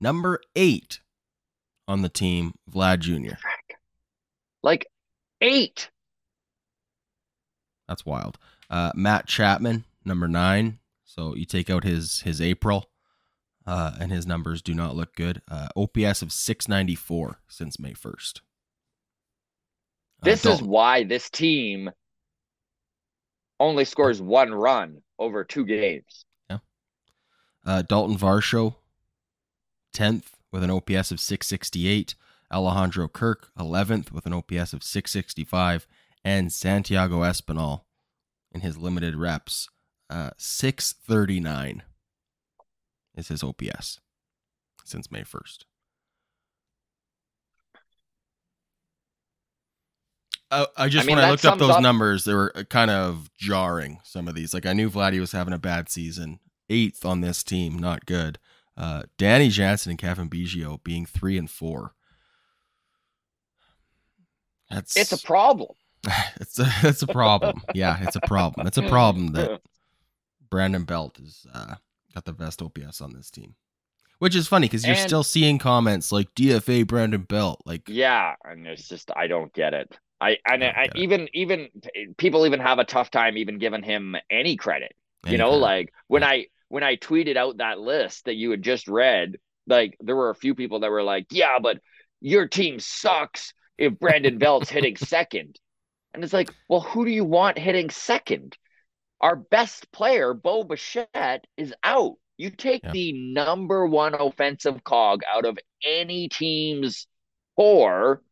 Number 0.00 0.40
eight 0.56 1.00
on 1.86 2.00
the 2.00 2.08
team, 2.08 2.54
Vlad 2.70 3.00
Jr. 3.00 3.34
Like 4.62 4.86
eight. 5.42 5.90
That's 7.86 8.06
wild. 8.06 8.38
Uh, 8.70 8.92
Matt 8.94 9.26
Chapman, 9.26 9.84
number 10.06 10.26
nine. 10.26 10.78
So 11.04 11.34
you 11.36 11.44
take 11.44 11.68
out 11.68 11.84
his 11.84 12.22
his 12.22 12.40
April, 12.40 12.88
uh, 13.66 13.92
and 14.00 14.10
his 14.10 14.26
numbers 14.26 14.62
do 14.62 14.74
not 14.74 14.96
look 14.96 15.14
good. 15.14 15.42
Uh, 15.46 15.68
OPS 15.76 16.22
of 16.22 16.32
694 16.32 17.40
since 17.48 17.78
May 17.78 17.92
1st. 17.92 18.38
Uh, 18.38 20.24
This 20.24 20.46
is 20.46 20.62
why 20.62 21.04
this 21.04 21.28
team 21.28 21.90
only 23.60 23.84
scores 23.84 24.22
one 24.22 24.54
run 24.54 25.02
over 25.18 25.44
two 25.44 25.66
games. 25.66 26.24
Uh, 27.64 27.82
Dalton 27.82 28.16
Varsho, 28.16 28.76
10th 29.94 30.24
with 30.52 30.62
an 30.62 30.70
OPS 30.70 31.10
of 31.10 31.20
668. 31.20 32.14
Alejandro 32.52 33.08
Kirk, 33.08 33.50
11th 33.58 34.12
with 34.12 34.26
an 34.26 34.32
OPS 34.32 34.72
of 34.72 34.82
665. 34.82 35.86
And 36.24 36.52
Santiago 36.52 37.20
Espinal 37.20 37.82
in 38.52 38.60
his 38.60 38.76
limited 38.76 39.16
reps, 39.16 39.68
uh, 40.08 40.30
639 40.38 41.82
is 43.16 43.28
his 43.28 43.42
OPS 43.42 44.00
since 44.84 45.10
May 45.10 45.22
1st. 45.22 45.64
Uh, 50.50 50.66
I 50.76 50.88
just, 50.88 51.04
I 51.04 51.06
mean, 51.06 51.16
when 51.16 51.24
I 51.24 51.30
looked 51.30 51.44
up 51.44 51.58
those 51.58 51.70
up- 51.70 51.82
numbers, 51.82 52.24
they 52.24 52.34
were 52.34 52.52
uh, 52.54 52.62
kind 52.64 52.90
of 52.90 53.30
jarring, 53.36 53.98
some 54.04 54.28
of 54.28 54.34
these. 54.34 54.54
Like, 54.54 54.66
I 54.66 54.72
knew 54.72 54.88
Vladdy 54.88 55.18
was 55.18 55.32
having 55.32 55.54
a 55.54 55.58
bad 55.58 55.88
season. 55.88 56.38
Eighth 56.70 57.04
on 57.04 57.20
this 57.20 57.42
team, 57.42 57.78
not 57.78 58.06
good. 58.06 58.38
Uh, 58.76 59.02
Danny 59.18 59.48
Jansen 59.50 59.90
and 59.90 59.98
Cavan 59.98 60.28
Biggio 60.28 60.82
being 60.82 61.06
three 61.06 61.36
and 61.38 61.50
four. 61.50 61.94
That's 64.70 64.96
It's 64.96 65.12
a 65.12 65.24
problem. 65.26 65.70
it's 66.40 66.58
a 66.58 66.66
it's 66.82 67.02
a 67.02 67.06
problem. 67.06 67.62
Yeah, 67.74 67.98
it's 68.02 68.16
a 68.16 68.20
problem. 68.20 68.66
It's 68.66 68.78
a 68.78 68.82
problem 68.88 69.28
that 69.32 69.60
Brandon 70.50 70.84
Belt 70.84 71.16
has 71.18 71.46
uh, 71.52 71.74
got 72.14 72.24
the 72.24 72.32
best 72.32 72.60
OPS 72.62 73.00
on 73.00 73.12
this 73.14 73.30
team. 73.30 73.54
Which 74.18 74.36
is 74.36 74.46
funny 74.48 74.66
because 74.66 74.84
you're 74.86 74.96
And- 74.96 75.06
still 75.06 75.22
seeing 75.22 75.58
comments 75.58 76.12
like 76.12 76.34
DFA 76.34 76.86
Brandon 76.86 77.22
Belt. 77.22 77.60
Like, 77.66 77.82
Yeah, 77.88 78.34
and 78.44 78.66
it's 78.66 78.88
just 78.88 79.10
I 79.16 79.26
don't 79.26 79.52
get 79.52 79.74
it. 79.74 79.96
I 80.20 80.38
and 80.46 80.62
don't 80.62 80.76
I, 80.76 80.86
get 80.86 80.96
it. 80.96 81.02
even 81.02 81.28
even 81.34 81.68
people 82.16 82.46
even 82.46 82.60
have 82.60 82.78
a 82.78 82.84
tough 82.84 83.10
time 83.10 83.36
even 83.36 83.58
giving 83.58 83.82
him 83.82 84.16
any 84.30 84.56
credit. 84.56 84.92
any 85.24 85.32
you 85.32 85.38
know, 85.38 85.50
credit. 85.50 85.60
like 85.62 85.92
when 86.08 86.22
I 86.24 86.46
when 86.74 86.82
I 86.82 86.96
tweeted 86.96 87.36
out 87.36 87.58
that 87.58 87.78
list 87.78 88.24
that 88.24 88.34
you 88.34 88.50
had 88.50 88.62
just 88.62 88.88
read, 88.88 89.36
like 89.68 89.96
there 90.00 90.16
were 90.16 90.30
a 90.30 90.34
few 90.34 90.56
people 90.56 90.80
that 90.80 90.90
were 90.90 91.04
like, 91.04 91.26
"Yeah, 91.30 91.60
but 91.62 91.78
your 92.20 92.48
team 92.48 92.80
sucks 92.80 93.54
if 93.78 93.96
Brandon 94.00 94.38
Belt's 94.38 94.70
hitting 94.70 94.96
second. 95.14 95.60
And 96.12 96.24
it's 96.24 96.32
like, 96.32 96.50
well, 96.68 96.80
who 96.80 97.04
do 97.04 97.10
you 97.10 97.24
want 97.24 97.58
hitting 97.58 97.90
second? 97.90 98.56
Our 99.20 99.36
best 99.36 99.92
player, 99.92 100.34
Bo 100.34 100.64
Bichette, 100.64 101.44
is 101.56 101.74
out. 101.84 102.14
You 102.38 102.50
take 102.50 102.82
Yeah. 102.82 102.92
the 102.92 103.12
number 103.32 103.86
one 103.86 104.14
offensive 104.14 104.82
cog 104.82 105.22
out 105.30 105.44
of 105.44 105.58
any 105.84 106.28
team's 106.28 107.06
core, 107.56 108.22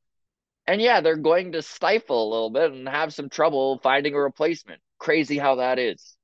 and 0.66 0.80
yeah, 0.80 1.00
they're 1.00 1.16
going 1.16 1.52
to 1.52 1.62
stifle 1.62 2.28
a 2.28 2.30
little 2.32 2.50
bit 2.50 2.72
and 2.72 2.88
have 2.88 3.14
some 3.14 3.28
trouble 3.28 3.78
finding 3.82 4.14
a 4.14 4.20
replacement. 4.20 4.80
Crazy 4.98 5.38
how 5.38 5.56
that 5.56 5.78
is. 5.78 6.16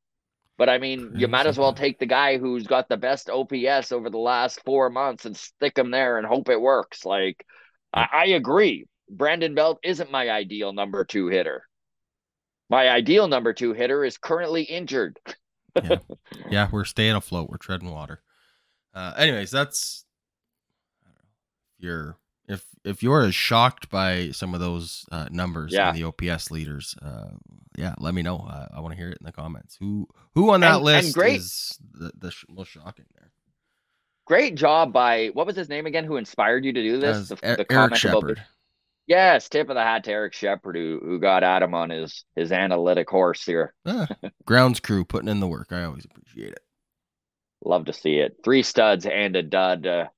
But 0.58 0.68
I 0.68 0.78
mean, 0.78 1.12
you 1.14 1.28
might 1.28 1.46
as 1.46 1.56
well 1.56 1.72
take 1.72 2.00
the 2.00 2.06
guy 2.06 2.36
who's 2.36 2.66
got 2.66 2.88
the 2.88 2.96
best 2.96 3.30
OPS 3.30 3.92
over 3.92 4.10
the 4.10 4.18
last 4.18 4.60
four 4.64 4.90
months 4.90 5.24
and 5.24 5.36
stick 5.36 5.78
him 5.78 5.92
there 5.92 6.18
and 6.18 6.26
hope 6.26 6.48
it 6.48 6.60
works. 6.60 7.04
Like, 7.04 7.46
I, 7.94 8.08
I 8.12 8.24
agree. 8.26 8.86
Brandon 9.08 9.54
Belt 9.54 9.78
isn't 9.84 10.10
my 10.10 10.28
ideal 10.28 10.72
number 10.72 11.04
two 11.04 11.28
hitter. 11.28 11.62
My 12.68 12.88
ideal 12.88 13.28
number 13.28 13.52
two 13.52 13.72
hitter 13.72 14.04
is 14.04 14.18
currently 14.18 14.62
injured. 14.62 15.18
yeah, 16.50 16.68
we're 16.72 16.84
staying 16.84 17.14
afloat. 17.14 17.48
We're 17.48 17.56
treading 17.58 17.92
water. 17.92 18.20
Uh, 18.92 19.14
anyways, 19.16 19.52
that's 19.52 20.04
I. 21.06 21.10
You're 21.78 22.16
if 22.84 23.02
you're 23.02 23.22
as 23.22 23.34
shocked 23.34 23.90
by 23.90 24.30
some 24.30 24.54
of 24.54 24.60
those 24.60 25.04
uh, 25.12 25.26
numbers 25.30 25.72
Yeah. 25.72 25.88
and 25.90 25.98
the 25.98 26.04
OPS 26.04 26.50
leaders, 26.50 26.94
uh, 27.02 27.30
yeah, 27.76 27.94
let 27.98 28.14
me 28.14 28.22
know. 28.22 28.38
Uh, 28.48 28.68
I 28.74 28.80
want 28.80 28.92
to 28.92 28.98
hear 28.98 29.10
it 29.10 29.18
in 29.20 29.26
the 29.26 29.32
comments. 29.32 29.76
Who 29.80 30.08
who 30.34 30.50
on 30.50 30.60
that 30.60 30.66
And- 30.68 30.76
and 30.76 30.84
list 30.84 31.14
great- 31.14 31.36
is 31.40 31.78
the, 31.92 32.12
the 32.18 32.30
sh- 32.30 32.44
most 32.48 32.68
shocking 32.70 33.06
there? 33.18 33.30
Great 34.26 34.56
job 34.56 34.92
by 34.92 35.28
what 35.28 35.46
was 35.46 35.56
his 35.56 35.68
name 35.68 35.86
again? 35.86 36.04
Who 36.04 36.16
inspired 36.16 36.64
you 36.64 36.72
to 36.72 36.82
do 36.82 36.98
this? 37.00 37.28
The, 37.30 37.36
the 37.36 37.44
Eric 37.46 37.68
comment 37.68 38.04
about 38.04 38.20
Shepard. 38.20 38.42
yes, 39.06 39.48
tip 39.48 39.70
of 39.70 39.74
the 39.74 39.82
hat 39.82 40.04
to 40.04 40.10
Eric 40.12 40.34
Shepard, 40.34 40.76
who 40.76 41.00
who 41.02 41.18
got 41.18 41.42
Adam 41.42 41.72
on 41.74 41.88
his 41.90 42.24
his 42.36 42.52
analytic 42.52 43.08
horse 43.08 43.44
here. 43.44 43.74
Ah, 43.86 44.06
grounds 44.44 44.80
crew 44.80 45.04
putting 45.04 45.28
in 45.30 45.40
the 45.40 45.46
work. 45.48 45.68
I 45.72 45.84
always 45.84 46.04
appreciate 46.04 46.52
it. 46.52 46.60
Love 47.64 47.86
to 47.86 47.92
see 47.92 48.18
it. 48.18 48.36
Three 48.44 48.62
studs 48.62 49.06
and 49.06 49.34
a 49.34 49.42
dud. 49.42 49.86
Uh, 49.86 50.08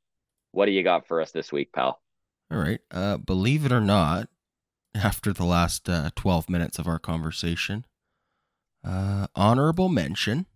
what 0.53 0.66
do 0.66 0.73
you 0.73 0.83
got 0.83 1.07
for 1.07 1.20
us 1.20 1.31
this 1.31 1.53
week, 1.53 1.73
pal? 1.73 2.03
All 2.50 2.58
right. 2.58 2.80
Uh, 2.90 3.16
believe 3.16 3.64
it 3.64 3.72
or 3.72 3.80
not, 3.80 4.28
after 4.94 5.32
the 5.32 5.44
last 5.44 5.88
uh, 5.88 6.10
12 6.16 6.48
minutes 6.50 6.78
of 6.78 6.86
our 6.88 6.98
conversation, 6.98 7.84
uh, 8.84 9.26
honorable 9.36 9.88
mention. 9.88 10.46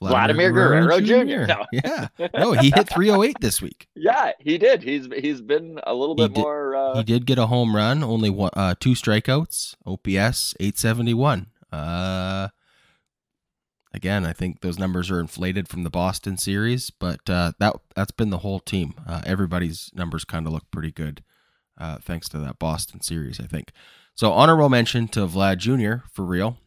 Vladimir 0.00 0.50
Guerrero 0.50 1.00
Jr. 1.00 1.46
No. 1.46 1.64
Yeah. 1.72 2.08
No, 2.34 2.52
he 2.54 2.70
hit 2.74 2.88
308 2.88 3.36
this 3.40 3.62
week. 3.62 3.86
Yeah, 3.94 4.32
he 4.40 4.58
did. 4.58 4.82
He's 4.82 5.06
he's 5.16 5.40
been 5.40 5.78
a 5.86 5.94
little 5.94 6.16
He 6.16 6.24
bit 6.24 6.34
did- 6.34 6.40
more. 6.40 6.74
Uh, 6.74 6.96
He 6.96 7.04
did 7.04 7.24
get 7.24 7.38
a 7.38 7.46
home 7.46 7.76
run, 7.76 8.02
only 8.02 8.28
one, 8.28 8.50
uh, 8.54 8.74
two 8.80 8.92
strikeouts, 8.94 9.76
OPS 9.86 10.54
871. 10.58 11.46
Uh, 11.70 12.48
again, 13.92 14.24
I 14.24 14.32
think 14.32 14.60
those 14.60 14.78
numbers 14.78 15.10
are 15.10 15.20
inflated 15.20 15.68
from 15.68 15.84
the 15.84 15.90
Boston 15.90 16.36
series, 16.36 16.90
but 16.90 17.28
uh, 17.28 17.52
that 17.58 17.76
that's 17.94 18.10
been 18.10 18.30
the 18.30 18.38
whole 18.38 18.60
team. 18.60 18.94
Uh, 19.06 19.22
everybody's 19.24 19.90
numbers 19.94 20.24
kind 20.24 20.46
of 20.46 20.52
look 20.52 20.70
pretty 20.70 20.90
good, 20.90 21.22
uh, 21.78 21.98
thanks 21.98 22.28
to 22.30 22.38
that 22.38 22.58
Boston 22.58 23.00
series. 23.00 23.40
I 23.40 23.44
think. 23.46 23.72
So 24.14 24.32
honorable 24.32 24.68
mention 24.68 25.08
to 25.08 25.20
Vlad 25.26 25.58
Jr. 25.58 26.06
for 26.12 26.24
real. 26.24 26.58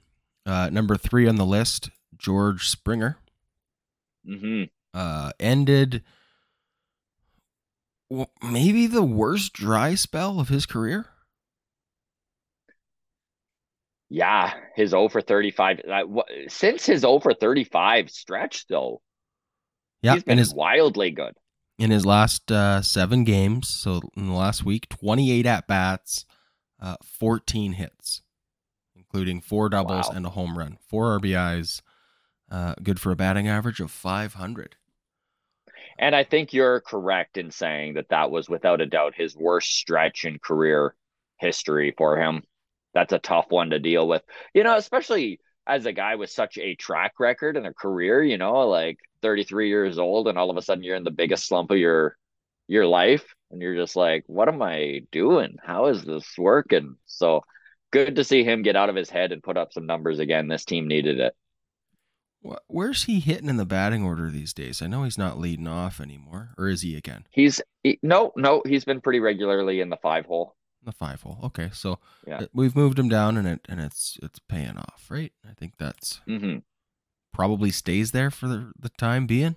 Uh, 0.46 0.70
number 0.72 0.96
three 0.96 1.28
on 1.28 1.36
the 1.36 1.46
list, 1.46 1.90
George 2.18 2.68
Springer. 2.68 3.18
hmm 4.26 4.64
Uh, 4.94 5.32
ended 5.40 6.04
well, 8.10 8.30
maybe 8.44 8.88
the 8.88 9.04
worst 9.04 9.54
dry 9.54 9.96
spell 9.96 10.40
of 10.40 10.50
his 10.50 10.66
career. 10.66 11.08
Yeah, 14.16 14.54
his 14.76 14.94
over 14.94 15.20
35. 15.20 15.82
Uh, 15.92 16.04
since 16.48 16.86
his 16.86 17.04
over 17.04 17.34
35 17.34 18.10
stretch, 18.10 18.66
though, 18.68 19.02
Yeah, 20.02 20.14
he's 20.14 20.24
been 20.24 20.32
and 20.34 20.40
his 20.40 20.54
wildly 20.54 21.12
good. 21.12 21.36
in 21.78 21.92
his 21.92 22.06
last 22.06 22.50
uh, 22.50 22.82
seven 22.82 23.26
games. 23.26 23.68
So 23.68 24.00
in 24.16 24.28
the 24.28 24.34
last 24.34 24.64
week, 24.64 24.88
28 24.88 25.46
at 25.46 25.68
bats, 25.68 26.26
uh, 26.80 26.96
14 27.04 27.74
hits, 27.74 28.22
including 28.96 29.42
four 29.42 29.68
doubles 29.68 30.08
Wow. 30.08 30.16
and 30.16 30.26
a 30.26 30.30
home 30.30 30.58
run, 30.58 30.78
four 30.88 31.20
RBIs, 31.20 31.82
uh, 32.50 32.76
good 32.82 33.02
for 33.02 33.12
a 33.12 33.18
batting 33.18 33.50
average 33.50 33.82
of 33.82 33.92
500. 33.92 34.78
And 36.00 36.16
I 36.16 36.24
think 36.24 36.54
you're 36.54 36.80
correct 36.80 37.36
in 37.38 37.52
saying 37.52 37.96
that 37.96 38.08
that 38.10 38.32
was 38.32 38.48
without 38.48 38.80
a 38.80 38.86
doubt 38.86 39.14
his 39.16 39.36
worst 39.36 39.76
stretch 39.76 40.24
in 40.24 40.40
career 40.40 40.96
history 41.38 41.94
for 41.98 42.16
him. 42.18 42.44
That's 42.96 43.14
a 43.14 43.20
tough 43.20 43.46
one 43.50 43.70
to 43.70 43.80
deal 43.80 44.08
with. 44.08 44.24
You 44.56 44.64
know, 44.64 44.76
especially 44.76 45.40
as 45.68 45.86
a 45.86 45.94
guy 45.94 46.16
with 46.16 46.30
such 46.32 46.58
a 46.58 46.76
track 46.76 47.20
record 47.20 47.58
and 47.58 47.68
a 47.68 47.74
career, 47.74 48.24
you 48.24 48.38
know, 48.38 48.68
like 48.68 48.98
33 49.22 49.70
years 49.70 50.00
old 50.00 50.28
and 50.28 50.38
all 50.38 50.50
of 50.50 50.58
a 50.58 50.62
sudden 50.62 50.84
you're 50.84 50.96
in 50.96 51.04
the 51.04 51.12
biggest 51.12 51.48
slump 51.48 51.70
of 51.72 51.78
your 51.78 52.18
your 52.68 52.88
life 52.88 53.36
and 53.52 53.62
you're 53.62 53.76
just 53.76 53.96
like, 53.96 54.24
what 54.28 54.48
am 54.48 54.62
I 54.62 55.02
doing? 55.12 55.58
How 55.64 55.88
is 55.88 56.04
this 56.04 56.26
working? 56.38 56.96
So 57.06 57.44
good 57.92 58.16
to 58.16 58.24
see 58.24 58.44
him 58.44 58.64
get 58.64 58.76
out 58.76 58.90
of 58.90 58.96
his 58.96 59.10
head 59.10 59.32
and 59.32 59.44
put 59.44 59.58
up 59.58 59.74
some 59.74 59.86
numbers 59.86 60.20
again. 60.20 60.48
This 60.48 60.66
team 60.66 60.88
needed 60.88 61.20
it. 61.20 61.36
Where's 62.68 63.06
he 63.06 63.20
hitting 63.20 63.50
in 63.50 63.58
the 63.58 63.66
batting 63.66 64.04
order 64.04 64.30
these 64.30 64.54
days? 64.54 64.82
I 64.82 64.88
know 64.88 65.04
he's 65.04 65.18
not 65.18 65.40
leading 65.40 65.68
off 65.68 66.00
anymore, 66.00 66.52
or 66.60 66.68
is 66.68 66.82
he 66.82 66.96
again? 66.96 67.26
He's 67.32 67.60
he, 67.82 67.98
no, 68.04 68.32
no, 68.36 68.62
he's 68.66 68.86
been 68.86 69.02
pretty 69.02 69.20
regularly 69.20 69.82
in 69.82 69.90
the 69.90 69.98
five 69.98 70.26
hole. 70.28 70.56
The 70.86 70.92
five 70.94 71.22
hole. 71.24 71.40
Okay, 71.44 71.70
so 71.74 72.00
Yeah. 72.28 72.42
we've 72.54 72.76
moved 72.76 73.00
him 73.00 73.10
down, 73.10 73.38
and 73.38 73.48
it 73.48 73.62
and 73.68 73.80
it's 73.82 74.18
it's 74.24 74.40
paying 74.40 74.78
off, 74.78 75.08
right? 75.10 75.34
I 75.50 75.54
think 75.54 75.74
that's 75.78 76.22
hmm 76.28 76.58
probably 77.34 77.70
stays 77.72 78.12
there 78.12 78.32
for 78.32 78.48
the, 78.48 78.72
the 78.80 78.90
time 78.90 79.28
being. 79.28 79.56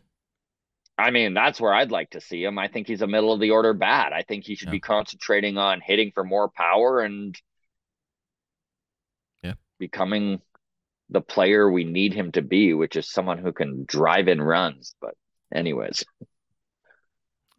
I 0.96 1.10
mean, 1.12 1.32
that's 1.32 1.60
where 1.60 1.72
I'd 1.72 1.92
like 1.92 2.10
to 2.10 2.20
see 2.20 2.42
him. 2.42 2.58
I 2.58 2.66
think 2.68 2.88
he's 2.88 3.02
a 3.02 3.06
middle 3.06 3.32
of 3.32 3.40
the 3.40 3.52
order 3.52 3.72
bat. 3.72 4.12
I 4.12 4.22
think 4.22 4.44
he 4.44 4.56
should 4.56 4.70
Yeah. 4.70 4.70
be 4.70 4.80
concentrating 4.80 5.56
on 5.56 5.80
hitting 5.80 6.10
for 6.12 6.24
more 6.24 6.48
power 6.48 7.00
and 7.00 7.36
Yeah. 9.42 9.54
becoming 9.78 10.40
the 11.10 11.20
player 11.20 11.70
we 11.70 11.84
need 11.84 12.14
him 12.14 12.32
to 12.32 12.42
be, 12.42 12.74
which 12.74 12.96
is 12.96 13.10
someone 13.10 13.38
who 13.38 13.52
can 13.52 13.84
drive 13.86 14.28
in 14.28 14.40
runs. 14.42 14.94
But 15.00 15.14
anyways, 15.54 16.04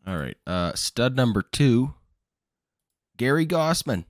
All 0.05 0.17
right, 0.17 0.37
uh, 0.47 0.73
stud 0.75 1.15
number 1.15 1.41
two, 1.41 1.93
Gary 3.19 3.45
Gausman. 3.45 4.05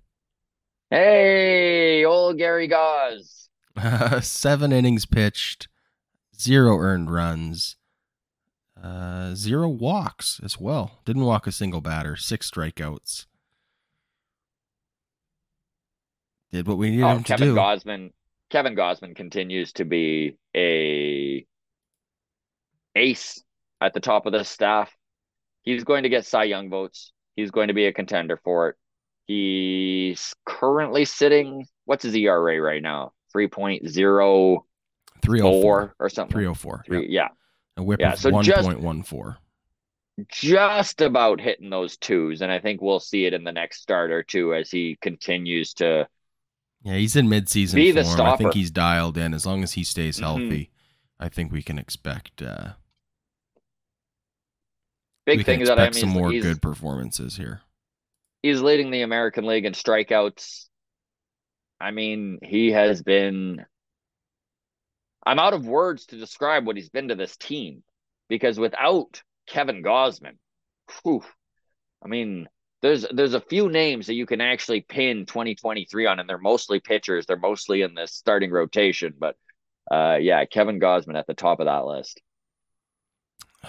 hey, 0.92 2.06
old 2.06 2.38
Gary 2.38 2.68
Goss. 2.68 3.50
Seven 4.22 4.72
innings 4.72 5.06
pitched, 5.08 5.68
zero 6.40 6.78
earned 6.78 7.12
runs, 7.12 7.76
uh, 8.82 9.34
zero 9.34 9.68
walks 9.68 10.40
as 10.44 10.60
well. 10.60 11.00
Didn't 11.06 11.26
walk 11.26 11.48
a 11.48 11.52
single 11.52 11.82
batter, 11.82 12.16
six 12.16 12.50
strikeouts. 12.52 13.26
Did 16.52 16.68
what 16.68 16.78
we 16.78 16.92
needed 16.92 17.04
Oh, 17.04 17.10
him 17.16 17.24
to 17.24 17.28
Kevin 17.28 17.48
do. 17.50 17.56
Gausman. 17.56 18.12
Kevin 18.52 18.76
Gausman 18.76 19.16
continues 19.16 19.74
to 19.74 19.86
be 19.86 20.38
a 20.56 21.46
ace 22.96 23.44
at 23.82 23.94
the 23.94 24.00
top 24.00 24.28
of 24.28 24.34
the 24.34 24.44
staff. 24.44 24.96
He's 25.64 25.84
going 25.84 26.04
to 26.04 26.10
get 26.10 26.26
Cy 26.28 26.44
Young 26.46 26.70
votes. 26.70 27.12
He's 27.36 27.52
going 27.52 27.68
to 27.70 27.74
be 27.74 27.86
a 27.86 27.94
contender 27.94 28.38
for 28.44 28.70
it. 28.70 28.76
He's 29.30 30.34
currently 30.44 31.06
sitting. 31.06 31.68
What's 31.86 32.04
his 32.04 32.16
ERA 32.16 32.60
right 32.60 32.82
now? 32.82 33.14
Three 33.32 33.48
point 33.48 33.88
zero 33.88 34.66
304. 35.22 35.94
or 36.00 36.10
something. 36.10 36.34
304. 36.34 36.84
Three, 36.88 37.02
Yeah. 37.04 37.06
yeah, 37.10 37.28
A 37.78 37.84
whip 37.84 38.00
Yeah, 38.00 38.16
so 38.16 38.32
1.14. 38.32 39.38
just 40.32 41.02
about 41.02 41.40
hitting 41.40 41.70
those 41.70 41.96
twos, 41.98 42.42
and 42.42 42.52
I 42.52 42.58
think 42.58 42.82
we'll 42.82 43.00
see 43.00 43.26
it 43.26 43.36
in 43.36 43.44
the 43.44 43.52
next 43.52 43.84
start 43.84 44.10
or 44.10 44.24
two 44.24 44.56
as 44.56 44.72
he 44.72 44.98
continues 45.00 45.76
to. 45.76 46.08
Yeah, 46.82 46.96
he's 46.96 47.16
in 47.16 47.28
midseason 47.28 47.76
Be 47.76 47.92
the 47.92 48.04
form. 48.06 48.22
I 48.22 48.36
think 48.36 48.56
he's 48.56 48.72
dialed 48.72 49.16
in. 49.16 49.36
As 49.36 49.46
long 49.46 49.62
as 49.62 49.74
he 49.74 49.84
stays 49.84 50.18
Mhm. 50.18 50.22
healthy, 50.22 50.72
I 51.20 51.30
think 51.30 51.52
we 51.52 51.62
can 51.62 51.78
expect 51.78 52.42
uh, 52.42 52.74
Big 55.28 55.38
we 55.38 55.44
can 55.44 55.58
thing 55.60 55.66
that 55.68 55.78
I 55.78 55.84
expect 55.86 55.96
mean, 56.08 56.14
some 56.16 56.20
more 56.20 56.32
good 56.32 56.64
performances 56.64 57.38
here. 57.38 57.62
He's 58.42 58.62
leading 58.62 58.92
the 58.92 59.02
American 59.02 59.46
League 59.46 59.66
in 59.66 59.74
strikeouts. 59.74 60.66
I 61.80 61.92
mean, 61.92 62.40
he 62.42 62.72
has 62.72 63.02
been. 63.02 63.66
I'm 65.26 65.40
out 65.40 65.54
of 65.54 65.68
words 65.68 66.08
to 66.08 66.18
describe 66.18 66.66
what 66.66 66.76
he's 66.76 66.90
been 66.90 67.10
to 67.10 67.16
this 67.16 67.36
team 67.38 67.84
because 68.30 68.58
without 68.58 69.22
Kevin 69.48 69.84
Gausman, 69.84 70.38
whew, 71.04 71.24
I 72.04 72.08
mean, 72.08 72.48
there's 72.82 73.06
there's 73.12 73.34
a 73.34 73.42
few 73.42 73.70
names 73.70 74.08
that 74.08 74.14
you 74.14 74.26
can 74.26 74.42
actually 74.42 74.82
pin 74.82 75.26
2023 75.26 76.06
on, 76.06 76.20
and 76.20 76.30
they're 76.30 76.38
mostly 76.38 76.80
pitchers. 76.80 77.26
They're 77.26 77.38
mostly 77.38 77.82
in 77.82 77.94
this 77.94 78.14
starting 78.14 78.52
rotation, 78.52 79.14
but 79.20 79.36
uh, 79.92 80.18
yeah, 80.20 80.46
Kevin 80.46 80.80
Gausman 80.80 81.18
at 81.18 81.28
the 81.28 81.34
top 81.34 81.60
of 81.60 81.66
that 81.66 81.86
list. 81.86 82.22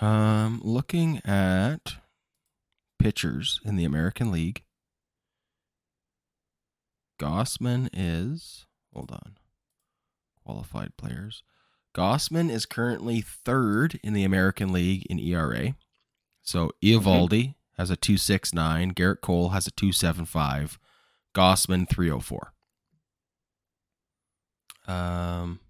Um, 0.01 0.61
looking 0.63 1.21
at 1.25 1.97
pitchers 3.01 3.61
in 3.65 3.77
the 3.77 3.85
American 3.85 4.31
League, 4.31 4.63
Gausman 7.19 7.89
is 7.93 8.67
hold 8.93 9.11
on. 9.11 9.37
Qualified 10.45 10.97
players. 10.97 11.43
Gausman 11.95 12.51
is 12.51 12.67
currently 12.67 13.21
third 13.21 13.99
in 14.03 14.13
the 14.13 14.25
American 14.25 14.73
League 14.73 15.07
in 15.11 15.19
ERA. 15.19 15.75
So 16.43 16.71
Eovaldi 16.83 17.55
has 17.77 17.91
a 17.91 17.97
269, 17.97 18.93
Gerrit 18.95 19.21
Cole 19.21 19.51
has 19.51 19.67
a 19.67 19.71
275, 19.73 20.79
Gausman 21.35 21.89
304. 21.89 22.53
Um 24.87 25.61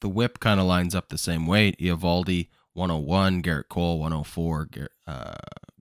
the 0.00 0.08
whip 0.08 0.38
kind 0.40 0.60
of 0.60 0.66
lines 0.66 0.94
up 0.94 1.08
the 1.08 1.18
same 1.18 1.46
way. 1.46 1.72
Eovaldi 1.72 2.48
101, 2.78 3.42
Gerrit 3.42 3.68
Cole 3.68 3.98
104, 3.98 4.66
Gar- 4.66 4.88
uh, 5.06 5.34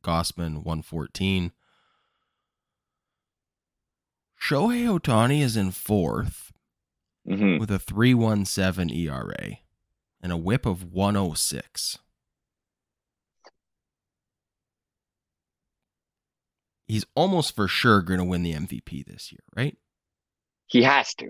Gausman 0.03 0.55
114. 0.55 1.51
Shohei 4.41 4.99
Ohtani 4.99 5.41
is 5.41 5.55
in 5.55 5.71
fourth 5.71 6.51
hmm 7.25 7.57
with 7.57 7.69
a 7.71 7.79
317 7.79 8.89
ERA 8.89 9.57
and 10.21 10.31
a 10.31 10.37
whip 10.37 10.65
of 10.65 10.83
106. 10.93 11.99
He's 16.87 17.05
almost 17.15 17.53
for 17.55 17.67
sure 17.67 18.01
going 18.01 18.19
to 18.19 18.25
win 18.25 18.43
the 18.43 18.53
MVP 18.53 19.05
this 19.05 19.31
year, 19.31 19.41
right? 19.55 19.77
He 20.67 20.83
has 20.83 21.13
to. 21.15 21.29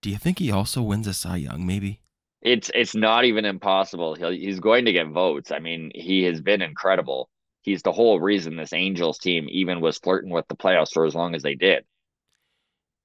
Do 0.00 0.10
you 0.10 0.16
think 0.16 0.38
he 0.38 0.52
also 0.52 0.80
wins 0.82 1.06
a 1.08 1.14
Cy 1.14 1.36
Young, 1.36 1.66
maybe? 1.66 2.03
It's 2.44 2.70
it's 2.74 2.94
not 2.94 3.24
even 3.24 3.46
impossible. 3.46 4.14
He'll, 4.14 4.30
he's 4.30 4.60
going 4.60 4.84
to 4.84 4.92
get 4.92 5.08
votes. 5.08 5.50
I 5.50 5.58
mean, 5.58 5.90
he 5.94 6.24
has 6.24 6.40
been 6.42 6.60
incredible. 6.60 7.30
He's 7.62 7.82
the 7.82 7.92
whole 7.92 8.20
reason 8.20 8.56
this 8.56 8.74
Angels 8.74 9.18
team 9.18 9.46
even 9.50 9.80
was 9.80 9.96
flirting 9.98 10.30
with 10.30 10.46
the 10.48 10.54
playoffs 10.56 10.92
for 10.92 11.06
as 11.06 11.14
long 11.14 11.34
as 11.34 11.42
they 11.42 11.54
did. 11.54 11.84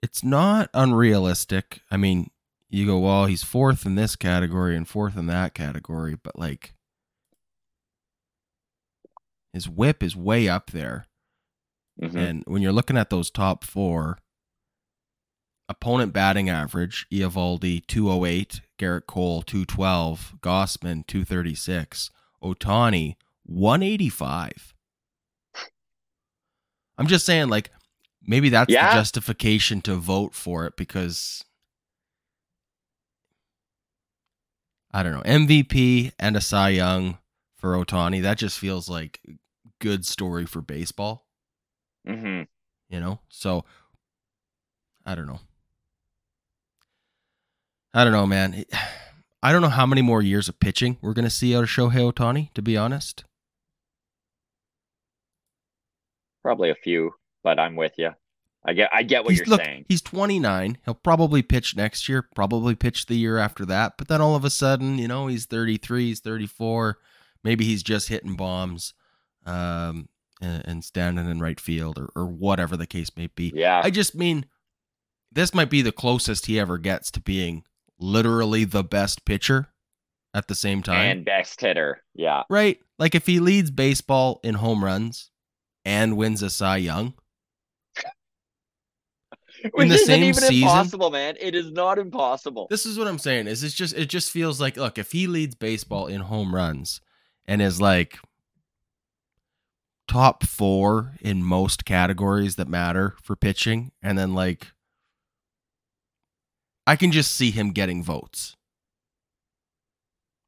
It's 0.04 0.24
not 0.24 0.70
unrealistic. 0.74 1.82
I 1.90 1.96
mean, 1.96 2.30
you 2.70 2.86
go, 2.86 3.00
well, 3.00 3.26
he's 3.26 3.44
fourth 3.44 3.86
in 3.86 3.96
this 3.96 4.18
category 4.18 4.76
and 4.76 4.88
fourth 4.88 5.18
in 5.18 5.28
that 5.28 5.54
category, 5.54 6.18
but 6.22 6.38
like 6.38 6.74
his 9.54 9.70
whip 9.70 10.04
is 10.04 10.16
way 10.16 10.50
up 10.50 10.72
there. 10.72 11.08
Mhm. 12.02 12.16
And 12.16 12.44
when 12.46 12.62
you're 12.62 12.74
looking 12.74 12.98
at 12.98 13.10
those 13.10 13.32
top 13.32 13.64
four, 13.64 14.20
opponent 15.68 16.14
batting 16.14 16.50
average, 16.50 17.08
Eovaldi 17.12 17.86
208, 17.88 18.62
Gerrit 18.80 19.06
Cole 19.06 19.42
212, 19.42 20.36
Gausman 20.42 21.06
236, 21.06 22.10
Ohtani 22.42 23.16
185. 23.44 24.74
I'm 26.98 27.08
just 27.08 27.26
saying, 27.26 27.50
like, 27.50 27.72
maybe 28.22 28.50
that's 28.50 28.72
Yeah. 28.72 28.90
the 28.90 28.96
justification 28.96 29.82
to 29.82 29.96
vote 29.96 30.34
for 30.34 30.66
it 30.66 30.76
because 30.78 31.44
I 34.92 35.04
don't 35.04 35.14
know 35.14 35.22
MVP 35.24 36.14
and 36.18 36.36
a 36.36 36.42
Cy 36.42 36.70
Young 36.70 37.20
for 37.58 37.74
Ohtani. 37.76 38.22
That 38.22 38.38
just 38.38 38.58
feels 38.58 38.90
like 38.90 39.20
good 39.80 40.06
story 40.06 40.46
for 40.46 40.62
baseball, 40.62 41.28
hmm 42.06 42.44
you 42.90 43.00
know. 43.00 43.20
So 43.30 43.66
I 45.06 45.16
don't 45.16 45.28
know. 45.28 45.40
I 47.94 48.04
don't 48.04 48.14
know, 48.14 48.28
man. 48.28 48.66
I 49.42 49.54
don't 49.54 49.62
know 49.62 49.70
how 49.70 49.86
many 49.86 50.02
more 50.02 50.22
years 50.22 50.50
of 50.50 50.60
pitching 50.60 50.98
we're 51.02 51.14
gonna 51.14 51.30
see 51.30 51.56
out 51.56 51.64
of 51.64 51.70
Shohei 51.70 52.12
Ohtani. 52.12 52.54
To 52.54 52.62
be 52.62 52.76
honest, 52.76 53.24
Probably 56.44 56.70
a 56.70 56.76
few, 56.76 57.12
but 57.44 57.60
I'm 57.60 57.76
with 57.76 57.94
you. 57.98 58.12
I 58.66 58.74
get 58.74 58.90
I 58.94 59.04
get 59.04 59.24
what 59.24 59.32
he's, 59.32 59.40
you're 59.40 59.48
look, 59.48 59.64
saying. 59.64 59.86
he's 59.88 60.02
29. 60.02 60.78
He'll 60.84 60.94
probably 60.94 61.42
pitch 61.42 61.76
next 61.76 62.10
year, 62.10 62.28
probably 62.36 62.76
pitch 62.76 63.06
the 63.06 63.16
year 63.16 63.38
after 63.38 63.66
that. 63.66 63.94
But 63.98 64.08
then 64.08 64.22
all 64.22 64.36
of 64.36 64.46
a 64.46 64.50
sudden, 64.50 64.98
you 64.98 65.08
know, 65.08 65.28
he's 65.28 65.46
33, 65.46 66.08
he's 66.08 66.20
34. 66.20 66.98
Maybe 67.44 67.66
he's 67.66 67.84
just 67.84 68.10
hitting 68.10 68.36
bombs 68.36 68.94
um, 69.46 70.10
and, 70.42 70.66
and 70.66 70.84
standing 70.84 71.30
in 71.30 71.40
right 71.40 71.60
field 71.60 71.98
or, 71.98 72.10
or 72.16 72.26
whatever 72.26 72.76
the 72.76 72.88
case 72.88 73.16
may 73.16 73.28
be. 73.28 73.54
Yeah. 73.56 73.82
I 73.84 73.90
just 73.90 74.14
mean, 74.14 74.46
this 75.32 75.54
might 75.54 75.70
be 75.70 75.82
the 75.82 75.94
closest 75.94 76.48
he 76.48 76.60
ever 76.60 76.78
gets 76.78 77.12
to 77.12 77.22
being 77.22 77.64
literally 78.00 78.64
the 78.66 78.84
best 78.84 79.26
pitcher 79.26 79.68
at 80.34 80.48
the 80.48 80.56
same 80.56 80.82
time. 80.84 81.10
and 81.12 81.26
best 81.26 81.60
hitter. 81.60 82.02
Yeah. 82.16 82.44
right? 82.50 82.78
Like 82.98 83.16
if 83.16 83.26
he 83.26 83.40
leads 83.40 83.72
baseball 83.72 84.40
in 84.44 84.56
home 84.56 84.84
runs 84.84 85.32
and 85.86 86.18
wins 86.18 86.42
a 86.44 86.50
Cy 86.50 86.78
Young, 86.78 87.14
Which 89.74 89.90
the 89.90 89.96
isn't 89.96 90.24
even 90.24 90.34
season- 90.36 90.56
impossible, 90.64 91.12
man. 91.12 91.36
It 91.40 91.54
is 91.56 91.72
not 91.72 92.00
impossible. 92.00 92.68
This 92.70 92.86
is 92.86 92.98
what 92.98 93.08
I'm 93.08 93.20
saying. 93.20 93.48
Is 93.48 93.64
it's 93.64 93.74
just 93.74 93.94
it 93.98 94.06
just 94.08 94.32
feels 94.32 94.62
like 94.62 94.78
look 94.78 94.98
if 94.98 95.12
he 95.12 95.28
leads 95.28 95.56
baseball 95.56 96.08
in 96.08 96.22
home 96.22 96.56
runs 96.56 97.02
and 97.46 97.62
is 97.62 97.82
like 97.82 98.20
top 100.08 100.44
four 100.46 101.14
in 101.22 101.44
most 101.44 101.84
categories 101.86 102.56
that 102.56 102.68
matter 102.68 103.16
for 103.22 103.36
pitching, 103.36 103.92
and 104.02 104.18
then 104.18 104.34
like 104.34 104.68
I 106.90 106.96
can 106.96 107.12
just 107.12 107.36
see 107.36 107.52
him 107.52 107.70
getting 107.72 108.02
votes. 108.04 108.56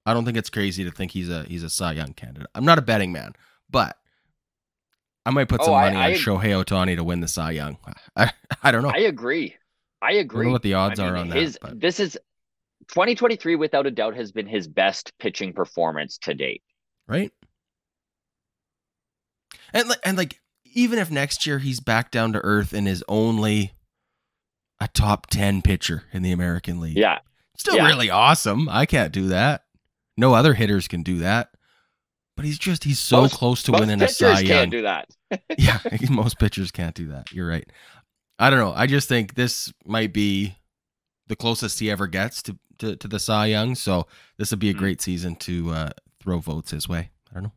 I 0.06 0.14
don't 0.16 0.26
think 0.26 0.38
it's 0.38 0.50
crazy 0.50 0.84
to 0.84 0.90
think 0.92 1.12
he's 1.12 1.30
a 1.30 1.44
he's 1.44 1.62
a 1.64 1.70
Cy 1.70 1.94
Young 1.94 2.14
candidate. 2.14 2.48
I'm 2.56 2.66
not 2.66 2.80
a 2.80 2.82
betting 2.82 3.12
man, 3.12 3.34
but 3.70 3.96
I 5.26 5.30
might 5.30 5.48
put 5.50 5.62
Oh, 5.62 5.66
some 5.66 5.74
I- 5.76 5.84
money 5.92 5.98
I- 5.98 6.06
on 6.14 6.18
Shohei 6.18 6.64
Ohtani 6.64 6.96
to 6.96 7.04
win 7.04 7.20
the 7.22 7.28
Cy 7.28 7.52
Young. 7.52 7.78
I, 8.16 8.32
I 8.64 8.72
don't 8.72 8.82
know. 8.82 8.90
I 8.90 9.02
agree. 9.02 9.56
I 10.02 10.08
I 10.08 10.12
agree. 10.14 10.40
don't 10.40 10.46
know 10.48 10.54
what 10.54 10.64
the 10.64 10.74
odds 10.74 11.00
I 11.00 11.08
are 11.10 11.16
on 11.16 11.30
his, 11.30 11.54
that. 11.54 11.62
But. 11.62 11.80
This 11.80 12.00
is 12.00 12.18
2023 12.88 13.56
without 13.56 13.86
a 13.86 13.92
doubt 13.92 14.16
has 14.16 14.32
been 14.32 14.48
his 14.48 14.68
best 14.68 15.12
pitching 15.20 15.54
performance 15.54 16.18
to 16.24 16.34
date. 16.34 16.64
right? 17.08 17.32
And 19.74 19.96
and 20.04 20.18
like 20.18 20.40
even 20.74 20.98
if 21.00 21.12
next 21.12 21.46
year 21.46 21.60
he's 21.60 21.80
back 21.80 22.10
down 22.12 22.34
to 22.34 22.40
earth 22.44 22.74
and 22.74 22.88
is 22.88 23.04
only 23.08 23.74
a 24.82 24.88
top 24.90 25.28
10 25.28 25.62
pitcher 25.62 26.04
in 26.12 26.22
the 26.24 26.32
American 26.34 26.82
League. 26.82 26.98
Yeah. 26.98 27.20
Still 27.58 27.76
yeah. 27.78 27.88
really 27.88 28.10
awesome. 28.10 28.68
I 28.68 28.86
can't 28.86 29.14
do 29.14 29.28
that. 29.30 29.64
No 30.18 30.34
other 30.34 30.54
hitters 30.56 30.88
can 30.90 31.04
do 31.04 31.20
that. 31.20 31.52
But 32.36 32.46
he's 32.46 32.58
just 32.60 32.84
he's 32.84 33.00
so 33.00 33.22
Most- 33.22 33.36
close 33.36 33.64
to 33.64 33.72
winning 33.72 34.02
a 34.02 34.08
Cy 34.10 34.40
Young. 34.40 34.46
can't 34.46 34.72
do 34.72 34.82
that. 34.82 35.08
yeah, 35.58 35.80
most 36.10 36.40
pitchers 36.40 36.72
can't 36.72 36.96
do 36.96 37.08
that. 37.10 37.32
You're 37.32 37.48
right. 37.48 37.70
I 38.40 38.50
don't 38.50 38.60
know. 38.60 38.74
I 38.76 38.88
just 38.88 39.08
think 39.08 39.36
this 39.36 39.72
might 39.86 40.12
be 40.12 40.56
the 41.28 41.36
closest 41.36 41.80
he 41.80 41.90
ever 41.92 42.08
gets 42.08 42.42
to 42.44 42.58
to, 42.80 42.96
to 42.96 43.08
the 43.08 43.20
Cy 43.20 43.46
Young. 43.48 43.76
So 43.76 44.08
this 44.38 44.50
would 44.50 44.60
be 44.60 44.72
a 44.72 44.74
Mhm. 44.74 44.78
great 44.80 45.02
season 45.02 45.36
to 45.38 45.70
uh, 45.72 45.90
throw 46.20 46.40
votes 46.40 46.72
his 46.72 46.90
way. 46.90 47.12
I 47.30 47.34
don't 47.36 47.44
know. 47.44 47.54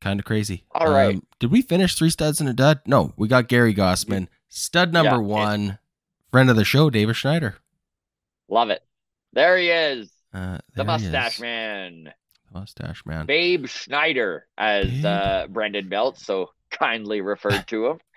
Kind 0.00 0.18
of 0.18 0.26
crazy. 0.26 0.64
Um, 0.74 0.86
All 0.88 0.92
right. 0.92 1.20
did 1.38 1.52
we 1.52 1.62
finish 1.62 1.94
three 1.94 2.10
studs 2.10 2.40
and 2.40 2.48
a 2.48 2.52
dud? 2.52 2.80
No, 2.86 3.12
we 3.16 3.28
got 3.28 3.46
Gary 3.46 3.72
Gausman. 3.72 4.26
Stud 4.54 4.92
number 4.92 5.12
Yeah, 5.16 5.18
it- 5.20 5.22
one, 5.22 5.78
friend 6.30 6.50
of 6.50 6.56
the 6.56 6.64
show, 6.64 6.90
Davis 6.90 7.16
Schneider. 7.16 7.56
Love 8.48 8.68
it. 8.68 8.82
There 9.32 9.56
he 9.56 9.70
is. 9.70 10.10
Uh, 10.34 10.58
The 10.74 10.84
there 10.84 10.84
he 10.84 10.86
mustache 11.04 11.34
is. 11.36 11.40
man. 11.40 12.12
Mustache 12.52 13.06
man. 13.06 13.24
Babe 13.24 13.66
Schneider, 13.66 14.46
as 14.58 14.86
Babe. 14.90 15.04
uh, 15.06 15.46
Brandon 15.48 15.88
Belt 15.88 16.18
so 16.18 16.50
kindly 16.70 17.22
referred 17.22 17.66
to 17.68 17.86
him. 17.86 17.98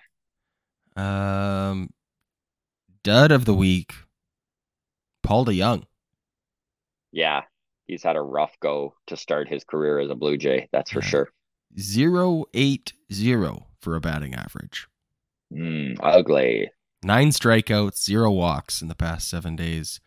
Um, 0.97 1.89
dud 3.03 3.31
of 3.33 3.43
the 3.43 3.53
week, 3.53 3.93
Paul 5.23 5.45
DeJong. 5.45 5.83
Yeah. 7.11 7.41
He's 7.85 8.01
had 8.01 8.15
a 8.15 8.21
rough 8.21 8.57
go 8.61 8.95
to 9.07 9.17
start 9.17 9.49
his 9.49 9.65
career 9.65 9.99
as 9.99 10.09
a 10.09 10.15
Blue 10.15 10.37
Jay. 10.37 10.69
That's 10.71 10.91
for 10.91 11.01
Yeah. 11.01 11.05
sure. 11.07 11.29
Zero 11.77 12.45
eight 12.53 12.93
zero 13.11 13.67
for 13.81 13.97
a 13.97 13.99
batting 13.99 14.35
average. 14.35 14.87
Mm, 15.55 15.97
ugly. 16.01 16.69
Nine 17.03 17.29
strikeouts, 17.29 18.03
zero 18.03 18.31
walks 18.31 18.81
in 18.81 18.87
the 18.87 18.95
past 18.95 19.29
seven 19.29 19.55
days. 19.55 19.99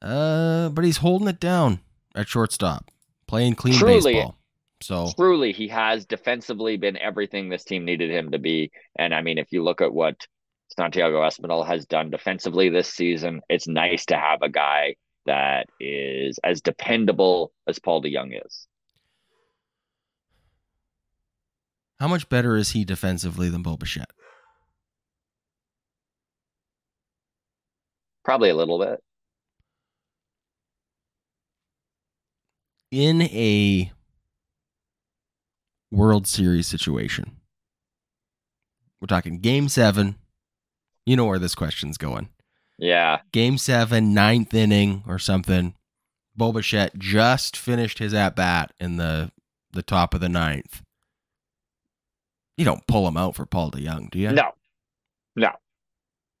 Uh, 0.00 0.68
but 0.70 0.84
he's 0.84 0.98
holding 0.98 1.28
it 1.28 1.40
down 1.40 1.80
at 2.14 2.28
shortstop, 2.28 2.90
playing 3.26 3.54
clean 3.54 3.74
Truly. 3.74 4.14
baseball. 4.14 4.36
So 4.80 5.10
Truly, 5.16 5.52
he 5.52 5.68
has 5.68 6.04
defensively 6.04 6.76
been 6.76 6.96
everything 6.96 7.48
this 7.48 7.64
team 7.64 7.84
needed 7.84 8.10
him 8.10 8.30
to 8.32 8.38
be. 8.38 8.70
And 8.96 9.14
I 9.14 9.22
mean, 9.22 9.38
if 9.38 9.48
you 9.50 9.62
look 9.62 9.80
at 9.80 9.92
what 9.92 10.26
Santiago 10.76 11.20
Espinal 11.22 11.66
has 11.66 11.86
done 11.86 12.10
defensively 12.10 12.68
this 12.68 12.92
season, 12.92 13.40
it's 13.48 13.66
nice 13.66 14.06
to 14.06 14.16
have 14.16 14.42
a 14.42 14.48
guy 14.48 14.96
that 15.26 15.68
is 15.80 16.38
as 16.44 16.60
dependable 16.60 17.52
as 17.66 17.78
Paul 17.78 18.02
DeJong 18.02 18.38
is. 18.44 18.66
how 22.00 22.08
much 22.08 22.28
better 22.28 22.56
is 22.56 22.72
he 22.72 22.84
defensively 22.84 23.48
than 23.48 23.62
Bo 23.62 23.78
Probably 28.24 28.50
a 28.50 28.54
little 28.54 28.78
bit. 28.78 29.02
In 32.90 33.22
a 33.22 33.90
World 35.90 36.26
Series 36.26 36.66
situation, 36.66 37.36
we're 39.00 39.06
talking 39.06 39.40
Game 39.40 39.68
Seven. 39.68 40.16
You 41.04 41.16
know 41.16 41.26
where 41.26 41.38
this 41.38 41.54
question's 41.54 41.98
going. 41.98 42.28
Yeah. 42.78 43.20
Game 43.32 43.58
seven, 43.58 44.14
ninth 44.14 44.54
inning 44.54 45.04
or 45.06 45.18
something. 45.18 45.74
Bo 46.36 46.52
Bichette 46.52 46.98
just 46.98 47.56
finished 47.56 47.98
his 47.98 48.14
at 48.14 48.34
bat 48.34 48.72
in 48.80 48.96
the 48.96 49.30
the 49.72 49.82
top 49.82 50.14
of 50.14 50.20
the 50.20 50.28
ninth. 50.28 50.82
You 52.56 52.64
don't 52.64 52.86
pull 52.86 53.06
him 53.08 53.16
out 53.16 53.34
for 53.34 53.46
Paul 53.46 53.72
DeJong, 53.72 54.10
do 54.10 54.18
you? 54.18 54.30
No. 54.30 54.52
No. 55.36 55.50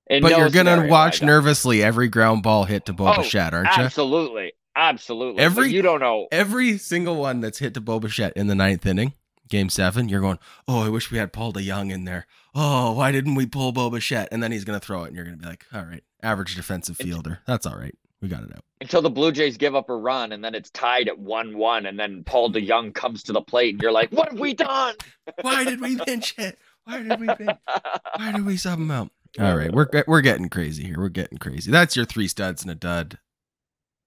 In 0.08 0.22
But 0.22 0.32
no 0.32 0.38
you're 0.38 0.50
gonna 0.50 0.86
watch 0.88 1.22
nervously 1.22 1.82
every 1.82 2.08
ground 2.08 2.42
ball 2.42 2.64
hit 2.64 2.86
to 2.86 2.92
Bo 2.92 3.06
Oh, 3.14 3.16
Bichette, 3.22 3.54
aren't 3.54 3.74
you? 3.76 3.82
Absolutely. 3.84 4.52
Absolutely. 4.76 5.40
Every- 5.42 5.68
But 5.68 5.70
you 5.74 5.82
don't 5.82 6.00
know. 6.00 6.28
Every 6.32 6.76
single 6.78 7.16
one 7.16 7.40
that's 7.40 7.58
hit 7.58 7.74
to 7.74 7.80
Bo 7.80 8.00
Bichette 8.00 8.32
in 8.36 8.46
the 8.48 8.54
ninth 8.54 8.84
inning, 8.84 9.14
game 9.48 9.68
seven, 9.70 10.08
you're 10.08 10.20
going, 10.20 10.38
Oh, 10.68 10.84
I 10.84 10.88
wish 10.88 11.10
we 11.10 11.18
had 11.18 11.32
Paul 11.32 11.52
DeJong 11.52 11.92
in 11.92 12.04
there. 12.04 12.26
Oh, 12.54 12.92
why 12.92 13.12
didn't 13.12 13.34
we 13.36 13.46
pull 13.46 13.72
Bo 13.72 13.88
Bichette? 13.90 14.28
And 14.30 14.42
then 14.42 14.52
he's 14.52 14.64
gonna 14.64 14.80
throw 14.80 15.04
it, 15.04 15.08
and 15.08 15.16
you're 15.16 15.24
gonna 15.24 15.36
be 15.38 15.46
like, 15.46 15.64
All 15.72 15.82
right, 15.84 16.02
average 16.22 16.54
defensive 16.56 16.96
fielder. 16.96 17.40
That's 17.46 17.64
all 17.66 17.76
right. 17.76 17.94
We 18.20 18.28
got 18.28 18.42
it 18.42 18.52
out. 18.54 18.64
until 18.80 19.02
the 19.02 19.10
Blue 19.10 19.32
Jays 19.32 19.56
give 19.58 19.74
up 19.74 19.90
a 19.90 19.96
run 19.96 20.32
and 20.32 20.42
then 20.42 20.54
it's 20.54 20.70
tied 20.70 21.08
at 21.08 21.18
1 21.18 21.56
1. 21.58 21.84
And 21.86 21.98
then 21.98 22.24
Paul 22.24 22.50
DeJong 22.50 22.94
comes 22.94 23.22
to 23.24 23.32
the 23.32 23.42
plate 23.42 23.74
and 23.74 23.82
you're 23.82 23.92
like, 23.92 24.10
what 24.12 24.30
have 24.30 24.38
we 24.40 24.54
done? 24.54 24.94
Why 25.42 25.64
did 25.64 25.80
we 25.80 25.96
pinch 25.98 26.34
it? 26.38 26.58
Why 26.84 27.02
did 27.02 27.20
we 27.20 27.26
pinch? 27.26 27.50
Why 28.16 28.32
did 28.32 28.44
we 28.46 28.56
sub 28.56 28.78
him 28.78 28.90
out? 28.90 29.10
All 29.38 29.56
right, 29.56 29.72
we're 29.72 29.88
we're 30.06 30.20
getting 30.20 30.48
crazy 30.48 30.84
here. 30.84 30.98
We're 30.98 31.08
getting 31.08 31.38
crazy. 31.38 31.70
That's 31.70 31.96
your 31.96 32.04
three 32.04 32.28
studs 32.28 32.62
and 32.62 32.70
a 32.70 32.74
dud. 32.74 33.18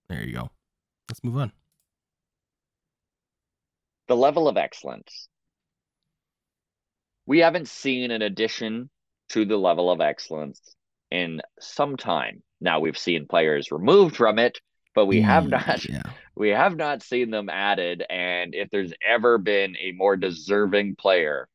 There 0.07 0.23
you 0.23 0.33
go. 0.33 0.49
Let's 1.09 1.23
move 1.23 1.37
on. 1.37 1.51
the 4.07 4.15
level 4.15 4.47
of 4.47 4.55
excellence. 4.55 5.27
We 7.25 7.39
haven't 7.39 7.67
seen 7.67 8.11
an 8.11 8.21
addition 8.21 8.89
to 9.31 9.43
the 9.43 9.57
level 9.57 9.91
of 9.91 9.99
excellence 9.99 10.61
in 11.11 11.41
some 11.59 11.97
time. 11.97 12.41
Now 12.61 12.79
we've 12.79 12.97
seen 12.97 13.27
players 13.27 13.69
removed 13.69 14.15
from 14.15 14.39
it, 14.39 14.61
but 14.95 15.07
we 15.07 15.21
have 15.21 15.43
Mm, 15.45 15.51
not 15.51 15.85
Yeah. 15.89 16.03
we 16.35 16.49
have 16.49 16.77
not 16.77 17.03
seen 17.03 17.29
them 17.31 17.49
added. 17.49 18.01
And 18.09 18.55
if 18.55 18.69
there's 18.69 18.93
ever 19.05 19.37
been 19.37 19.75
a 19.75 19.91
more 19.91 20.15
deserving 20.15 20.95
player 20.95 21.49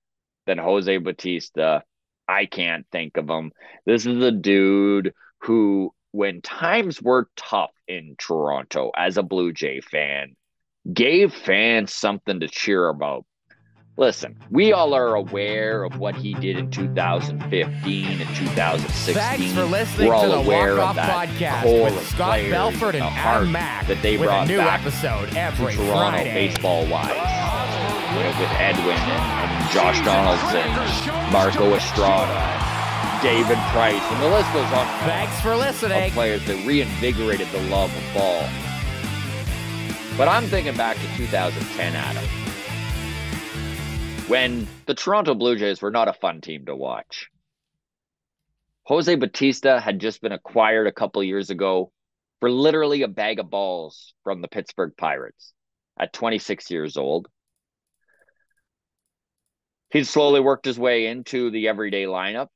than 0.47 0.59
Jose 0.59 0.95
Bautista, 0.99 1.83
I 2.29 2.47
can't 2.47 2.87
think 2.93 3.17
of 3.17 3.29
him. 3.29 3.53
This 3.87 4.07
is 4.07 4.23
a 4.23 4.31
dude 4.33 5.13
who, 5.41 5.93
when 6.13 6.41
times 6.43 7.01
were 7.03 7.29
tough 7.37 7.73
in 7.89 8.15
Toronto 8.19 8.91
as 8.97 9.17
a 9.17 9.23
Blue 9.23 9.53
Jay 9.53 9.81
fan, 9.81 10.37
gave 10.93 11.33
fans 11.35 11.93
something 11.93 12.41
to 12.41 12.49
cheer 12.49 12.89
about. 12.89 13.25
listen, 13.97 14.37
we 14.51 14.73
all 14.73 14.95
are 14.95 15.15
aware 15.15 15.85
of 15.85 15.99
what 15.99 16.15
he 16.17 16.35
did 16.35 16.57
in 16.57 16.71
2015 16.71 18.21
and 18.21 18.37
2016. 18.37 19.15
Thanks 19.15 19.53
for 19.53 19.65
listening 19.65 20.09
We're 20.09 20.15
all 20.15 20.23
to 20.23 20.29
the 20.29 20.37
aware 20.39 20.77
Walk 20.77 20.79
of 20.79 20.89
Off 20.89 20.97
that 20.97 21.29
Podcast 21.29 21.85
with 21.85 22.09
Scott 22.09 22.39
Belford 22.51 22.95
and 22.95 23.05
Adam 23.05 23.53
Mack 23.53 23.87
that 23.89 24.01
they 24.03 24.17
with 24.17 24.29
brought 24.29 24.45
a 24.49 24.49
new 24.51 24.59
back 24.59 24.81
episode 24.81 25.31
to 25.31 25.39
every 25.39 25.75
Toronto 25.75 25.93
Friday. 25.93 26.49
baseball 26.49 26.87
wise. 26.87 27.82
With 28.13 28.51
Edwin 28.61 28.97
and, 28.97 29.53
and 29.53 29.71
Josh 29.71 30.05
Donaldson, 30.05 30.69
Marco 31.33 31.75
Estrada, 31.75 33.23
David 33.23 33.57
Price, 33.73 34.03
and 34.03 34.23
the 34.23 34.29
list 34.29 34.53
goes 34.53 34.71
on. 34.73 34.87
Thanks 35.07 35.41
for 35.41 35.57
listening. 35.57 36.11
players 36.11 36.45
that 36.47 36.67
reinvigorated 36.67 37.49
the 37.49 37.63
love 37.71 37.91
of 37.97 38.15
ball. 38.15 38.47
But 40.19 40.29
I'm 40.29 40.45
thinking 40.45 40.77
back 40.77 40.97
to 40.97 41.17
2010, 41.17 41.95
Adam, 41.95 42.25
when 44.29 44.69
the 44.85 44.95
Toronto 44.95 45.35
Blue 45.35 45.57
Jays 45.57 45.81
were 45.81 45.91
not 45.91 46.09
a 46.09 46.13
fun 46.13 46.43
team 46.43 46.67
to 46.67 46.77
watch. 46.77 47.31
Jose 48.85 49.15
Bautista 49.15 49.81
had 49.81 50.01
just 50.01 50.21
been 50.21 50.33
acquired 50.33 50.87
a 50.87 50.93
couple 50.93 51.25
years 51.25 51.49
ago 51.49 51.93
for 52.41 52.51
literally 52.51 53.03
a 53.03 53.09
bag 53.09 53.39
of 53.39 53.49
balls 53.49 54.13
from 54.23 54.43
the 54.43 54.49
Pittsburgh 54.49 54.93
Pirates 54.99 55.55
at 55.99 56.13
26 56.13 56.71
years 56.71 56.97
old. 56.97 57.29
He'd 59.93 60.07
slowly 60.07 60.41
worked 60.41 60.65
his 60.65 60.79
way 60.79 61.07
into 61.07 61.51
the 61.51 61.69
everyday 61.69 62.05
lineup 62.05 62.49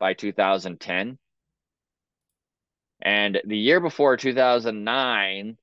by 0.00 0.14
2010. 0.14 1.16
And 3.00 3.40
the 3.44 3.56
year 3.56 3.78
before 3.78 4.16
2009, 4.16 5.56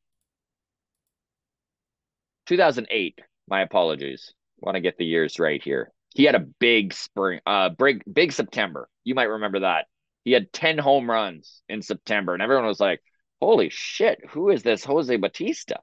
2008, 2.46 3.20
my 3.50 3.62
apologies. 3.62 4.34
Want 4.62 4.76
to 4.76 4.82
get 4.82 4.98
the 4.98 5.06
years 5.06 5.40
right 5.40 5.62
here. 5.62 5.92
He 6.16 6.24
had 6.24 6.36
a 6.36 6.48
big 6.60 6.94
spring, 6.94 7.42
uh, 7.46 7.70
big, 7.70 8.02
big 8.12 8.32
September. 8.32 8.90
You 9.04 9.14
might 9.14 9.24
remember 9.24 9.60
that. 9.60 9.88
He 10.24 10.32
had 10.32 10.54
10 10.54 10.78
home 10.78 11.10
runs 11.10 11.62
in 11.68 11.82
September, 11.82 12.34
and 12.34 12.42
everyone 12.42 12.66
was 12.66 12.80
like, 12.80 13.02
holy 13.42 13.70
shit, 13.70 14.20
who 14.30 14.50
is 14.50 14.64
this 14.64 14.86
Jose 14.86 15.16
Bautista? 15.18 15.80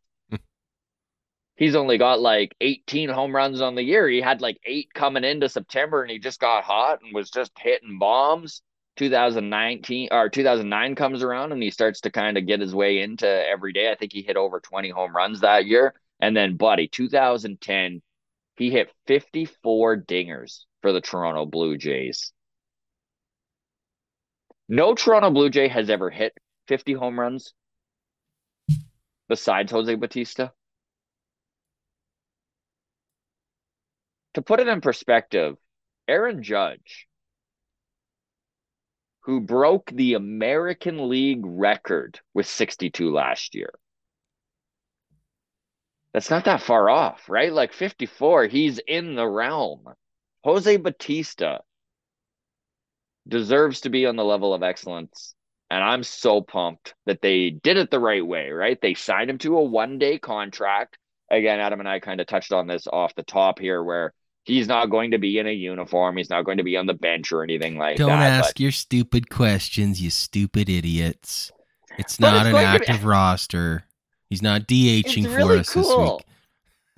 He's 1.57 1.75
only 1.75 1.97
got 1.99 2.21
like 2.21 2.55
18 2.61 3.09
home 3.09 3.35
runs 3.35 3.61
on 3.61 3.75
the 3.75 3.83
year. 3.83 4.09
He 4.09 4.21
had 4.21 4.43
like 4.43 4.59
eight 4.65 4.93
coming 4.93 5.25
into 5.25 5.49
September, 5.49 6.03
and 6.03 6.11
he 6.11 6.19
just 6.19 6.39
got 6.39 6.65
hot 6.65 7.01
and 7.03 7.15
was 7.15 7.31
just 7.31 7.53
hitting 7.59 7.99
bombs. 7.99 8.63
2019 8.97 10.09
or 10.11 10.29
2009 10.31 10.95
comes 10.95 11.23
around 11.23 11.53
and 11.53 11.63
he 11.63 11.71
starts 11.71 12.01
to 12.01 12.11
kind 12.11 12.39
of 12.39 12.47
get 12.47 12.61
his 12.61 12.75
way 12.75 13.01
into 13.01 13.27
every 13.27 13.73
day. 13.73 13.91
I 13.91 13.95
think 13.95 14.13
he 14.13 14.23
hit 14.23 14.39
over 14.39 14.59
20 14.59 14.89
home 14.89 15.15
runs 15.15 15.41
that 15.41 15.67
year. 15.67 15.95
And 16.19 16.35
then, 16.35 16.57
buddy, 16.57 16.89
2010, 16.89 18.01
he 18.57 18.71
hit 18.71 18.91
54 19.07 19.99
dingers 20.03 20.65
for 20.81 20.93
the 20.93 21.03
Toronto 21.03 21.45
Blue 21.45 21.77
Jays. 21.77 22.33
No 24.69 24.95
Toronto 24.95 25.31
Blue 25.31 25.51
Jay 25.51 25.69
has 25.69 25.91
ever 25.91 26.11
hit 26.11 26.33
50 26.69 26.95
home 26.95 27.21
runs 27.21 27.53
besides 29.29 29.71
Jose 29.73 29.95
Bautista. 29.95 30.53
To 34.37 34.43
put 34.43 34.61
it 34.61 34.69
in 34.69 34.83
perspective, 34.83 35.57
Aaron 36.07 36.43
Judge, 36.43 37.09
who 39.21 39.41
broke 39.41 39.91
the 39.91 40.13
American 40.13 41.09
League 41.09 41.41
record 41.43 42.21
with 42.35 42.47
62 42.47 43.11
last 43.11 43.55
year, 43.55 43.71
that's 46.13 46.29
not 46.29 46.45
that 46.45 46.61
far 46.61 46.91
off, 46.91 47.31
right? 47.31 47.51
Like 47.51 47.73
54, 47.73 48.45
he's 48.45 48.79
in 48.79 49.15
the 49.15 49.27
realm. 49.27 49.87
Jose 50.45 50.77
Bautista 50.77 51.63
deserves 53.27 53.81
to 53.81 53.89
be 53.89 54.05
on 54.05 54.17
the 54.17 54.25
level 54.25 54.53
of 54.53 54.63
excellence. 54.63 55.35
And 55.71 55.83
I'm 55.83 56.03
so 56.03 56.43
pumped 56.43 56.95
that 57.07 57.23
they 57.23 57.49
did 57.49 57.79
it 57.79 57.91
the 57.91 58.01
right 58.01 58.25
way, 58.25 58.51
right? 58.51 58.79
They 58.79 58.93
signed 58.93 59.31
him 59.31 59.39
to 59.39 59.57
a 59.57 59.65
one 59.65 59.99
day 59.99 60.19
contract. 60.19 60.99
Again, 61.31 61.59
Adam 61.59 61.81
and 61.81 61.89
I 61.89 62.01
kind 62.01 62.21
of 62.21 62.27
touched 62.27 62.53
on 62.53 62.67
this 62.67 62.87
off 62.87 63.15
the 63.15 63.23
top 63.23 63.59
here, 63.59 63.83
where 63.83 64.13
he's 64.47 64.69
not 64.69 64.87
going 64.87 65.11
to 65.11 65.19
be 65.19 65.39
in 65.39 65.47
a 65.47 65.53
uniform. 65.53 66.17
He's 66.17 66.31
not 66.31 66.43
going 66.43 66.59
to 66.59 66.65
be 66.65 66.77
on 66.77 66.87
the 66.87 66.95
bench 66.95 67.33
or 67.33 67.43
anything 67.43 67.77
like 67.77 67.97
that. 67.97 68.07
Don't 68.07 68.21
that. 68.21 68.45
ask 68.45 68.61
your 68.61 68.73
stupid 68.73 69.29
questions, 69.29 70.01
you 70.01 70.11
stupid 70.11 70.69
idiots. 70.69 71.53
It's 71.99 72.17
But 72.17 72.31
not 72.31 72.37
it's 72.37 72.47
an 72.47 72.53
going 72.53 72.65
to 72.65 72.71
active 72.71 73.05
roster. 73.05 73.85
He's 74.31 74.43
not 74.43 74.63
DHing 74.63 75.05
it's 75.05 75.27
for 75.27 75.37
really 75.37 75.59
us 75.59 75.73
this 75.73 75.87
week. 75.87 76.23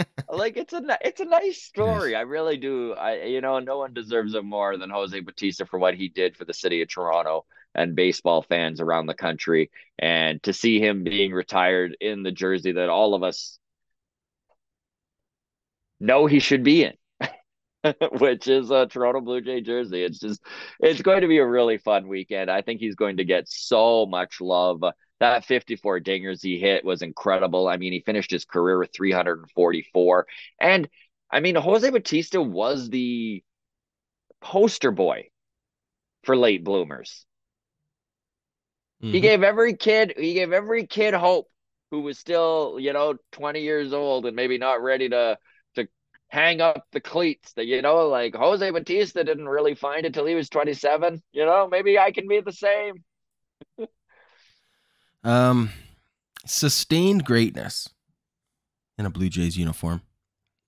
like 0.30 0.56
it's 0.56 0.72
a 0.72 0.82
it's 1.00 1.20
a 1.20 1.24
nice 1.24 1.60
story. 1.60 2.14
I 2.14 2.20
really 2.20 2.56
do. 2.56 2.92
I 2.92 3.24
you 3.24 3.40
know 3.40 3.58
no 3.58 3.78
one 3.78 3.94
deserves 3.94 4.34
it 4.34 4.44
more 4.44 4.76
than 4.76 4.90
Jose 4.90 5.18
Bautista 5.18 5.66
for 5.66 5.78
what 5.78 5.94
he 5.94 6.08
did 6.08 6.36
for 6.36 6.44
the 6.44 6.54
city 6.54 6.82
of 6.82 6.88
Toronto 6.88 7.44
and 7.74 7.96
baseball 7.96 8.42
fans 8.42 8.80
around 8.80 9.06
the 9.06 9.14
country, 9.14 9.70
and 9.98 10.40
to 10.44 10.52
see 10.52 10.80
him 10.80 11.02
being 11.02 11.32
retired 11.32 11.96
in 12.00 12.22
the 12.22 12.30
jersey 12.30 12.72
that 12.72 12.88
all 12.88 13.14
of 13.14 13.24
us 13.24 13.58
know 15.98 16.26
he 16.26 16.38
should 16.38 16.62
be 16.62 16.84
in. 16.84 16.97
Which 18.18 18.48
is 18.48 18.70
a 18.70 18.86
Toronto 18.86 19.20
Blue 19.20 19.40
Jay 19.40 19.60
jersey. 19.60 20.02
It's 20.02 20.18
just, 20.18 20.42
it's 20.80 21.02
going 21.02 21.22
to 21.22 21.28
be 21.28 21.38
a 21.38 21.46
really 21.46 21.78
fun 21.78 22.08
weekend. 22.08 22.50
I 22.50 22.62
think 22.62 22.80
he's 22.80 22.94
going 22.94 23.18
to 23.18 23.24
get 23.24 23.48
so 23.48 24.06
much 24.06 24.40
love. 24.40 24.82
That 25.20 25.44
54 25.44 26.00
dingers 26.00 26.42
he 26.42 26.58
hit 26.58 26.84
was 26.84 27.02
incredible. 27.02 27.68
I 27.68 27.76
mean, 27.76 27.92
he 27.92 28.00
finished 28.00 28.30
his 28.30 28.44
career 28.44 28.78
with 28.78 28.92
344. 28.94 30.26
And 30.60 30.88
I 31.30 31.40
mean, 31.40 31.56
Jose 31.56 31.88
Bautista 31.90 32.40
was 32.40 32.88
the 32.88 33.42
poster 34.40 34.90
boy 34.90 35.30
for 36.24 36.36
late 36.36 36.64
bloomers. 36.64 37.26
He 39.10 39.20
Mhm. 39.20 39.20
gave 39.20 39.42
every 39.42 39.76
kid, 39.76 40.14
he 40.16 40.34
gave 40.34 40.52
every 40.52 40.86
kid 40.86 41.14
hope 41.14 41.50
who 41.90 42.00
was 42.00 42.18
still, 42.18 42.78
you 42.78 42.92
know, 42.92 43.16
20 43.32 43.62
years 43.62 43.92
old 43.92 44.26
and 44.26 44.36
maybe 44.36 44.58
not 44.58 44.82
ready 44.82 45.08
to 45.08 45.38
hang 46.28 46.60
up 46.60 46.86
the 46.92 47.00
cleats. 47.00 47.52
That 47.54 47.66
you 47.66 47.82
know, 47.82 48.08
like 48.08 48.34
Jose 48.34 48.70
Bautista 48.70 49.24
didn't 49.24 49.48
really 49.48 49.74
find 49.74 50.06
it 50.06 50.14
till 50.14 50.26
he 50.26 50.34
was 50.34 50.48
27. 50.48 51.22
You 51.32 51.46
know, 51.46 51.68
maybe 51.68 51.98
I 51.98 52.12
can 52.12 52.28
be 52.28 52.40
the 52.40 52.52
same. 52.52 53.04
Um, 55.24 55.70
sustained 56.46 57.24
greatness 57.24 57.88
in 58.96 59.06
a 59.06 59.10
Blue 59.10 59.28
Jays 59.28 59.56
uniform. 59.56 60.02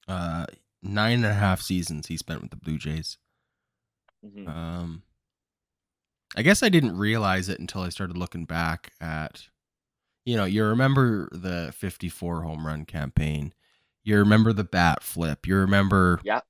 Uh, 0.09 0.47
nine 0.83 1.25
and 1.25 1.27
a 1.27 1.35
half 1.35 1.61
seasons 1.61 2.09
he 2.09 2.17
spent 2.17 2.43
with 2.43 2.51
the 2.51 2.57
Blue 2.57 2.79
Jays. 2.79 3.19
Mhm. 4.25 4.49
Um, 4.49 5.03
I 6.37 6.43
guess 6.43 6.63
I 6.63 6.69
didn't 6.69 6.97
realize 6.97 7.49
it 7.49 7.59
until 7.59 7.83
I 7.83 7.89
started 7.89 8.17
looking 8.17 8.45
back 8.45 8.93
at, 9.01 9.49
you 10.25 10.37
know, 10.37 10.45
you 10.45 10.65
remember 10.65 11.29
the 11.33 11.73
54 11.77 12.43
home 12.43 12.67
run 12.67 12.85
campaign. 12.85 13.53
You 14.11 14.17
remember 14.19 14.53
the 14.53 14.65
bat 14.65 15.05
flip. 15.05 15.47
You 15.47 15.55
remember 15.55 16.21
Yeah. 16.25 16.41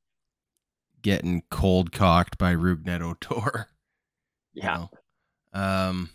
getting 1.03 1.43
cold 1.51 1.93
cocked 1.93 2.39
by 2.39 2.55
Rougned 2.55 3.03
Odor. 3.03 3.69
you 4.55 4.63
Yeah. 4.63 4.77
know. 4.77 4.91
Um, 5.53 6.09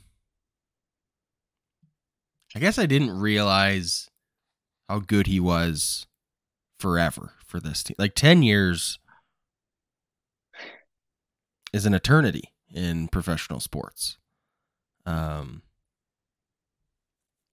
I 2.56 2.60
guess 2.60 2.80
I 2.80 2.88
didn't 2.88 3.12
realize 3.20 4.10
how 4.90 4.98
good 5.02 5.28
he 5.28 5.40
was 5.40 6.08
forever 6.80 7.34
for 7.46 7.60
this 7.60 7.84
team. 7.84 7.96
Like 8.00 8.16
10 8.16 8.42
years 8.42 8.98
is 11.72 11.86
an 11.86 11.94
eternity 11.94 12.54
in 12.74 13.08
professional 13.08 13.60
sports. 13.60 14.18
Um, 15.06 15.62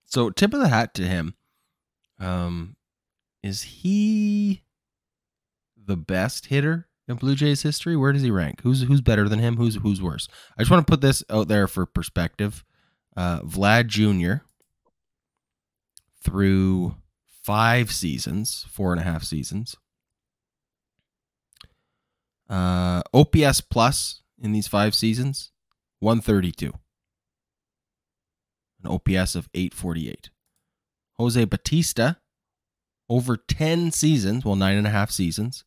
so 0.06 0.30
tip 0.30 0.54
of 0.54 0.60
the 0.60 0.68
hat 0.68 0.94
to 0.94 1.02
him. 1.06 1.34
Um, 2.18 2.76
is 3.42 3.62
he 3.62 4.62
the 5.76 5.96
best 5.96 6.46
hitter 6.46 6.88
in 7.08 7.16
Blue 7.16 7.34
Jays 7.34 7.62
history? 7.62 7.96
Where 7.96 8.12
does 8.12 8.22
he 8.22 8.30
rank? 8.30 8.60
Who's 8.62 8.82
who's 8.82 9.00
better 9.00 9.28
than 9.28 9.38
him? 9.38 9.56
Who's 9.56 9.76
who's 9.76 10.00
worse? 10.00 10.28
I 10.56 10.62
just 10.62 10.70
want 10.70 10.86
to 10.86 10.90
put 10.90 11.00
this 11.00 11.22
out 11.28 11.48
there 11.48 11.66
for 11.66 11.86
perspective. 11.86 12.64
Uh, 13.16 13.40
Vlad 13.40 13.88
Jr. 13.88 14.44
through 16.22 16.96
five 17.42 17.92
seasons, 17.92 18.64
four 18.70 18.92
and 18.92 19.00
a 19.00 19.04
half 19.04 19.22
seasons. 19.22 19.76
Uh, 22.48 23.02
OPS 23.12 23.60
plus 23.62 24.22
in 24.40 24.52
these 24.52 24.68
five 24.68 24.94
seasons, 24.94 25.52
132. 26.00 26.72
An 28.84 28.90
OPS 28.90 29.34
of 29.34 29.48
848. 29.54 30.30
Jose 31.18 31.44
Bautista, 31.44 32.18
over 33.08 33.36
10 33.36 33.90
seasons, 33.92 34.44
well, 34.44 34.56
nine 34.56 34.76
and 34.76 34.86
a 34.86 34.90
half 34.90 35.10
seasons, 35.10 35.64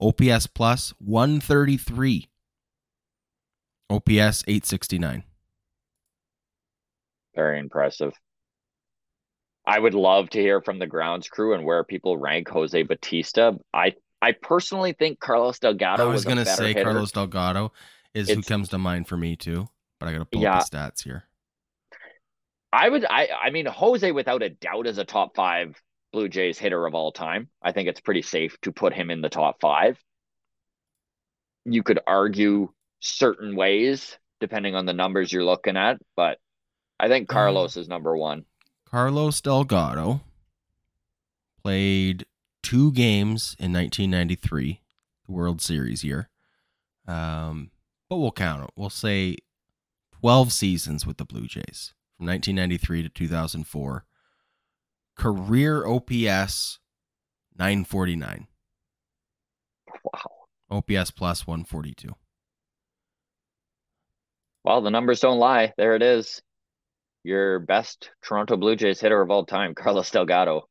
OPS 0.00 0.46
plus 0.46 0.92
133. 0.98 2.28
OPS 3.90 4.44
869. 4.46 5.24
Very 7.34 7.58
impressive. 7.58 8.12
I 9.66 9.78
would 9.78 9.94
love 9.94 10.30
to 10.30 10.40
hear 10.40 10.60
from 10.60 10.78
the 10.78 10.86
grounds 10.86 11.28
crew 11.28 11.54
and 11.54 11.64
where 11.64 11.84
people 11.84 12.16
rank 12.16 12.48
Jose 12.48 12.82
Bautista. 12.82 13.58
I 13.72 13.94
I 14.20 14.32
personally 14.32 14.94
think 14.98 15.20
Carlos 15.20 15.58
Delgado. 15.58 16.08
I 16.08 16.12
was, 16.12 16.24
going 16.24 16.38
to 16.38 16.46
say 16.46 16.68
hitter. 16.68 16.84
Carlos 16.84 17.12
Delgado 17.12 17.72
is 18.14 18.28
who 18.30 18.42
comes 18.42 18.70
to 18.70 18.78
mind 18.78 19.06
for 19.06 19.16
me 19.16 19.36
too, 19.36 19.68
but 20.00 20.08
I 20.08 20.12
got 20.12 20.18
to 20.18 20.24
pull 20.24 20.42
Yeah. 20.42 20.58
up 20.58 20.68
the 20.68 20.76
stats 20.76 21.04
here. 21.04 21.24
I 22.72 22.88
would. 22.88 23.04
I. 23.04 23.28
I 23.28 23.50
mean, 23.50 23.66
Jose, 23.66 24.10
without 24.10 24.42
a 24.42 24.50
doubt, 24.50 24.86
is 24.86 24.98
a 24.98 25.04
top 25.04 25.36
five 25.36 25.80
Blue 26.12 26.28
Jays 26.28 26.58
hitter 26.58 26.86
of 26.86 26.94
all 26.94 27.12
time. 27.12 27.48
I 27.62 27.72
think 27.72 27.88
it's 27.88 28.00
pretty 28.00 28.22
safe 28.22 28.56
to 28.62 28.72
put 28.72 28.94
him 28.94 29.10
in 29.10 29.20
the 29.20 29.28
top 29.28 29.60
five. 29.60 30.02
You 31.64 31.82
could 31.82 32.00
argue 32.06 32.72
certain 33.00 33.56
ways 33.56 34.18
depending 34.40 34.74
on 34.74 34.86
the 34.86 34.92
numbers 34.92 35.32
you're 35.32 35.44
looking 35.44 35.76
at, 35.76 35.98
but 36.16 36.38
I 37.00 37.08
think 37.08 37.28
Carlos 37.28 37.76
is 37.76 37.88
number 37.88 38.16
one. 38.16 38.44
Carlos 38.84 39.40
Delgado 39.40 40.20
played 41.62 42.24
two 42.62 42.92
games 42.92 43.56
in 43.58 43.72
1993, 43.72 44.80
the 45.26 45.32
World 45.32 45.60
Series 45.60 46.04
year. 46.04 46.28
Um, 47.06 47.70
but 48.08 48.18
we'll 48.18 48.32
count 48.32 48.64
it. 48.64 48.70
We'll 48.76 48.90
say 48.90 49.36
12 50.20 50.52
seasons 50.52 51.06
with 51.06 51.18
the 51.18 51.24
Blue 51.24 51.46
Jays 51.46 51.94
from 52.16 52.26
1993 52.26 53.02
to 53.02 53.08
2004. 53.08 54.04
Career 55.18 55.84
OPS 55.84 56.78
949. 57.58 58.46
Wow. 60.04 60.20
OPS 60.70 61.10
plus 61.10 61.46
142. 61.46 62.14
Well, 64.64 64.80
the 64.80 64.90
numbers 64.90 65.20
don't 65.20 65.38
lie. 65.38 65.72
There 65.76 65.96
it 65.96 66.02
is. 66.02 66.40
Your 67.24 67.58
best 67.58 68.10
Toronto 68.22 68.56
Blue 68.56 68.76
Jays 68.76 69.00
hitter 69.00 69.20
of 69.20 69.30
all 69.30 69.44
time, 69.44 69.74
Carlos 69.76 70.10
Delgado. 70.10 70.68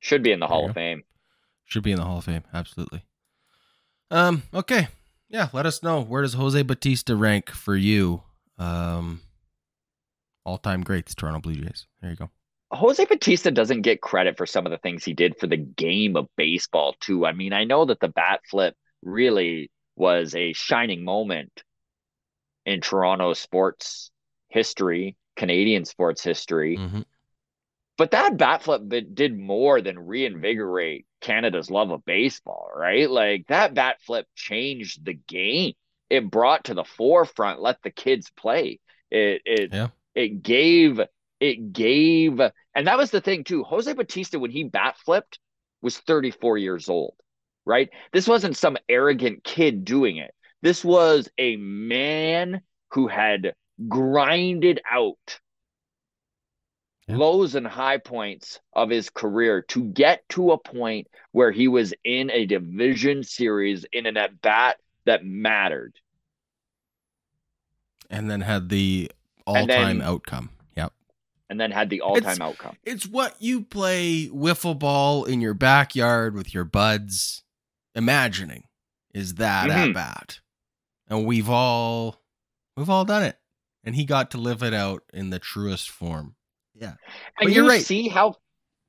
Should 0.00 0.22
be 0.22 0.32
in 0.32 0.40
the 0.40 0.46
There 0.46 0.54
Hall 0.54 0.66
of 0.66 0.70
go. 0.70 0.74
Fame. 0.74 1.02
Should 1.64 1.82
be 1.82 1.92
in 1.92 1.98
the 1.98 2.04
Hall 2.04 2.18
of 2.18 2.24
Fame. 2.24 2.44
Absolutely. 2.52 3.04
Um, 4.10 4.42
okay. 4.52 4.88
Yeah, 5.28 5.48
let 5.52 5.66
us 5.66 5.82
know. 5.82 6.02
Where 6.02 6.22
does 6.22 6.34
Jose 6.34 6.60
Bautista 6.62 7.16
rank 7.16 7.50
for 7.50 7.74
you? 7.76 8.22
Um 8.58 9.22
all-time 10.48 10.82
greats, 10.82 11.14
Toronto 11.14 11.40
Blue 11.40 11.54
Jays. 11.54 11.86
There 12.00 12.10
you 12.10 12.16
go. 12.16 12.30
Jose 12.70 13.04
Bautista 13.04 13.50
doesn't 13.50 13.82
get 13.82 14.00
credit 14.00 14.36
for 14.36 14.46
some 14.46 14.66
of 14.66 14.72
the 14.72 14.78
things 14.78 15.04
he 15.04 15.12
did 15.12 15.38
for 15.38 15.46
the 15.46 15.56
game 15.56 16.16
of 16.16 16.26
baseball, 16.36 16.94
too. 17.00 17.26
I 17.26 17.32
mean, 17.32 17.52
I 17.52 17.64
know 17.64 17.84
that 17.84 18.00
the 18.00 18.08
bat 18.08 18.40
flip 18.50 18.74
really 19.02 19.70
was 19.94 20.34
a 20.34 20.52
shining 20.54 21.04
moment 21.04 21.62
in 22.64 22.80
Toronto 22.80 23.34
sports 23.34 24.10
history, 24.48 25.16
Canadian 25.36 25.84
sports 25.84 26.22
history. 26.22 26.76
Mhm. 26.76 27.04
But 27.96 28.12
that 28.12 28.36
bat 28.36 28.62
flip 28.62 28.82
did 28.88 29.36
more 29.36 29.80
than 29.80 29.98
reinvigorate 29.98 31.04
Canada's 31.20 31.70
love 31.70 31.90
of 31.90 32.04
baseball, 32.04 32.70
right? 32.74 33.10
Like 33.10 33.46
that 33.48 33.74
bat 33.74 34.00
flip 34.02 34.26
changed 34.34 35.04
the 35.04 35.14
game. 35.14 35.74
It 36.08 36.30
brought 36.30 36.64
to 36.64 36.74
the 36.74 36.84
forefront, 36.84 37.60
let 37.60 37.82
the 37.82 37.90
kids 37.90 38.30
play. 38.30 38.78
It 39.10 39.42
it 39.44 39.72
Yeah. 39.72 39.88
It 40.18 40.42
gave 40.42 41.00
it 41.40 41.72
gave 41.72 42.40
and 42.40 42.86
that 42.88 42.98
was 42.98 43.10
the 43.12 43.20
thing 43.20 43.44
too. 43.44 43.64
Jose 43.64 43.92
Bautista 43.92 44.38
when 44.40 44.50
he 44.50 44.64
bat 44.64 44.96
flipped 44.98 45.38
was 45.82 45.98
34 45.98 46.58
years 46.58 46.88
old, 46.88 47.14
right? 47.64 47.90
This 48.12 48.28
wasn't 48.28 48.56
some 48.56 48.76
arrogant 48.88 49.44
kid 49.44 49.84
doing 49.84 50.18
it. 50.18 50.34
This 50.62 50.84
was 50.84 51.30
a 51.38 51.56
man 51.56 52.62
who 52.90 53.06
had 53.08 53.54
grinded 53.88 54.80
out 54.90 55.40
Yeah. 57.08 57.16
lows 57.16 57.54
and 57.54 57.66
high 57.66 57.98
points 57.98 58.60
of 58.72 58.90
his 58.90 59.10
career 59.10 59.62
to 59.68 59.84
get 59.84 60.28
to 60.30 60.52
a 60.52 60.58
point 60.58 61.08
where 61.32 61.52
he 61.52 61.68
was 61.68 61.94
in 62.04 62.30
a 62.30 62.46
division 62.46 63.22
series 63.24 63.84
in 63.92 64.06
an 64.06 64.16
at 64.16 64.40
bat 64.42 64.80
that 65.06 65.24
mattered. 65.24 65.94
And 68.10 68.30
then 68.30 68.42
had 68.42 68.68
the 68.68 69.10
all-time 69.48 69.66
then- 69.98 70.02
outcome. 70.02 70.50
Yep. 70.76 70.92
and 71.50 71.58
then 71.60 71.70
had 71.70 71.88
the 71.90 72.00
all-time 72.02 72.22
It's- 72.32 72.40
outcome. 72.40 72.76
It's 72.84 73.06
what 73.06 73.34
you 73.40 73.62
play 73.62 74.28
wiffle 74.28 74.78
ball 74.78 75.24
in 75.24 75.40
your 75.40 75.54
backyard 75.54 76.34
with 76.34 76.52
your 76.52 76.64
buds, 76.64 77.42
imagining 77.94 78.64
is 79.14 79.34
that 79.36 79.70
at 79.70 79.88
Mhm. 79.88 79.94
bat. 79.94 80.40
And 81.08 81.24
we've 81.24 81.48
all 81.48 82.22
we've 82.76 82.90
all 82.90 83.04
done 83.04 83.22
it. 83.24 83.38
And 83.82 83.96
he 83.96 84.04
got 84.04 84.30
to 84.32 84.38
live 84.38 84.62
it 84.62 84.74
out 84.74 85.02
in 85.12 85.30
the 85.30 85.38
truest 85.38 85.88
form. 85.88 86.36
Yeah. 86.74 86.90
And 86.90 86.96
But 87.46 87.52
you're 87.52 87.64
you 87.64 87.70
right. 87.70 87.84
see 87.84 88.08
how, 88.08 88.36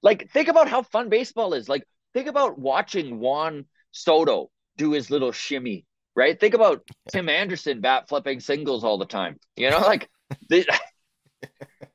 like, 0.03 0.29
think 0.31 0.47
about 0.47 0.67
how 0.67 0.83
fun 0.83 1.09
baseball 1.09 1.53
is. 1.53 1.67
Like, 1.69 1.87
think 2.13 2.27
about 2.27 2.59
watching 2.59 3.19
Juan 3.19 3.65
Soto 3.91 4.51
do 4.77 4.91
his 4.91 5.09
little 5.09 5.31
shimmy, 5.31 5.85
right? 6.15 6.39
Think 6.39 6.53
about 6.53 6.85
Tim 7.11 7.29
Anderson 7.29 7.81
bat 7.81 8.07
flipping 8.09 8.39
singles 8.41 8.83
all 8.83 8.97
the 8.99 9.05
time. 9.05 9.39
You 9.55 9.69
know, 9.71 9.79
like, 9.79 10.09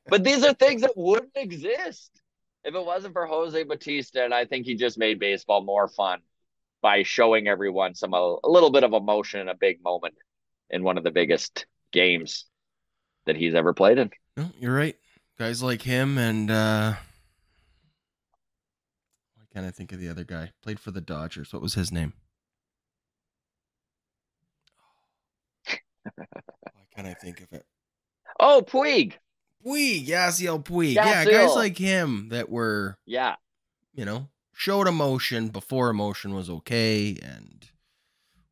but 0.09 0.23
these 0.23 0.43
are 0.43 0.53
things 0.53 0.81
that 0.81 0.95
wouldn't 0.95 1.31
exist 1.35 2.11
if 2.63 2.73
it 2.73 2.85
wasn't 2.85 3.13
for 3.13 3.25
Jose 3.25 3.63
Bautista. 3.63 4.23
And 4.23 4.33
I 4.33 4.45
think 4.45 4.65
he 4.65 4.75
just 4.75 4.97
made 4.97 5.19
baseball 5.19 5.63
more 5.63 5.87
fun 5.87 6.19
by 6.81 7.03
showing 7.03 7.47
everyone 7.47 7.95
some 7.95 8.13
a, 8.13 8.37
a 8.43 8.49
little 8.49 8.71
bit 8.71 8.83
of 8.83 8.93
emotion 8.93 9.39
in 9.39 9.49
a 9.49 9.55
big 9.55 9.83
moment 9.83 10.15
in 10.69 10.83
one 10.83 10.97
of 10.97 11.03
the 11.03 11.11
biggest 11.11 11.65
games 11.91 12.45
that 13.25 13.35
he's 13.35 13.55
ever 13.55 13.73
played 13.73 13.97
in. 13.97 14.09
No, 14.35 14.49
you're 14.59 14.75
right. 14.75 14.95
Guys 15.37 15.61
like 15.61 15.81
him 15.81 16.17
and 16.17 16.49
uh 16.49 16.93
why 19.35 19.45
can't 19.53 19.65
I 19.65 19.71
think 19.71 19.91
of 19.91 19.99
the 19.99 20.09
other 20.09 20.23
guy? 20.23 20.51
Played 20.61 20.79
for 20.79 20.91
the 20.91 21.01
Dodgers. 21.01 21.53
What 21.53 21.61
was 21.61 21.73
his 21.73 21.91
name? 21.91 22.13
Why 26.15 26.85
can't 26.95 27.07
I 27.07 27.13
think 27.15 27.41
of 27.41 27.51
it? 27.51 27.65
Oh, 28.39 28.63
Puig. 28.65 29.13
Puig, 29.65 30.07
Yasiel 30.07 30.63
Puig. 30.63 30.95
Yeah, 30.95 31.25
guys 31.25 31.55
like 31.55 31.77
him 31.77 32.29
that 32.29 32.49
were, 32.49 32.97
Yeah. 33.05 33.35
you 33.93 34.05
know, 34.05 34.29
showed 34.53 34.87
emotion 34.87 35.49
before 35.49 35.89
emotion 35.89 36.33
was 36.33 36.49
okay 36.49 37.17
and 37.21 37.65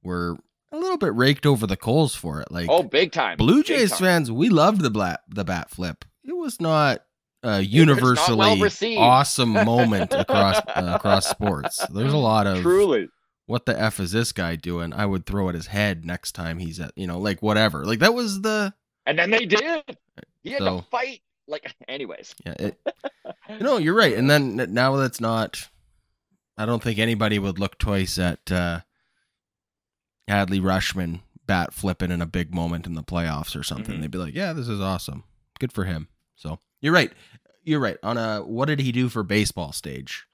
were 0.03 0.37
a 0.71 0.77
little 0.77 0.97
bit 0.97 1.13
raked 1.15 1.45
over 1.45 1.67
the 1.67 1.77
coals 1.77 2.15
for 2.15 2.41
it. 2.41 2.51
Like 2.51 2.67
Oh, 2.69 2.83
big 2.83 3.11
time. 3.11 3.37
Blue 3.37 3.63
Jays 3.63 3.91
time. 3.91 3.99
fans, 3.99 4.31
we 4.31 4.49
loved 4.49 4.81
the 4.81 4.89
bat 4.89 5.21
the 5.29 5.43
bat 5.45 5.69
flip. 5.69 6.03
It 6.23 6.35
was 6.35 6.59
not 6.59 7.01
a 7.43 7.47
not 7.57 7.67
universally 7.67 8.37
well 8.37 8.99
awesome 8.99 9.51
moment 9.53 10.13
across 10.17 10.57
uh, 10.75 10.93
across 10.95 11.27
sports. 11.27 11.85
There's 11.93 12.13
a 12.13 12.17
lot 12.17 12.47
of 12.47 12.61
Truly. 12.61 13.09
what 13.45 13.65
the 13.65 13.79
f 13.79 13.99
is 13.99 14.11
this 14.13 14.31
guy 14.31 14.55
doing? 14.55 14.93
I 14.93 15.05
would 15.05 15.25
throw 15.25 15.49
at 15.49 15.55
his 15.55 15.67
head 15.67 16.05
next 16.05 16.31
time 16.33 16.57
he's 16.59 16.79
at 16.79 16.91
you 16.95 17.05
know 17.05 17.19
like 17.19 17.41
whatever. 17.41 17.85
Like 17.85 17.99
that 17.99 18.13
was 18.13 18.41
the 18.41 18.73
And 19.05 19.17
then 19.19 19.29
they 19.31 19.45
did. 19.45 19.83
He 20.43 20.51
had 20.51 20.59
So- 20.61 20.79
to 20.81 20.85
fight. 20.87 21.21
Like, 21.47 21.75
anyways. 21.89 22.35
yeah. 22.45 22.53
It, 22.57 22.79
no, 23.59 23.77
you're 23.77 23.95
right. 23.95 24.15
And 24.15 24.29
then 24.29 24.55
now 24.73 24.95
that's 24.95 25.19
not. 25.19 25.67
I 26.57 26.65
don't 26.65 26.81
think 26.81 26.99
anybody 26.99 27.37
would 27.39 27.59
look 27.59 27.77
twice 27.77 28.17
at 28.17 28.49
uh, 28.51 28.79
Adley 30.29 30.61
Rutschman 30.61 31.19
bat 31.45 31.73
flipping 31.73 32.11
in 32.11 32.21
a 32.21 32.25
big 32.25 32.53
moment 32.55 32.85
in 32.87 32.93
the 32.93 33.03
playoffs 33.03 33.59
or 33.59 33.63
something. 33.63 33.97
Mhm. 33.97 34.01
They'd 34.01 34.11
be 34.11 34.17
like, 34.19 34.33
"Yeah, 34.35 34.53
this 34.53 34.69
is 34.69 34.79
awesome. 34.79 35.23
Good 35.59 35.73
for 35.73 35.83
him." 35.83 36.07
So 36.35 36.59
you're 36.79 36.93
right. 36.93 37.11
You're 37.63 37.81
right. 37.81 37.97
On 38.03 38.17
a 38.17 38.39
what 38.41 38.67
did 38.67 38.79
he 38.79 38.91
do 38.93 39.09
for 39.09 39.23
baseball 39.23 39.73
stage? 39.73 40.25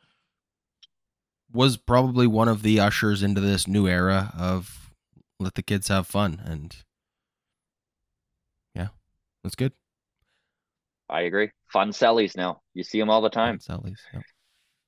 Was 1.51 1.77
probably 1.77 2.27
one 2.27 2.47
of 2.47 2.61
the 2.61 2.79
ushers 2.79 3.23
into 3.23 3.41
this 3.41 3.67
new 3.67 3.87
era 3.87 4.31
of 4.37 4.91
let 5.39 5.55
the 5.55 5.63
kids 5.63 5.87
have 5.87 6.05
fun, 6.05 6.39
and 6.45 6.75
that's 9.49 9.55
good. 9.55 9.73
I 11.09 11.21
agree. 11.21 11.49
Fun 11.73 11.89
sellies 11.89 12.37
now. 12.37 12.61
You 12.75 12.83
see 12.83 12.99
them 12.99 13.09
all 13.09 13.21
the 13.21 13.31
time. 13.31 13.57
At 13.67 13.83
least. 13.83 14.03
yeah. 14.13 14.19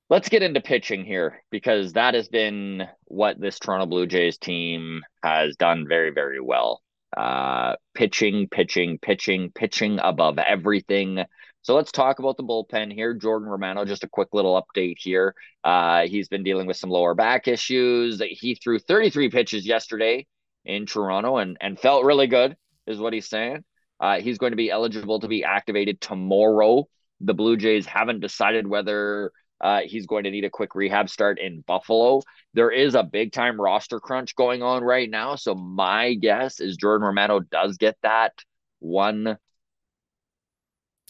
Let's 0.08 0.30
get 0.30 0.44
into 0.44 0.62
pitching 0.62 1.04
here 1.04 1.42
because 1.50 1.94
that 1.94 2.14
has 2.14 2.28
been 2.28 2.84
what 3.06 3.42
this 3.42 3.58
Toronto 3.58 3.88
Blue 3.88 4.06
Jays 4.06 4.38
team 4.38 5.02
has 5.24 5.56
done 5.56 5.88
very, 5.88 6.12
very 6.12 6.40
well. 6.40 6.84
Uh, 7.18 7.76
pitching, 7.96 8.50
pitching, 8.50 9.00
pitching, 9.00 9.52
pitching 9.56 10.00
above 10.04 10.38
everything. 10.38 11.24
So 11.64 11.74
let's 11.74 11.92
talk 11.92 12.20
about 12.20 12.38
the 12.38 12.44
bullpen 12.44 12.94
here. 12.94 13.16
Jordan 13.16 13.50
Romano, 13.50 13.84
just 13.84 14.04
a 14.04 14.10
quick 14.10 14.30
little 14.32 14.62
update 14.62 14.98
here. 15.00 15.34
Uh, 15.64 16.04
he's 16.04 16.28
been 16.28 16.44
dealing 16.44 16.68
with 16.68 16.78
some 16.78 16.92
lower 16.92 17.16
back 17.16 17.48
issues. 17.48 18.22
He 18.22 18.54
threw 18.54 18.78
33 18.78 19.32
pitches 19.32 19.66
yesterday 19.66 20.28
in 20.66 20.86
Toronto 20.86 21.38
and, 21.38 21.58
and 21.60 21.80
felt 21.80 22.06
really 22.06 22.28
good, 22.28 22.56
is 22.86 23.00
what 23.00 23.14
he's 23.14 23.28
saying. 23.28 23.64
Uh, 24.02 24.20
he's 24.20 24.40
going 24.40 24.52
to 24.52 24.58
be 24.58 24.72
eligible 24.72 25.20
to 25.20 25.28
be 25.28 25.44
activated 25.44 26.02
tomorrow. 26.02 26.88
The 27.22 27.36
Blue 27.36 27.56
Jays 27.56 27.86
haven't 27.86 28.20
decided 28.20 28.66
whether 28.66 29.32
uh, 29.62 29.82
he's 29.86 30.08
going 30.08 30.24
to 30.24 30.32
need 30.32 30.44
a 30.44 30.50
quick 30.50 30.74
rehab 30.74 31.08
start 31.08 31.40
in 31.40 31.62
Buffalo. 31.68 32.24
There 32.56 32.72
is 32.72 32.96
a 32.96 33.04
big 33.04 33.32
time 33.32 33.62
roster 33.62 34.00
crunch 34.00 34.36
going 34.36 34.64
on 34.64 34.84
right 34.84 35.08
now. 35.08 35.36
So 35.36 35.54
my 35.54 36.16
guess 36.16 36.60
is 36.60 36.78
Jordan 36.78 37.06
Romano 37.06 37.40
does 37.40 37.78
get 37.78 37.96
that 38.02 38.34
one 38.80 39.38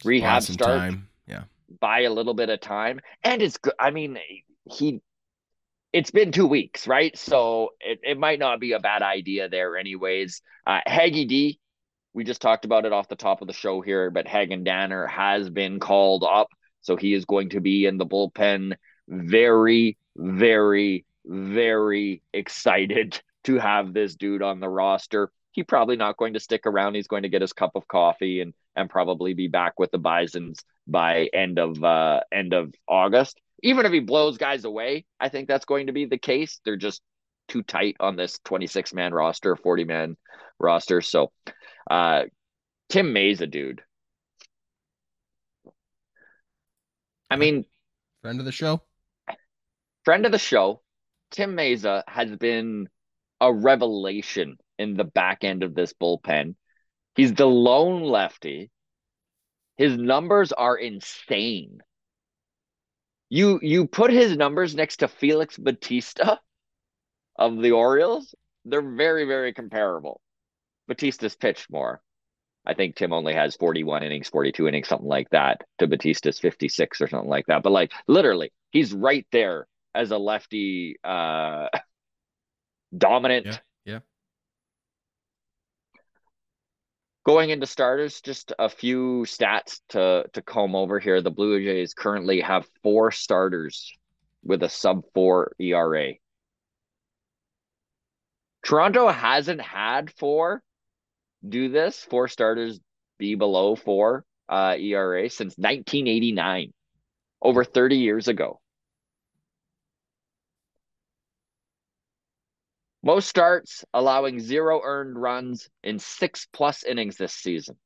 rehab 0.04 0.38
Awesome 0.38 0.54
start 0.54 0.78
time. 0.80 1.08
Yeah. 1.28 1.44
by 1.80 2.02
a 2.02 2.12
little 2.12 2.34
bit 2.34 2.50
of 2.50 2.60
time. 2.60 3.00
And 3.24 3.42
it's 3.42 3.58
good. 3.58 3.74
I 3.80 3.92
mean, 3.92 4.18
he 4.70 5.02
it's 5.94 6.12
been 6.12 6.32
two 6.32 6.48
weeks, 6.48 6.88
right? 6.88 7.18
So 7.18 7.70
it, 7.80 8.00
it 8.04 8.18
might 8.18 8.39
not 8.39 8.60
be 8.60 8.74
a 8.74 8.80
bad 8.80 9.02
idea 9.02 9.50
there, 9.50 9.78
anyways. 9.78 10.42
Uh, 10.66 10.80
Haggy 10.88 11.28
D, 11.28 11.60
we 12.14 12.24
just 12.24 12.41
talked 12.41 12.66
about 12.66 12.86
it 12.86 12.93
off 12.93 13.07
the 13.07 13.16
top 13.16 13.41
of 13.41 13.47
the 13.47 13.53
show 13.53 13.82
here, 13.82 14.09
but 14.09 14.28
Hagen 14.28 14.64
Danner 14.64 15.07
has 15.07 15.49
been 15.49 15.80
called 15.80 16.24
up. 16.24 16.49
So 16.82 16.95
he 16.95 17.14
is 17.14 17.26
going 17.26 17.49
to 17.49 17.59
be 17.59 17.86
in 17.86 17.97
the 17.97 18.05
bullpen. 18.05 18.76
Very, 19.07 19.97
very, 20.16 21.05
very 21.26 22.22
excited 22.34 23.22
to 23.45 23.57
have 23.57 23.93
this 23.93 24.16
dude 24.16 24.41
on 24.41 24.59
the 24.59 24.70
roster. 24.70 25.32
He 25.51 25.64
probably 25.64 25.95
not 25.95 26.18
going 26.18 26.34
to 26.34 26.39
stick 26.39 26.66
around. 26.66 26.95
He's 26.95 27.07
going 27.07 27.24
to 27.24 27.30
get 27.30 27.41
his 27.41 27.53
cup 27.53 27.72
of 27.76 27.88
coffee 27.88 28.41
and 28.41 28.53
and 28.74 28.89
probably 28.89 29.34
be 29.34 29.49
back 29.49 29.78
with 29.78 29.91
the 29.91 29.97
Bisons 29.97 30.64
by 30.88 31.28
end 31.34 31.59
of 31.59 31.84
uh 31.84 32.22
end 32.32 32.53
of 32.53 32.74
August 32.88 33.38
even 33.64 33.86
if 33.86 33.91
he 33.91 33.99
blows 33.99 34.38
guys 34.38 34.66
away, 34.66 35.05
I 35.20 35.30
think 35.30 35.47
that's 35.47 35.66
going 35.66 35.88
to 35.88 35.93
be 35.93 36.05
the 36.05 36.18
case. 36.18 36.59
They're 36.66 36.78
just 36.78 37.01
too 37.47 37.64
tight 37.64 37.95
on 37.99 38.16
this 38.16 38.39
26 38.45 38.93
man 38.93 39.14
roster, 39.14 39.55
40 39.55 39.84
man 39.84 40.18
roster. 40.59 41.01
So, 41.01 41.32
uh, 41.89 42.23
Tim 42.89 43.15
a 43.15 43.47
dude. 43.47 43.82
I 47.29 47.38
mean, 47.38 47.65
friend 48.21 48.39
of 48.39 48.45
the 48.45 48.51
show, 48.51 48.82
friend 50.03 50.25
of 50.25 50.32
the 50.32 50.39
show. 50.39 50.82
Tim 51.32 51.55
Mayza 51.55 52.03
has 52.07 52.36
been 52.36 52.89
a 53.39 53.53
revelation 53.53 54.57
in 54.77 54.95
the 54.95 55.05
back 55.05 55.45
end 55.45 55.63
of 55.63 55.73
this 55.73 55.93
bullpen. 55.93 56.55
He's 57.15 57.34
the 57.34 57.45
lone 57.45 58.03
lefty. 58.03 58.69
His 59.77 59.97
numbers 59.97 60.51
are 60.51 60.75
insane. 60.75 61.79
You 63.29 63.59
you 63.61 63.88
put 63.88 64.11
his 64.11 64.36
numbers 64.36 64.75
next 64.75 64.97
to 64.97 65.07
Felix 65.07 65.57
Bautista 65.57 66.39
of 67.38 67.61
the 67.61 67.71
Orioles, 67.71 68.36
they're 68.65 68.82
very 68.82 69.25
very 69.25 69.53
comparable. 69.53 70.21
Bautista's 70.92 71.36
pitched 71.38 71.72
more. 71.72 72.02
I 72.66 72.74
think 72.74 72.96
Tim 72.96 73.14
only 73.14 73.34
has 73.34 73.56
41 73.56 74.04
innings, 74.04 74.28
42 74.28 74.68
innings, 74.68 74.89
something 74.89 75.08
like 75.08 75.30
that, 75.30 75.62
to 75.80 75.88
Bautista's 75.88 76.38
56 76.38 77.00
or 77.00 77.08
something 77.08 77.30
like 77.30 77.46
that. 77.48 77.64
But 77.64 77.72
like 77.72 77.94
literally, 78.08 78.52
he's 78.72 78.94
right 78.94 79.26
there 79.32 79.68
as 79.96 80.12
a 80.12 80.18
lefty 80.18 80.98
uh 81.04 81.68
dominant 82.98 83.46
yeah, 83.46 83.58
yeah. 83.86 84.00
Going 87.26 87.52
into 87.52 87.68
starters, 87.68 88.20
just 88.20 88.52
a 88.60 88.68
few 88.68 89.24
stats 89.26 89.80
to 89.89 90.26
to 90.34 90.42
comb 90.42 90.76
over 90.76 91.00
here. 91.00 91.22
The 91.22 91.32
Blue 91.32 91.64
Jays 91.64 91.94
currently 91.94 92.42
have 92.42 92.68
four 92.84 93.12
starters 93.12 93.94
with 94.44 94.62
a 94.62 94.70
sub 94.70 95.04
four 95.14 95.54
ERA. 95.58 96.14
Toronto 98.64 99.08
hasn't 99.08 99.62
had 99.62 100.12
four 100.12 100.62
do 101.48 101.70
this, 101.70 101.98
four 102.10 102.28
starters 102.28 102.80
be 103.18 103.36
below 103.36 103.76
four 103.76 104.26
uh, 104.50 104.76
ERA 104.78 105.30
since 105.30 105.58
1989, 105.58 106.74
over 107.42 107.64
30 107.64 107.98
years 107.98 108.28
ago. 108.28 108.60
Most 113.04 113.28
starts, 113.28 113.84
allowing 113.94 114.39
zero 114.39 114.82
earned 114.84 115.20
runs 115.20 115.70
in 115.84 115.98
six 115.98 116.48
plus 116.54 116.84
innings 116.84 117.18
this 117.18 117.34
season. 117.34 117.78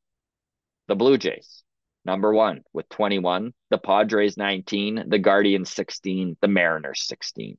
The 0.87 0.95
Blue 0.95 1.17
Jays, 1.17 1.63
number 2.03 2.33
one 2.33 2.63
with 2.73 2.89
21, 2.89 3.53
the 3.69 3.77
Padres 3.77 4.35
19, 4.35 5.05
the 5.07 5.19
Guardians 5.19 5.69
16, 5.69 6.35
the 6.41 6.47
Mariners 6.49 7.07
16. 7.07 7.57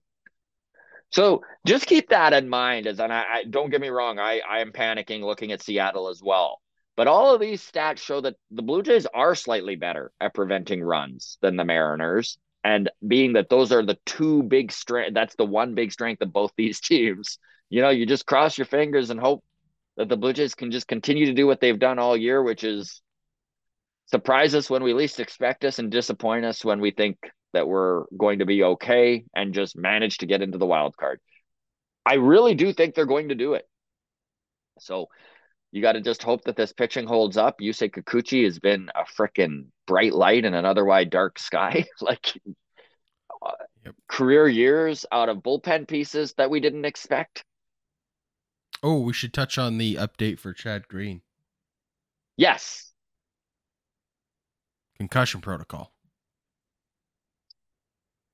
So 1.11 1.43
just 1.67 1.87
keep 1.87 2.09
that 2.11 2.33
in 2.33 2.49
mind. 2.49 2.87
As 2.87 3.01
and 3.01 3.13
I, 3.13 3.25
I 3.29 3.45
don't 3.45 3.71
get 3.71 3.81
me 3.81 3.89
wrong, 3.89 4.19
I, 4.19 4.41
I 4.49 4.61
am 4.61 4.73
panicking 4.73 5.23
looking 5.23 5.53
at 5.53 5.63
Seattle 5.63 6.09
as 6.09 6.21
well. 6.23 6.61
But 6.97 7.09
all 7.09 7.35
of 7.35 7.41
these 7.41 7.63
stats 7.63 7.99
show 7.99 8.21
that 8.23 8.37
the 8.51 8.63
Blue 8.63 8.83
Jays 8.83 9.07
are 9.07 9.35
slightly 9.35 9.77
better 9.77 10.13
at 10.21 10.35
preventing 10.35 10.83
runs 10.83 11.37
than 11.43 11.57
the 11.57 11.65
Mariners. 11.65 12.39
And 12.65 12.91
being 13.07 13.35
that 13.35 13.49
those 13.49 13.71
are 13.71 13.85
the 13.85 13.99
two 14.07 14.43
big 14.43 14.73
strength, 14.73 15.15
that's 15.15 15.37
the 15.37 15.45
one 15.45 15.75
big 15.75 15.93
strength 15.93 16.23
of 16.23 16.33
both 16.33 16.53
these 16.57 16.81
teams. 16.81 17.39
You 17.69 17.83
know, 17.83 17.91
you 17.91 18.07
just 18.07 18.27
cross 18.27 18.57
your 18.57 18.65
fingers 18.65 19.11
and 19.11 19.21
hope 19.21 19.45
that 19.97 20.09
the 20.09 20.17
Blue 20.17 20.33
Jays 20.33 20.55
can 20.55 20.71
just 20.71 20.89
continue 20.89 21.27
to 21.27 21.35
do 21.35 21.47
what 21.47 21.61
they've 21.61 21.79
done 21.79 21.99
all 21.99 22.17
year, 22.17 22.43
which 22.43 22.65
is 22.65 23.03
surprise 24.07 24.55
us 24.55 24.71
when 24.71 24.83
we 24.83 24.95
least 24.95 25.21
expect 25.21 25.65
us 25.65 25.79
and 25.79 25.91
disappoint 25.91 26.45
us 26.45 26.65
when 26.65 26.81
we 26.81 26.91
think 26.91 27.19
that 27.53 27.69
we're 27.69 28.05
going 28.17 28.41
to 28.41 28.47
be 28.47 28.63
okay 28.63 29.25
and 29.35 29.55
just 29.55 29.77
manage 29.77 30.19
to 30.19 30.27
get 30.27 30.43
into 30.43 30.59
the 30.59 30.67
wild 30.67 30.97
card. 30.97 31.21
I 32.05 32.15
really 32.15 32.55
do 32.55 32.73
think 32.73 32.95
they're 32.95 33.07
going 33.07 33.31
to 33.31 33.35
do 33.35 33.55
it. 33.55 33.67
So 34.79 35.09
you 35.73 35.83
got 35.83 35.93
to 35.93 36.01
just 36.01 36.23
hope 36.23 36.45
that 36.45 36.57
this 36.57 36.73
pitching 36.73 37.07
holds 37.07 37.37
up. 37.37 37.61
Yusei 37.61 37.91
Kikuchi 37.91 38.45
has 38.45 38.59
been 38.59 38.91
a 38.95 39.05
freaking 39.05 39.67
bright 39.87 40.15
light 40.15 40.45
in 40.45 40.55
an 40.55 40.65
otherwise 40.65 41.09
dark 41.11 41.39
sky. 41.39 41.85
like 42.01 42.33
uh, 43.45 43.51
yep. 43.85 43.95
career 44.09 44.49
years 44.49 45.05
out 45.11 45.29
of 45.29 45.39
bullpen 45.39 45.89
pieces 45.89 46.35
that 46.35 46.51
we 46.51 46.61
didn't 46.61 46.85
expect. 46.85 47.45
Oh, 48.83 49.01
we 49.01 49.13
should 49.13 49.33
touch 49.33 49.59
on 49.59 49.79
the 49.79 49.97
update 49.97 50.39
for 50.39 50.53
Chad 50.53 50.87
Green. 50.89 51.23
Yes. 52.37 52.93
Concussion 54.99 55.41
protocol. 55.41 55.96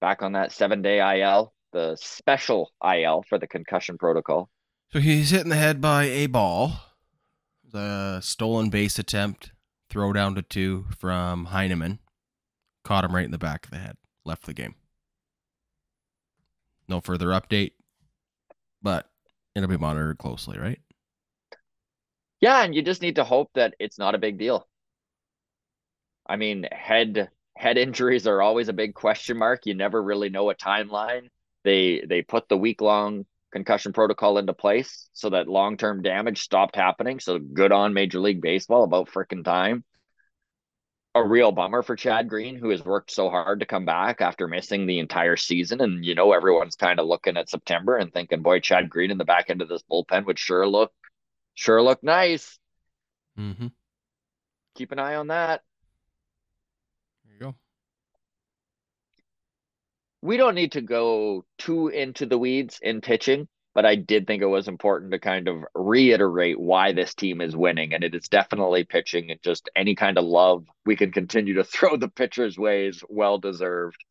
Back 0.02 0.20
on 0.20 0.32
that 0.32 0.50
seven 0.50 0.82
day 0.82 0.98
IL, 1.20 1.54
the 1.72 1.96
special 1.96 2.72
IL 2.84 3.22
for 3.28 3.38
the 3.38 3.46
concussion 3.46 3.96
protocol. 3.96 4.50
So 4.92 4.98
he's 4.98 5.30
hit 5.30 5.42
in 5.42 5.48
the 5.48 5.54
head 5.54 5.80
by 5.80 6.06
a 6.06 6.26
ball. 6.26 6.72
The 7.72 8.20
stolen 8.20 8.68
base 8.68 8.98
attempt, 8.98 9.52
throw 9.88 10.12
down 10.12 10.34
to 10.34 10.42
two 10.42 10.86
from 10.98 11.46
Heineman. 11.46 12.00
Caught 12.82 13.04
him 13.04 13.14
right 13.14 13.24
in 13.24 13.30
the 13.30 13.38
back 13.38 13.64
of 13.64 13.70
the 13.70 13.78
head. 13.78 13.96
Left 14.24 14.44
the 14.44 14.52
game. 14.52 14.74
No 16.88 17.00
further 17.00 17.28
update, 17.28 17.74
but 18.82 19.08
it'll 19.54 19.68
be 19.68 19.76
monitored 19.76 20.18
closely, 20.18 20.58
right? 20.58 20.80
Yeah, 22.40 22.64
and 22.64 22.74
you 22.74 22.82
just 22.82 23.02
need 23.02 23.14
to 23.16 23.24
hope 23.24 23.50
that 23.54 23.76
it's 23.78 24.00
not 24.00 24.16
a 24.16 24.18
big 24.18 24.36
deal. 24.36 24.66
I 26.26 26.34
mean, 26.34 26.66
head 26.72 27.30
head 27.56 27.78
injuries 27.78 28.26
are 28.26 28.42
always 28.42 28.68
a 28.68 28.72
big 28.72 28.94
question 28.94 29.38
mark. 29.38 29.66
You 29.66 29.74
never 29.74 30.02
really 30.02 30.28
know 30.28 30.50
a 30.50 30.54
timeline. 30.54 31.28
They 31.64 32.02
they 32.06 32.22
put 32.22 32.48
the 32.48 32.56
week 32.56 32.80
long 32.80 33.24
concussion 33.52 33.92
protocol 33.92 34.38
into 34.38 34.54
place 34.54 35.08
so 35.12 35.30
that 35.30 35.48
long 35.48 35.76
term 35.76 36.02
damage 36.02 36.40
stopped 36.40 36.74
happening. 36.74 37.20
So 37.20 37.38
good 37.38 37.70
on 37.72 37.94
Major 37.94 38.18
League 38.18 38.40
Baseball 38.40 38.84
about 38.84 39.10
freaking 39.10 39.44
time. 39.44 39.84
A 41.14 41.22
real 41.22 41.52
bummer 41.52 41.82
for 41.82 41.94
Chad 41.94 42.30
Green, 42.30 42.56
who 42.56 42.70
has 42.70 42.82
worked 42.82 43.10
so 43.10 43.28
hard 43.28 43.60
to 43.60 43.66
come 43.66 43.84
back 43.84 44.22
after 44.22 44.48
missing 44.48 44.86
the 44.86 44.98
entire 44.98 45.36
season. 45.36 45.82
And 45.82 46.02
you 46.04 46.14
know, 46.14 46.32
everyone's 46.32 46.74
kind 46.74 46.98
of 46.98 47.06
looking 47.06 47.36
at 47.36 47.50
September 47.50 47.96
and 47.96 48.10
thinking, 48.10 48.40
boy, 48.40 48.60
Chad 48.60 48.88
Green 48.88 49.10
in 49.10 49.18
the 49.18 49.24
back 49.26 49.50
end 49.50 49.60
of 49.60 49.68
this 49.68 49.82
bullpen 49.90 50.24
would 50.24 50.38
sure 50.38 50.66
look 50.66 50.90
sure 51.54 51.82
look 51.82 52.02
nice. 52.02 52.58
Mm-hmm. 53.38 53.68
Keep 54.74 54.92
an 54.92 54.98
eye 54.98 55.16
on 55.16 55.26
that. 55.26 55.60
We 60.22 60.36
don't 60.36 60.54
need 60.54 60.72
to 60.72 60.80
go 60.80 61.44
too 61.58 61.88
into 61.88 62.26
the 62.26 62.38
weeds 62.38 62.78
in 62.80 63.00
pitching, 63.00 63.48
but 63.74 63.84
I 63.84 63.96
did 63.96 64.26
think 64.26 64.40
it 64.40 64.46
was 64.46 64.68
important 64.68 65.10
to 65.12 65.18
kind 65.18 65.48
of 65.48 65.64
reiterate 65.74 66.58
why 66.60 66.92
this 66.92 67.14
team 67.14 67.40
is 67.40 67.56
winning. 67.56 67.92
And 67.92 68.04
it 68.04 68.14
is 68.14 68.28
definitely 68.28 68.84
pitching 68.84 69.30
and 69.30 69.42
just 69.42 69.68
any 69.74 69.96
kind 69.96 70.16
of 70.16 70.24
love 70.24 70.64
we 70.86 70.94
can 70.94 71.10
continue 71.10 71.54
to 71.54 71.64
throw 71.64 71.96
the 71.96 72.08
pitcher's 72.08 72.56
ways, 72.56 73.02
well 73.08 73.38
deserved. 73.38 74.02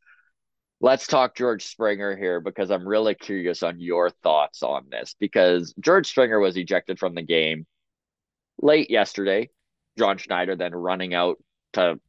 Let's 0.81 1.07
talk 1.07 1.35
George 1.35 1.63
Springer 1.63 2.17
here 2.17 2.41
because 2.41 2.71
I'm 2.71 2.87
really 2.87 3.15
curious 3.15 3.63
on 3.63 3.79
your 3.79 4.09
thoughts 4.09 4.63
on 4.63 4.87
this. 4.89 5.15
Because 5.17 5.73
George 5.79 6.07
Springer 6.09 6.39
was 6.39 6.57
ejected 6.57 6.99
from 6.99 7.15
the 7.15 7.21
game 7.21 7.65
late 8.61 8.89
yesterday. 8.89 9.49
John 9.97 10.17
Schneider 10.17 10.55
then 10.55 10.73
running 10.73 11.13
out 11.13 11.37
to 11.73 11.99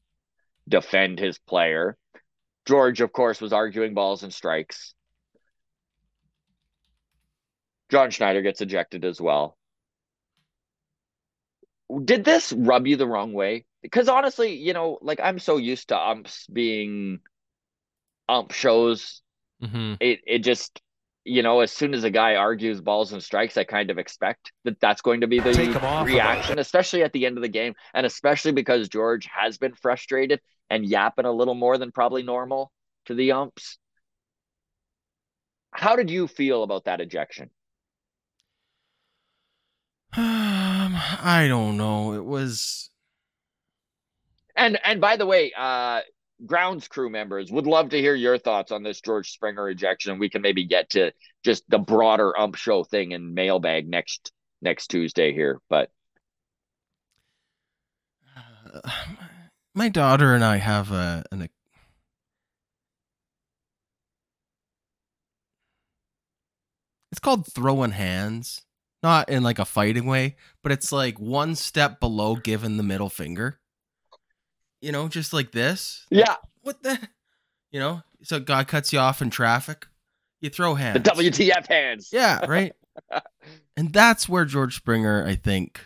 defend 0.69 1.19
his 1.19 1.39
player. 1.39 1.97
George, 2.67 3.01
of 3.01 3.13
course, 3.13 3.41
was 3.41 3.53
arguing 3.53 3.95
balls 3.95 4.23
and 4.23 4.33
strikes. 4.33 4.95
John 7.91 8.11
Schneider 8.11 8.43
gets 8.43 8.61
ejected 8.61 9.05
as 9.05 9.21
well. 9.21 9.57
Did 12.05 12.25
this 12.25 12.53
rub 12.53 12.87
you 12.87 12.97
the 12.97 13.07
wrong 13.07 13.33
way? 13.33 13.67
Because 13.83 14.09
honestly, 14.09 14.55
you 14.55 14.73
know, 14.73 14.99
like 15.03 15.21
I'm 15.21 15.39
so 15.39 15.59
used 15.59 15.89
to 15.89 15.99
umps 15.99 16.47
being 16.47 17.21
ump 18.29 18.53
shows. 18.53 19.21
Mm-hmm. 19.63 19.95
It 20.01 20.21
it 20.27 20.39
just 20.39 20.81
you 21.25 21.43
know, 21.43 21.61
as 21.61 21.71
soon 21.71 21.95
as 21.95 22.03
a 22.03 22.11
guy 22.11 22.35
argues 22.35 22.81
balls 22.81 23.13
and 23.13 23.23
strikes, 23.23 23.57
I 23.57 23.65
kind 23.65 23.91
of 23.91 23.99
expect 23.99 24.53
that 24.65 24.81
that's 24.81 25.03
going 25.03 25.21
to 25.21 25.29
be 25.29 25.39
the 25.39 25.53
reaction, 26.05 26.59
especially 26.59 27.05
at 27.05 27.13
the 27.13 27.27
end 27.27 27.39
of 27.39 27.43
the 27.43 27.49
game, 27.49 27.75
and 27.95 28.05
especially 28.05 28.53
because 28.53 28.89
George 28.89 29.29
has 29.33 29.59
been 29.59 29.75
frustrated 29.75 30.41
and 30.73 30.87
yapping 30.87 31.27
a 31.27 31.33
little 31.33 31.55
more 31.55 31.77
than 31.77 31.93
probably 31.93 32.23
normal 32.23 32.73
to 33.05 33.15
the 33.15 33.33
umps. 33.33 33.79
how 35.73 35.97
did 35.97 36.11
you 36.11 36.27
feel 36.27 36.63
about 36.63 36.85
that 36.85 37.01
ejection? 37.01 37.51
Um, 40.17 40.95
I 40.97 41.47
don't 41.49 41.77
know. 41.77 42.15
It 42.15 42.25
was 42.25 42.91
And 44.57 44.79
and 44.85 45.01
by 45.01 45.17
the 45.17 45.27
way, 45.27 45.53
uh 45.57 46.01
grounds 46.47 46.89
crew 46.89 47.11
members 47.11 47.53
would 47.53 47.67
love 47.67 47.91
to 47.91 47.99
hear 48.01 48.15
your 48.15 48.39
thoughts 48.39 48.73
on 48.73 48.83
this 48.83 49.01
George 49.01 49.31
Springer 49.31 49.69
ejection. 49.71 50.19
We 50.19 50.31
can 50.31 50.43
maybe 50.43 50.65
get 50.67 50.91
to 50.91 51.13
just 51.45 51.65
the 51.69 51.79
broader 51.79 52.39
ump 52.39 52.57
show 52.57 52.85
thing 52.85 53.13
in 53.13 53.35
mailbag 53.35 53.89
next 53.89 54.33
next 54.63 54.89
Tuesday 54.89 55.33
here. 55.35 55.61
But 55.69 55.91
uh, 58.37 58.91
my 59.75 59.89
daughter 59.89 60.35
and 60.35 60.45
I 60.45 60.57
have 60.57 60.91
a 60.91 61.25
an 61.31 61.49
it's 67.11 67.21
called 67.21 67.47
throwing 67.47 67.93
hands 67.93 68.63
not 69.03 69.29
in 69.29 69.43
like 69.43 69.59
a 69.59 69.65
fighting 69.65 70.07
way, 70.07 70.37
but 70.63 70.73
it's 70.73 70.93
like 70.93 71.19
one 71.19 71.55
step 71.55 72.01
below 72.01 72.37
giving 72.37 72.77
the 72.77 72.83
middle 72.83 73.09
finger. 73.09 73.59
You 74.81 74.93
know, 74.93 75.09
just 75.09 75.33
like 75.33 75.53
this. 75.53 76.07
Yeah. 76.11 76.37
What 76.63 76.83
the? 76.83 76.99
You 77.71 77.81
know, 77.81 78.03
so 78.23 78.39
guy 78.39 78.65
cuts 78.65 78.93
you 78.93 78.99
off 78.99 79.23
in 79.23 79.31
traffic, 79.31 79.87
you 80.41 80.51
throw 80.51 80.75
hands. 80.75 81.03
The 81.03 81.11
WTF 81.11 81.67
hands. 81.67 82.11
Yeah, 82.13 82.45
right. 82.47 82.75
and 83.77 83.93
that's 83.93 84.29
where 84.29 84.45
George 84.45 84.77
Springer, 84.77 85.25
I 85.27 85.37
think, 85.37 85.81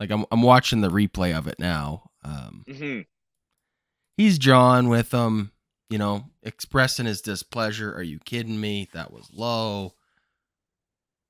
like 0.00 0.10
I'm 0.10 0.26
I'm 0.30 0.42
watching 0.42 0.80
the 0.80 0.90
replay 0.90 1.36
of 1.36 1.46
it 1.46 1.58
now. 1.58 2.10
Um, 2.24 2.64
mm-hmm. 2.68 3.00
He's 4.16 4.38
John 4.38 4.88
with 4.88 5.10
them, 5.10 5.52
you 5.90 5.98
know, 5.98 6.26
expressing 6.42 7.06
his 7.06 7.20
displeasure. 7.20 7.94
Are 7.94 8.02
you 8.02 8.18
kidding 8.18 8.60
me? 8.60 8.88
That 8.94 9.12
was 9.12 9.28
low. 9.32 9.94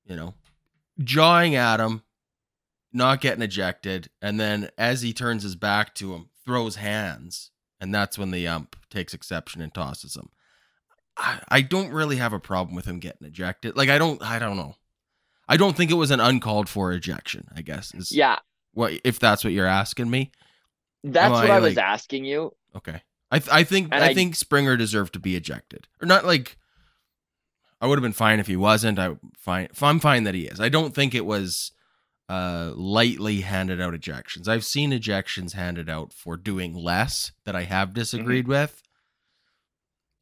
You 0.05 0.15
know, 0.15 0.33
jawing 1.03 1.55
at 1.55 1.79
him, 1.79 2.03
not 2.93 3.21
getting 3.21 3.41
ejected, 3.41 4.09
and 4.21 4.39
then 4.39 4.69
as 4.77 5.01
he 5.01 5.13
turns 5.13 5.41
his 5.41 5.55
back 5.55 5.95
to 5.95 6.13
him, 6.13 6.29
throws 6.45 6.75
hands, 6.75 7.49
and 7.79 7.93
that's 7.93 8.17
when 8.17 8.29
the 8.29 8.47
ump 8.47 8.75
takes 8.91 9.15
exception 9.15 9.61
and 9.61 9.73
tosses 9.73 10.15
him. 10.15 10.29
I, 11.17 11.39
I 11.49 11.61
don't 11.61 11.91
really 11.91 12.17
have 12.17 12.33
a 12.33 12.39
problem 12.39 12.75
with 12.75 12.85
him 12.85 12.99
getting 12.99 13.27
ejected. 13.27 13.75
Like 13.75 13.89
I 13.89 13.97
don't 13.97 14.21
I 14.21 14.37
don't 14.37 14.57
know. 14.57 14.75
I 15.47 15.57
don't 15.57 15.75
think 15.75 15.91
it 15.91 15.95
was 15.95 16.11
an 16.11 16.19
uncalled 16.19 16.69
for 16.69 16.91
ejection, 16.91 17.47
I 17.55 17.61
guess. 17.61 17.93
Is 17.93 18.11
yeah. 18.11 18.39
What 18.73 18.93
if 19.03 19.19
that's 19.19 19.43
what 19.43 19.53
you're 19.53 19.65
asking 19.65 20.09
me? 20.09 20.31
That's 21.11 21.31
what 21.31 21.49
I, 21.49 21.59
was 21.59 21.75
like, 21.75 21.85
asking 21.85 22.25
you. 22.25 22.53
Okay. 22.75 23.01
I 23.31 23.39
th- 23.39 23.51
I 23.51 23.63
think 23.63 23.93
I, 23.93 24.09
I 24.09 24.13
think 24.13 24.35
Springer 24.35 24.75
deserved 24.75 25.13
to 25.13 25.19
be 25.19 25.35
ejected. 25.35 25.87
Or 26.01 26.05
not 26.05 26.25
like 26.25 26.57
I 27.79 27.87
would 27.87 27.97
have 27.97 28.03
been 28.03 28.13
fine 28.13 28.39
if 28.39 28.47
he 28.47 28.55
wasn't. 28.55 28.97
I 28.97 29.15
fine. 29.37 29.69
I'm 29.81 29.99
fine 29.99 30.23
that 30.23 30.35
he 30.35 30.47
is. 30.47 30.59
I 30.59 30.69
don't 30.69 30.95
think 30.95 31.13
it 31.13 31.25
was 31.25 31.71
uh, 32.27 32.71
lightly 32.75 33.41
handed 33.41 33.79
out 33.79 33.93
ejections. 33.93 34.47
I've 34.47 34.65
seen 34.65 34.91
ejections 34.91 35.53
handed 35.53 35.89
out 35.89 36.11
for 36.11 36.37
doing 36.37 36.73
less 36.73 37.31
that 37.45 37.55
I 37.55 37.63
have 37.63 37.93
disagreed 37.93 38.45
mm-hmm. 38.45 38.51
with. 38.51 38.81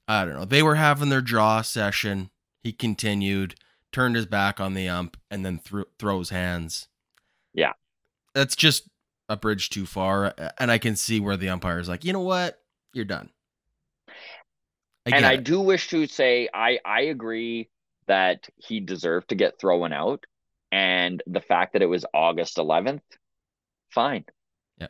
I 0.07 0.25
don't 0.25 0.35
know. 0.35 0.45
They 0.45 0.63
were 0.63 0.75
having 0.75 1.09
their 1.09 1.21
jaw 1.21 1.61
session. 1.61 2.29
He 2.61 2.73
continued, 2.73 3.55
turned 3.91 4.15
his 4.15 4.25
back 4.25 4.59
on 4.59 4.73
the 4.73 4.89
ump, 4.89 5.15
and 5.31 5.45
then 5.45 5.59
threw 5.59 5.85
throws 5.97 6.29
hands. 6.29 6.87
Yeah, 7.53 7.73
that's 8.33 8.55
just 8.55 8.89
a 9.29 9.37
bridge 9.37 9.69
too 9.69 9.85
far, 9.85 10.33
and 10.59 10.71
I 10.71 10.77
can 10.77 10.95
see 10.95 11.19
where 11.19 11.37
the 11.37 11.49
umpire 11.49 11.79
is 11.79 11.89
like, 11.89 12.03
you 12.05 12.13
know 12.13 12.19
what, 12.21 12.59
you're 12.93 13.05
done. 13.05 13.29
I 15.05 15.11
and 15.11 15.25
I 15.25 15.33
it. 15.33 15.43
do 15.43 15.59
wish 15.61 15.89
to 15.89 16.07
say 16.07 16.49
I 16.53 16.79
I 16.85 17.01
agree 17.03 17.69
that 18.07 18.47
he 18.57 18.79
deserved 18.79 19.29
to 19.29 19.35
get 19.35 19.59
thrown 19.59 19.93
out, 19.93 20.25
and 20.71 21.21
the 21.27 21.41
fact 21.41 21.73
that 21.73 21.81
it 21.81 21.87
was 21.87 22.05
August 22.13 22.57
11th, 22.57 23.01
fine. 23.89 24.25
Yeah. 24.77 24.87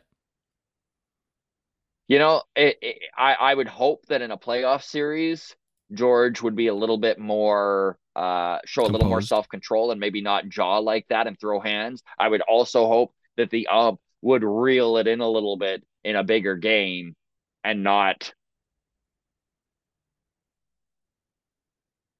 You 2.08 2.18
know, 2.18 2.42
it, 2.54 2.78
it, 2.82 2.98
I 3.16 3.34
I 3.34 3.54
would 3.54 3.68
hope 3.68 4.06
that 4.06 4.22
in 4.22 4.30
a 4.30 4.38
playoff 4.38 4.82
series, 4.82 5.54
George 5.92 6.42
would 6.42 6.54
be 6.56 6.66
a 6.68 6.74
little 6.74 6.98
bit 6.98 7.18
more 7.18 7.98
uh 8.16 8.58
show 8.64 8.82
Composed. 8.82 8.90
a 8.90 8.92
little 8.92 9.08
more 9.08 9.20
self 9.22 9.48
control 9.48 9.90
and 9.90 10.00
maybe 10.00 10.20
not 10.20 10.48
jaw 10.48 10.78
like 10.78 11.06
that 11.08 11.26
and 11.26 11.38
throw 11.38 11.60
hands. 11.60 12.02
I 12.18 12.28
would 12.28 12.42
also 12.42 12.86
hope 12.86 13.12
that 13.36 13.50
the 13.50 13.66
ump 13.68 14.00
would 14.24 14.42
reel 14.42 14.96
it 14.96 15.06
in 15.06 15.20
a 15.20 15.28
little 15.28 15.58
bit 15.58 15.84
in 16.02 16.16
a 16.16 16.24
bigger 16.24 16.56
game 16.56 17.14
and 17.62 17.82
not 17.82 18.32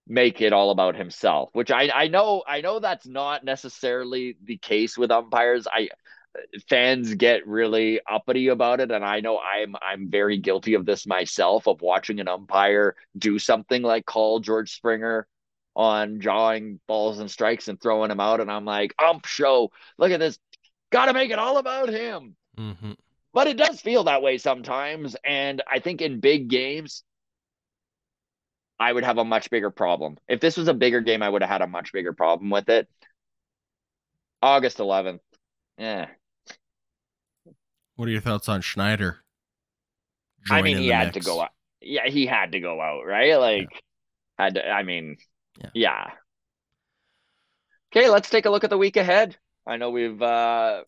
make 0.06 0.42
it 0.42 0.52
all 0.52 0.70
about 0.70 0.96
himself 0.96 1.48
which 1.54 1.70
i 1.70 1.88
i 1.94 2.08
know 2.08 2.44
i 2.46 2.60
know 2.60 2.78
that's 2.78 3.06
not 3.06 3.42
necessarily 3.42 4.36
the 4.44 4.58
case 4.58 4.98
with 4.98 5.10
umpires. 5.10 5.66
I 5.66 5.88
fans 6.68 7.14
get 7.14 7.46
really 7.46 8.00
uppity 8.10 8.48
about 8.48 8.80
it 8.80 8.90
and 8.90 9.04
i 9.04 9.20
know 9.20 9.38
i'm 9.38 9.76
i'm 9.80 10.10
very 10.10 10.36
guilty 10.36 10.74
of 10.74 10.84
this 10.84 11.06
myself 11.06 11.68
of 11.68 11.80
watching 11.80 12.18
an 12.20 12.26
umpire 12.28 12.96
do 13.16 13.38
something 13.38 13.82
like 13.82 14.04
call 14.04 14.40
george 14.40 14.74
springer 14.74 15.28
on 15.76 16.18
drawing 16.18 16.80
balls 16.86 17.20
and 17.20 17.30
strikes 17.30 17.68
and 17.68 17.80
throwing 17.80 18.10
him 18.10 18.20
out 18.20 18.40
and 18.40 18.50
i'm 18.50 18.64
like 18.64 18.94
ump 18.98 19.24
show. 19.26 19.70
Look 19.96 20.10
at 20.10 20.20
this 20.20 20.38
gotta 20.94 21.12
make 21.12 21.30
it 21.30 21.38
all 21.38 21.58
about 21.58 21.88
him 21.88 22.36
mm-hmm. 22.58 22.92
but 23.32 23.46
it 23.46 23.56
does 23.56 23.80
feel 23.80 24.04
that 24.04 24.22
way 24.22 24.38
sometimes 24.38 25.16
and 25.24 25.62
i 25.70 25.78
think 25.78 26.00
in 26.00 26.20
big 26.20 26.48
games 26.48 27.04
I 28.78 28.92
would 28.92 29.04
have 29.04 29.18
a 29.18 29.24
much 29.24 29.50
bigger 29.50 29.70
problem. 29.70 30.18
If 30.28 30.40
this 30.40 30.56
was 30.56 30.68
a 30.68 30.74
bigger 30.74 31.00
game, 31.00 31.22
I 31.22 31.28
would 31.28 31.42
have 31.42 31.50
had 31.50 31.62
a 31.62 31.66
much 31.66 31.92
bigger 31.92 32.12
problem 32.12 32.50
with 32.50 32.68
it. 32.68 32.88
August 34.42 34.78
11th. 34.78 35.20
Yeah. 35.78 36.08
What 37.96 38.08
are 38.08 38.12
your 38.12 38.20
thoughts 38.20 38.48
on 38.48 38.60
Schneider? 38.60 39.20
I 40.50 40.60
mean, 40.62 40.76
he 40.76 40.88
had 40.88 41.14
mix? 41.14 41.24
to 41.24 41.32
go 41.32 41.40
out. 41.40 41.50
Yeah, 41.80 42.08
he 42.08 42.26
had 42.26 42.52
to 42.52 42.60
go 42.60 42.80
out, 42.80 43.06
right? 43.06 43.36
Like, 43.36 43.68
yeah. 43.70 44.44
had 44.44 44.54
to, 44.56 44.68
I 44.68 44.82
mean, 44.82 45.16
yeah. 45.58 45.70
yeah. 45.74 46.10
Okay, 47.94 48.10
let's 48.10 48.28
take 48.28 48.46
a 48.46 48.50
look 48.50 48.64
at 48.64 48.70
the 48.70 48.78
week 48.78 48.96
ahead. 48.96 49.36
I 49.66 49.76
know 49.76 49.90
we've 49.90 50.20
uh 50.20 50.82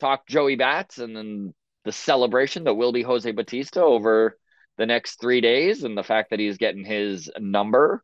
talked 0.00 0.28
Joey 0.28 0.56
Bats 0.56 0.98
and 0.98 1.16
then 1.16 1.54
the 1.84 1.92
celebration 1.92 2.64
that 2.64 2.74
will 2.74 2.92
be 2.92 3.02
Jose 3.02 3.30
Bautista 3.30 3.82
over 3.82 4.38
the 4.76 4.86
next 4.86 5.20
three 5.20 5.40
days 5.40 5.84
and 5.84 5.96
the 5.96 6.02
fact 6.02 6.30
that 6.30 6.40
he's 6.40 6.56
getting 6.58 6.84
his 6.84 7.30
number 7.38 8.02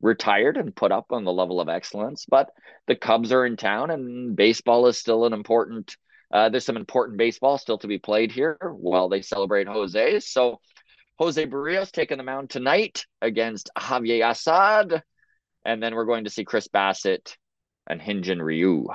retired 0.00 0.56
and 0.56 0.74
put 0.74 0.92
up 0.92 1.06
on 1.10 1.24
the 1.24 1.32
level 1.32 1.60
of 1.60 1.68
excellence. 1.68 2.26
But 2.28 2.50
the 2.86 2.96
Cubs 2.96 3.32
are 3.32 3.46
in 3.46 3.56
town 3.56 3.90
and 3.90 4.36
baseball 4.36 4.86
is 4.86 4.98
still 4.98 5.26
an 5.26 5.32
important, 5.32 5.96
uh, 6.32 6.48
there's 6.48 6.64
some 6.64 6.76
important 6.76 7.18
baseball 7.18 7.58
still 7.58 7.78
to 7.78 7.86
be 7.86 7.98
played 7.98 8.32
here 8.32 8.58
while 8.76 9.08
they 9.08 9.22
celebrate 9.22 9.68
Jose. 9.68 10.20
So 10.20 10.60
Jose 11.18 11.46
Berrios 11.46 11.90
taking 11.90 12.18
the 12.18 12.24
mound 12.24 12.50
tonight 12.50 13.04
against 13.20 13.70
Javier 13.76 14.30
Assad. 14.30 15.02
And 15.64 15.82
then 15.82 15.94
we're 15.94 16.04
going 16.04 16.24
to 16.24 16.30
see 16.30 16.44
Chris 16.44 16.68
Bassitt 16.68 17.36
and 17.86 18.00
Hyun-Jin 18.00 18.40
Ryu 18.40 18.86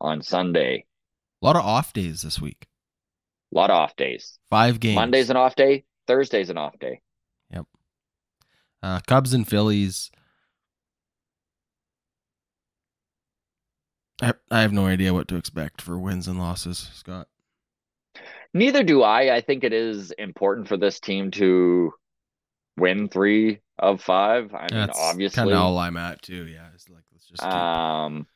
on 0.00 0.22
Sunday. 0.22 0.84
A 1.42 1.46
lot 1.46 1.56
of 1.56 1.62
off 1.62 1.92
days 1.92 2.22
this 2.22 2.40
week. 2.40 2.66
A 3.52 3.56
lot 3.56 3.70
of 3.70 3.76
off 3.76 3.96
days. 3.96 4.38
Five 4.50 4.80
games. 4.80 4.96
Monday's 4.96 5.30
an 5.30 5.36
off 5.36 5.54
day. 5.54 5.84
Thursday's 6.06 6.50
an 6.50 6.58
off 6.58 6.78
day. 6.78 7.00
Yep. 7.52 7.66
Uh, 8.82 9.00
Cubs 9.06 9.32
and 9.32 9.46
Phillies. 9.46 10.10
I, 14.22 14.32
I 14.50 14.62
have 14.62 14.72
no 14.72 14.86
idea 14.86 15.12
what 15.12 15.28
to 15.28 15.36
expect 15.36 15.82
for 15.82 15.98
wins 15.98 16.26
and 16.26 16.38
losses, 16.38 16.90
Scott. 16.94 17.28
Neither 18.54 18.82
do 18.82 19.02
I. 19.02 19.34
I 19.34 19.40
think 19.42 19.64
it 19.64 19.74
is 19.74 20.10
important 20.12 20.68
for 20.68 20.78
this 20.78 20.98
team 21.00 21.30
to 21.32 21.92
win 22.78 23.08
three 23.08 23.60
of 23.78 24.00
five. 24.00 24.54
I 24.54 24.60
mean, 24.60 24.68
That's 24.86 24.98
obviously, 24.98 25.36
kind 25.36 25.50
of 25.52 25.58
all 25.58 25.78
I'm 25.78 25.98
at 25.98 26.22
too. 26.22 26.46
Yeah, 26.46 26.68
it's 26.74 26.88
like 26.88 27.02
let's 27.12 27.26
just 27.26 27.42
um, 27.42 28.26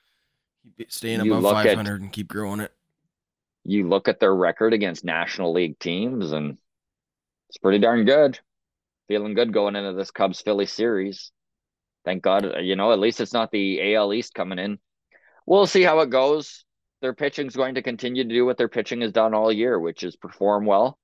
keep 0.76 0.92
staying 0.92 1.20
above 1.20 1.42
500 1.42 1.94
at, 1.94 2.00
and 2.00 2.12
keep 2.12 2.28
growing 2.28 2.60
it. 2.60 2.72
You 3.64 3.88
look 3.88 4.08
at 4.08 4.20
their 4.20 4.34
record 4.34 4.72
against 4.72 5.04
National 5.04 5.52
League 5.52 5.78
teams, 5.78 6.32
and 6.32 6.56
it's 7.48 7.58
pretty 7.58 7.78
darn 7.78 8.04
good. 8.04 8.38
Feeling 9.08 9.34
good 9.34 9.52
going 9.52 9.76
into 9.76 9.92
this 9.92 10.10
Cubs 10.10 10.40
Philly 10.40 10.66
series. 10.66 11.32
Thank 12.04 12.22
God, 12.22 12.44
uh, 12.44 12.58
you 12.60 12.76
know, 12.76 12.92
at 12.92 12.98
least 12.98 13.20
it's 13.20 13.32
not 13.32 13.50
the 13.50 13.94
AL 13.94 14.14
East 14.14 14.34
coming 14.34 14.58
in. 14.58 14.78
We'll 15.46 15.66
see 15.66 15.82
how 15.82 16.00
it 16.00 16.10
goes. 16.10 16.64
Their 17.02 17.14
pitching 17.14 17.46
is 17.46 17.56
going 17.56 17.74
to 17.74 17.82
continue 17.82 18.24
to 18.24 18.34
do 18.34 18.46
what 18.46 18.56
their 18.56 18.68
pitching 18.68 19.00
has 19.02 19.12
done 19.12 19.34
all 19.34 19.52
year, 19.52 19.78
which 19.78 20.02
is 20.02 20.16
perform 20.16 20.64
well. 20.64 20.98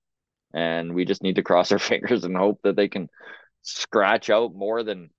And 0.55 0.95
we 0.95 1.05
just 1.05 1.23
need 1.23 1.37
to 1.37 1.43
cross 1.43 1.73
our 1.73 1.79
fingers 1.79 2.25
and 2.25 2.37
hope 2.37 2.61
that 2.63 2.77
they 2.77 2.89
can 2.89 3.09
scratch 3.63 4.31
out 4.31 4.55
more 4.55 4.83
than 4.83 5.11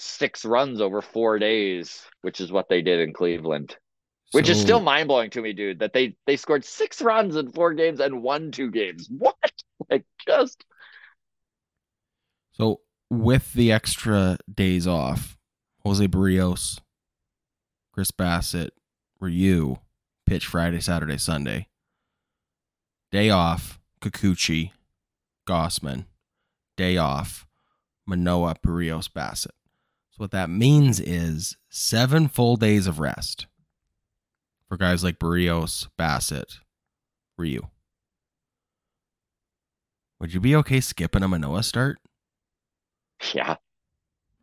six 0.00 0.44
runs 0.44 0.80
over 0.80 1.02
four 1.02 1.38
days, 1.38 2.02
which 2.22 2.40
is 2.40 2.50
what 2.50 2.68
they 2.68 2.82
did 2.82 3.00
in 3.00 3.12
Cleveland. 3.12 3.76
Which 4.32 4.46
so, 4.46 4.52
is 4.52 4.60
still 4.60 4.80
mind 4.80 5.08
blowing 5.08 5.30
to 5.30 5.42
me, 5.42 5.52
dude, 5.52 5.80
that 5.80 5.92
they 5.92 6.16
they 6.26 6.36
scored 6.36 6.64
six 6.64 7.02
runs 7.02 7.36
in 7.36 7.50
four 7.50 7.74
games 7.74 8.00
and 8.00 8.22
won 8.22 8.50
two 8.52 8.70
games. 8.70 9.08
What? 9.18 9.36
Like 9.90 10.04
just 10.26 10.64
so 12.52 12.80
with 13.08 13.52
the 13.54 13.72
extra 13.72 14.38
days 14.52 14.86
off, 14.86 15.36
Jose 15.84 16.06
Berrios, 16.06 16.80
Chris 17.92 18.10
Bassitt, 18.10 18.70
Ryu 19.18 19.78
pitch 20.26 20.46
Friday, 20.46 20.80
Saturday, 20.80 21.18
Sunday. 21.18 21.66
Day 23.10 23.30
off, 23.30 23.80
Kikuchi, 24.00 24.70
Gausman. 25.48 26.04
Day 26.76 26.96
off, 26.96 27.46
Manoah, 28.06 28.54
Berrios, 28.64 29.08
Bassitt. 29.08 29.50
So 30.20 30.24
what 30.24 30.32
that 30.32 30.50
means 30.50 31.00
is 31.00 31.56
seven 31.70 32.28
full 32.28 32.56
days 32.56 32.86
of 32.86 33.00
rest 33.00 33.46
for 34.68 34.76
guys 34.76 35.02
like 35.02 35.18
Berrios, 35.18 35.88
Bassitt, 35.98 36.58
Ryu. 37.38 37.62
Would 40.20 40.34
you 40.34 40.40
be 40.40 40.54
okay 40.56 40.82
skipping 40.82 41.22
a 41.22 41.28
Manoah 41.28 41.62
start? 41.62 42.00
Yeah. 43.32 43.56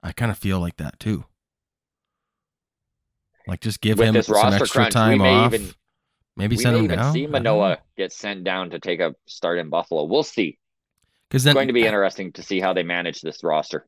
I 0.01 0.13
kind 0.13 0.31
of 0.31 0.39
feel 0.39 0.59
like 0.59 0.77
that 0.77 0.99
too. 0.99 1.25
Like 3.47 3.61
just 3.61 3.79
give 3.79 3.99
With 3.99 4.15
him 4.15 4.23
some 4.23 4.53
extra 4.53 4.67
crunch, 4.67 4.93
time 4.93 5.21
off. 5.21 5.53
even- 5.53 5.75
Maybe 6.35 6.57
send 6.57 6.75
him 6.77 6.85
even 6.85 6.97
down. 6.97 7.13
see 7.13 7.27
Manoah 7.27 7.77
get 7.95 8.11
sent 8.11 8.43
down 8.43 8.71
to 8.71 8.79
take 8.79 8.99
a 8.99 9.13
start 9.27 9.59
in 9.59 9.69
Buffalo. 9.69 10.05
We'll 10.05 10.23
see. 10.23 10.57
because 11.29 11.45
It's 11.45 11.53
going 11.53 11.67
to 11.67 11.73
be 11.73 11.85
interesting 11.85 12.31
to 12.31 12.41
see 12.41 12.59
how 12.59 12.73
they 12.73 12.81
manage 12.81 13.21
this 13.21 13.43
roster. 13.43 13.85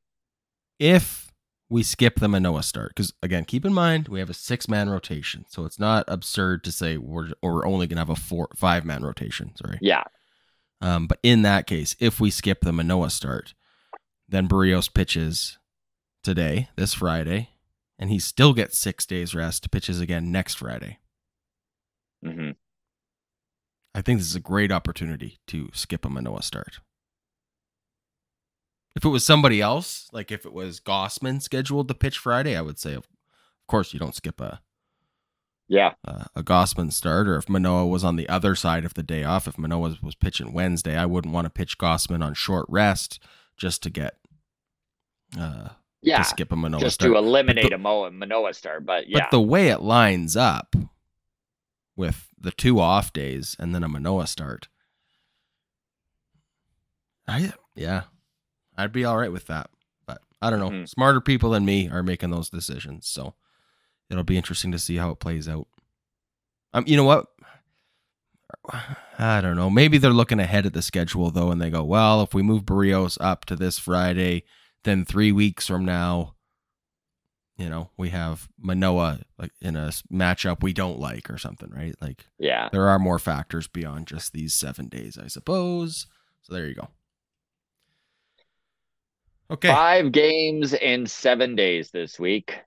if 0.78 1.29
we 1.70 1.84
skip 1.84 2.20
the 2.20 2.28
Manoah 2.28 2.64
start, 2.64 2.90
because 2.90 3.14
again, 3.22 3.46
keep 3.46 3.64
in 3.64 3.74
mind 3.74 4.08
we 4.08 4.20
have 4.20 4.30
a 4.30 4.34
six 4.34 4.68
man 4.68 4.90
rotation, 4.90 5.46
so 5.48 5.66
it's 5.66 5.80
not 5.80 6.04
absurd 6.08 6.64
to 6.64 6.72
say 6.72 6.98
we're 6.98 7.30
or 7.42 7.56
we're 7.56 7.68
only 7.68 7.88
gonna 7.88 8.02
have 8.02 8.10
a 8.10 8.16
four 8.16 8.50
five 8.56 8.86
man 8.86 9.04
rotation. 9.04 9.56
Sorry. 9.56 9.78
Yeah. 9.82 10.04
Um, 10.82 11.08
but 11.08 11.20
in 11.24 11.42
that 11.44 11.68
case, 11.68 11.96
if 12.00 12.20
we 12.20 12.32
skip 12.32 12.62
the 12.62 12.72
Manoah 12.72 13.10
start, 13.10 13.54
then 14.28 14.48
Berrios 14.48 14.92
pitches 14.92 15.58
today, 16.24 16.70
this 16.76 16.94
Friday, 16.94 17.50
and 17.98 18.10
he 18.10 18.18
still 18.18 18.54
gets 18.54 18.78
six 18.78 19.06
days 19.06 19.36
rest. 19.36 19.70
Pitches 19.72 20.00
again 20.00 20.32
next 20.32 20.56
Friday. 20.56 21.00
hmm 22.24 22.52
I 23.96 24.02
think 24.02 24.20
this 24.20 24.30
is 24.30 24.36
a 24.36 24.40
great 24.40 24.72
opportunity 24.72 25.40
to 25.48 25.70
skip 25.74 26.06
a 26.06 26.10
Manoah 26.10 26.44
start. 26.44 26.80
If 29.00 29.06
it 29.06 29.10
was 29.10 29.24
somebody 29.26 29.62
else, 29.62 30.10
like 30.12 30.30
if 30.30 30.46
it 30.46 30.52
was 30.52 30.82
Gausman 30.82 31.42
scheduled 31.42 31.88
to 31.88 31.94
pitch 31.94 32.18
Friday, 32.18 32.58
I 32.58 32.62
would 32.62 32.78
say, 32.78 32.96
of 32.96 33.08
course, 33.66 33.94
you 33.94 34.00
don't 34.00 34.14
skip 34.14 34.42
a 34.42 34.60
Yeah. 35.70 35.94
a, 36.04 36.28
a 36.36 36.44
Gausman 36.44 36.92
start. 36.92 37.26
Or 37.30 37.38
if 37.38 37.48
Manoah 37.48 37.88
was 37.88 38.04
on 38.04 38.18
the 38.18 38.28
other 38.28 38.56
side 38.56 38.84
of 38.84 38.96
the 38.96 39.02
day 39.04 39.24
off, 39.24 39.48
if 39.48 39.58
Manoah 39.58 39.80
was, 39.80 40.02
was 40.04 40.16
pitching 40.16 40.52
Wednesday, 40.52 40.98
I 40.98 41.06
wouldn't 41.06 41.34
want 41.34 41.46
to 41.46 41.50
pitch 41.50 41.78
Gausman 41.78 42.22
on 42.22 42.34
short 42.34 42.66
rest 42.68 43.24
just 43.56 43.82
to 43.84 43.90
get 43.90 44.18
uh 45.40 45.70
Yeah. 46.02 46.18
to 46.18 46.24
skip 46.26 46.52
a 46.52 46.58
Manoah 46.58 46.82
Just 46.82 46.96
start. 46.96 47.14
to 47.14 47.18
eliminate 47.18 47.70
the- 47.70 47.76
a 47.76 47.78
Mo- 47.78 48.12
Manoah 48.12 48.54
start. 48.54 48.86
But 48.86 49.08
yeah. 49.08 49.20
But 49.22 49.32
the 49.32 49.40
way 49.40 49.70
it 49.70 49.80
lines 49.80 50.36
up 50.36 50.76
with 51.96 52.28
the 52.38 52.52
two 52.52 52.82
off 52.82 53.14
days 53.14 53.56
and 53.58 53.74
then 53.74 53.84
a 53.84 53.88
Manoah 53.88 54.28
start, 54.28 54.68
I 57.26 57.54
yeah, 57.76 58.04
I'd 58.80 58.92
be 58.92 59.06
all 59.06 59.18
right 59.18 59.32
with 59.32 59.48
that. 59.48 59.70
But 60.06 60.22
I 60.42 60.50
don't 60.50 60.60
know. 60.60 60.70
Mhm. 60.70 60.90
Smarter 60.90 61.22
people 61.22 61.52
than 61.52 61.66
me 61.66 61.90
are 61.90 62.04
making 62.04 62.32
those 62.32 62.50
decisions, 62.50 63.08
so 63.08 63.36
it'll 64.10 64.24
be 64.24 64.38
interesting 64.38 64.72
to 64.72 64.80
see 64.80 64.96
how 64.98 65.12
it 65.12 65.20
plays 65.20 65.48
out. 65.48 65.68
Um, 66.74 66.84
you 66.88 66.98
know 66.98 67.04
what? 67.04 67.28
I 69.20 69.42
don't 69.42 69.56
know. 69.56 69.70
Maybe 69.70 69.98
they're 69.98 70.12
looking 70.12 70.40
ahead 70.40 70.66
at 70.66 70.74
the 70.74 70.82
schedule 70.82 71.32
though, 71.32 71.52
and 71.52 71.62
they 71.62 71.70
go, 71.70 71.84
"Well, 71.84 72.22
if 72.22 72.34
we 72.34 72.42
move 72.42 72.64
Berrios 72.64 73.18
up 73.20 73.46
to 73.46 73.56
this 73.56 73.78
Friday, 73.78 74.44
then 74.84 75.06
three 75.06 75.32
weeks 75.32 75.68
from 75.68 75.86
now, 75.86 76.36
you 77.58 77.70
know, 77.70 77.90
we 77.98 78.10
have 78.10 78.48
Manoah 78.58 79.20
like 79.38 79.52
in 79.62 79.76
a 79.76 79.90
matchup 80.12 80.64
we 80.64 80.72
don't 80.74 81.00
like 81.00 81.30
or 81.30 81.38
something, 81.38 81.70
right? 81.70 81.96
Like 82.02 82.26
yeah. 82.38 82.70
there 82.72 82.88
are 82.88 82.98
more 82.98 83.20
factors 83.20 83.68
beyond 83.68 84.08
just 84.08 84.32
these 84.32 84.54
seven 84.54 84.88
days, 84.88 85.18
I 85.18 85.28
suppose. 85.28 86.08
So 86.42 86.54
there 86.54 86.68
you 86.68 86.76
go. 86.76 86.88
Okay. 89.52 89.68
Five 89.70 90.12
games 90.12 90.74
in 90.74 91.08
seven 91.08 91.56
days 91.56 91.90
this 91.92 92.20
week. 92.20 92.60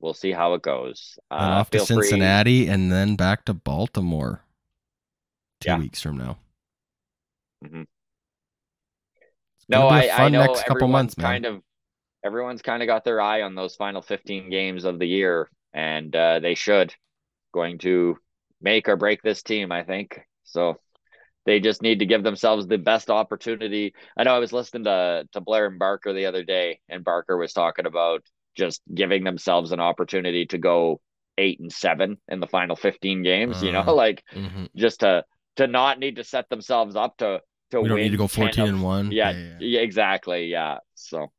We'll 0.00 0.14
see 0.14 0.32
how 0.32 0.54
it 0.54 0.62
goes. 0.62 1.18
Uh, 1.30 1.34
off 1.34 1.70
to 1.70 1.78
feel 1.78 1.86
free- 1.86 2.08
Cincinnati 2.08 2.66
and 2.68 2.90
then 2.90 3.16
back 3.16 3.44
to 3.46 3.54
Baltimore 3.54 4.44
two 5.60 5.70
Yeah. 5.70 5.78
weeks 5.78 6.00
from 6.02 6.18
now. 6.18 6.38
Mhm. 7.64 7.86
No, 9.68 9.86
I, 9.88 10.10
I 10.10 10.28
know 10.28 10.44
next 10.44 10.62
couple 10.62 10.76
everyone's 10.84 10.92
months, 10.92 11.18
man. 11.18 11.24
kind 11.26 11.46
of 11.46 11.62
everyone's 12.24 12.62
kind 12.62 12.82
of 12.82 12.86
got 12.86 13.04
their 13.04 13.20
eye 13.20 13.42
on 13.42 13.54
those 13.54 13.76
final 13.76 14.02
15 14.02 14.50
games 14.50 14.84
of 14.84 14.98
the 14.98 15.06
year, 15.06 15.48
and 15.72 16.14
uh, 16.14 16.40
they 16.40 16.54
should 16.54 16.94
going 17.52 17.78
to 17.78 18.18
make 18.60 18.88
or 18.88 18.96
break 18.96 19.22
this 19.22 19.42
team. 19.42 19.72
I 19.72 19.84
think 19.84 20.20
so. 20.42 20.80
They 21.46 21.60
just 21.60 21.82
need 21.82 21.98
to 21.98 22.06
give 22.06 22.22
themselves 22.22 22.66
the 22.66 22.78
best 22.78 23.10
opportunity. 23.10 23.94
I 24.16 24.24
know 24.24 24.34
I 24.34 24.38
was 24.38 24.52
listening 24.52 24.84
to 24.84 25.28
to 25.32 25.40
Blair 25.40 25.66
and 25.66 25.78
Barker 25.78 26.12
the 26.12 26.26
other 26.26 26.42
day, 26.44 26.80
and 26.88 27.04
Barker 27.04 27.36
was 27.36 27.52
talking 27.52 27.86
about 27.86 28.22
just 28.56 28.80
giving 28.94 29.24
themselves 29.24 29.72
an 29.72 29.80
opportunity 29.80 30.46
to 30.46 30.58
go 30.58 31.00
eight 31.36 31.58
and 31.60 31.72
seven 31.72 32.18
in 32.28 32.38
the 32.40 32.46
final 32.46 32.76
15 32.76 33.22
games. 33.22 33.62
You 33.62 33.72
know, 33.72 33.80
Uh, 33.80 33.92
like 33.94 34.22
Mhm. 34.32 34.68
just 34.76 35.00
to 35.00 35.24
to 35.56 35.66
not 35.66 35.98
need 35.98 36.16
to 36.16 36.24
set 36.24 36.48
themselves 36.48 36.96
up 36.96 37.16
to 37.18 37.40
to 37.70 37.80
We 37.80 37.88
don't 37.88 37.96
win 37.96 38.04
need 38.04 38.10
to 38.12 38.16
go 38.16 38.26
14 38.28 38.64
of- 38.64 38.68
and 38.70 38.82
one. 38.82 39.12
yeah, 39.12 39.30
yeah, 39.58 39.80
exactly. 39.80 40.46
Yeah. 40.46 40.78
So, 40.94 41.32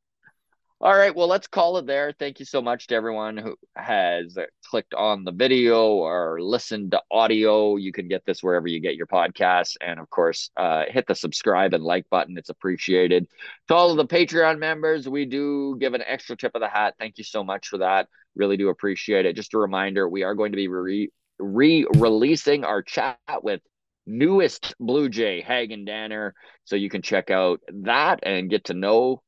all 0.85 0.95
right. 0.95 1.15
Well, 1.15 1.27
let's 1.27 1.47
call 1.47 1.79
it 1.79 1.87
there. 1.87 2.11
Thank 2.11 2.39
you 2.39 2.45
so 2.45 2.61
much 2.61 2.85
to 2.87 2.95
everyone 2.95 3.37
who 3.37 3.55
has 3.75 4.37
clicked 4.69 4.93
on 4.93 5.23
the 5.23 5.31
video 5.31 5.95
or 5.95 6.39
listened 6.39 6.91
to 6.91 7.01
audio. 7.09 7.75
You 7.77 7.91
can 7.91 8.07
get 8.07 8.23
this 8.23 8.43
wherever 8.43 8.67
you 8.67 8.79
get 8.79 8.95
your 8.95 9.07
podcasts. 9.07 9.77
And 9.81 9.99
of 9.99 10.07
course, 10.11 10.51
uh, 10.55 10.83
hit 10.87 11.07
the 11.07 11.15
subscribe 11.15 11.73
and 11.73 11.83
like 11.83 12.07
button. 12.11 12.37
It's 12.37 12.51
appreciated. 12.51 13.25
To 13.69 13.73
all 13.73 13.89
of 13.89 13.97
the 13.97 14.05
Patreon 14.05 14.59
members, 14.59 15.09
we 15.09 15.25
do 15.25 15.75
give 15.79 15.95
an 15.95 16.03
extra 16.05 16.37
tip 16.37 16.53
of 16.53 16.61
the 16.61 16.69
hat. 16.69 16.93
Thank 16.99 17.17
you 17.17 17.23
so 17.23 17.43
much 17.43 17.67
for 17.69 17.79
that. 17.79 18.07
Really 18.35 18.55
do 18.55 18.69
appreciate 18.69 19.25
it. 19.25 19.35
Just 19.35 19.55
a 19.55 19.57
reminder 19.57 20.07
we 20.07 20.21
are 20.21 20.35
going 20.35 20.51
to 20.51 20.55
be 20.55 20.67
re 20.67 21.09
releasing 21.39 22.63
our 22.63 22.83
chat 22.83 23.17
with 23.41 23.61
newest 24.05 24.75
Blue 24.79 25.09
Jay, 25.09 25.41
Hagen 25.41 25.83
Danner. 25.83 26.35
So 26.65 26.75
you 26.75 26.91
can 26.91 27.01
check 27.01 27.31
out 27.31 27.61
that 27.73 28.19
and 28.21 28.51
get 28.51 28.65
to 28.65 28.75
know 28.75 29.23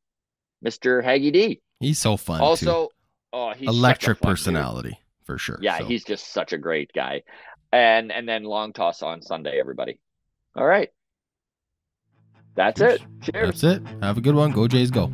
Mr. 0.66 1.04
Haggy 1.04 1.32
D. 1.32 1.62
He's 1.80 2.00
so 2.00 2.18
fun. 2.18 2.40
too. 2.40 2.44
Also, 2.44 2.90
oh, 3.34 3.52
he's 3.54 3.68
such 3.68 3.76
a 3.76 3.78
electric 3.78 4.18
fun 4.20 4.30
dude. 4.30 4.32
personality 4.38 5.00
for 5.26 5.38
sure. 5.38 5.60
Yeah, 5.62 5.78
So, 5.80 5.86
he's 5.86 6.04
just 6.04 6.32
such 6.34 6.54
a 6.54 6.58
great 6.58 6.92
guy. 6.94 7.24
And 7.72 8.12
and 8.12 8.28
then 8.28 8.44
long 8.44 8.74
toss 8.74 9.02
on 9.04 9.22
Sunday, 9.22 9.60
everybody. 9.60 10.00
All 10.56 10.66
right. 10.66 10.90
That's 12.56 12.80
Cheers. 12.80 13.02
it. 13.02 13.02
Cheers. 13.32 13.62
that's 13.62 13.64
it. 13.64 13.84
Have 14.02 14.18
a 14.18 14.22
good 14.22 14.34
one. 14.36 14.52
Go 14.52 14.68
Jays, 14.68 14.90
go. 14.90 15.12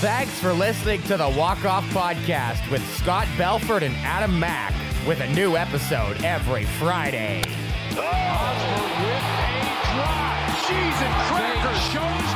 Thanks 0.00 0.38
for 0.38 0.52
listening 0.52 1.02
to 1.04 1.16
the 1.16 1.28
Walk 1.30 1.64
Off 1.64 1.82
Podcast 1.86 2.70
with 2.70 2.86
Scott 2.96 3.26
Belford 3.38 3.82
and 3.82 3.94
Adam 3.96 4.38
Mack, 4.38 4.74
with 5.08 5.20
a 5.20 5.28
new 5.34 5.56
episode 5.56 6.22
every 6.22 6.66
Friday. 6.78 7.40
Osborne 7.92 8.92
with 9.00 9.24
a 9.24 9.80
drive. 9.96 10.66
Cheese 10.66 11.00
and 11.02 11.14
crackers. 11.26 11.82
Chose 11.92 12.35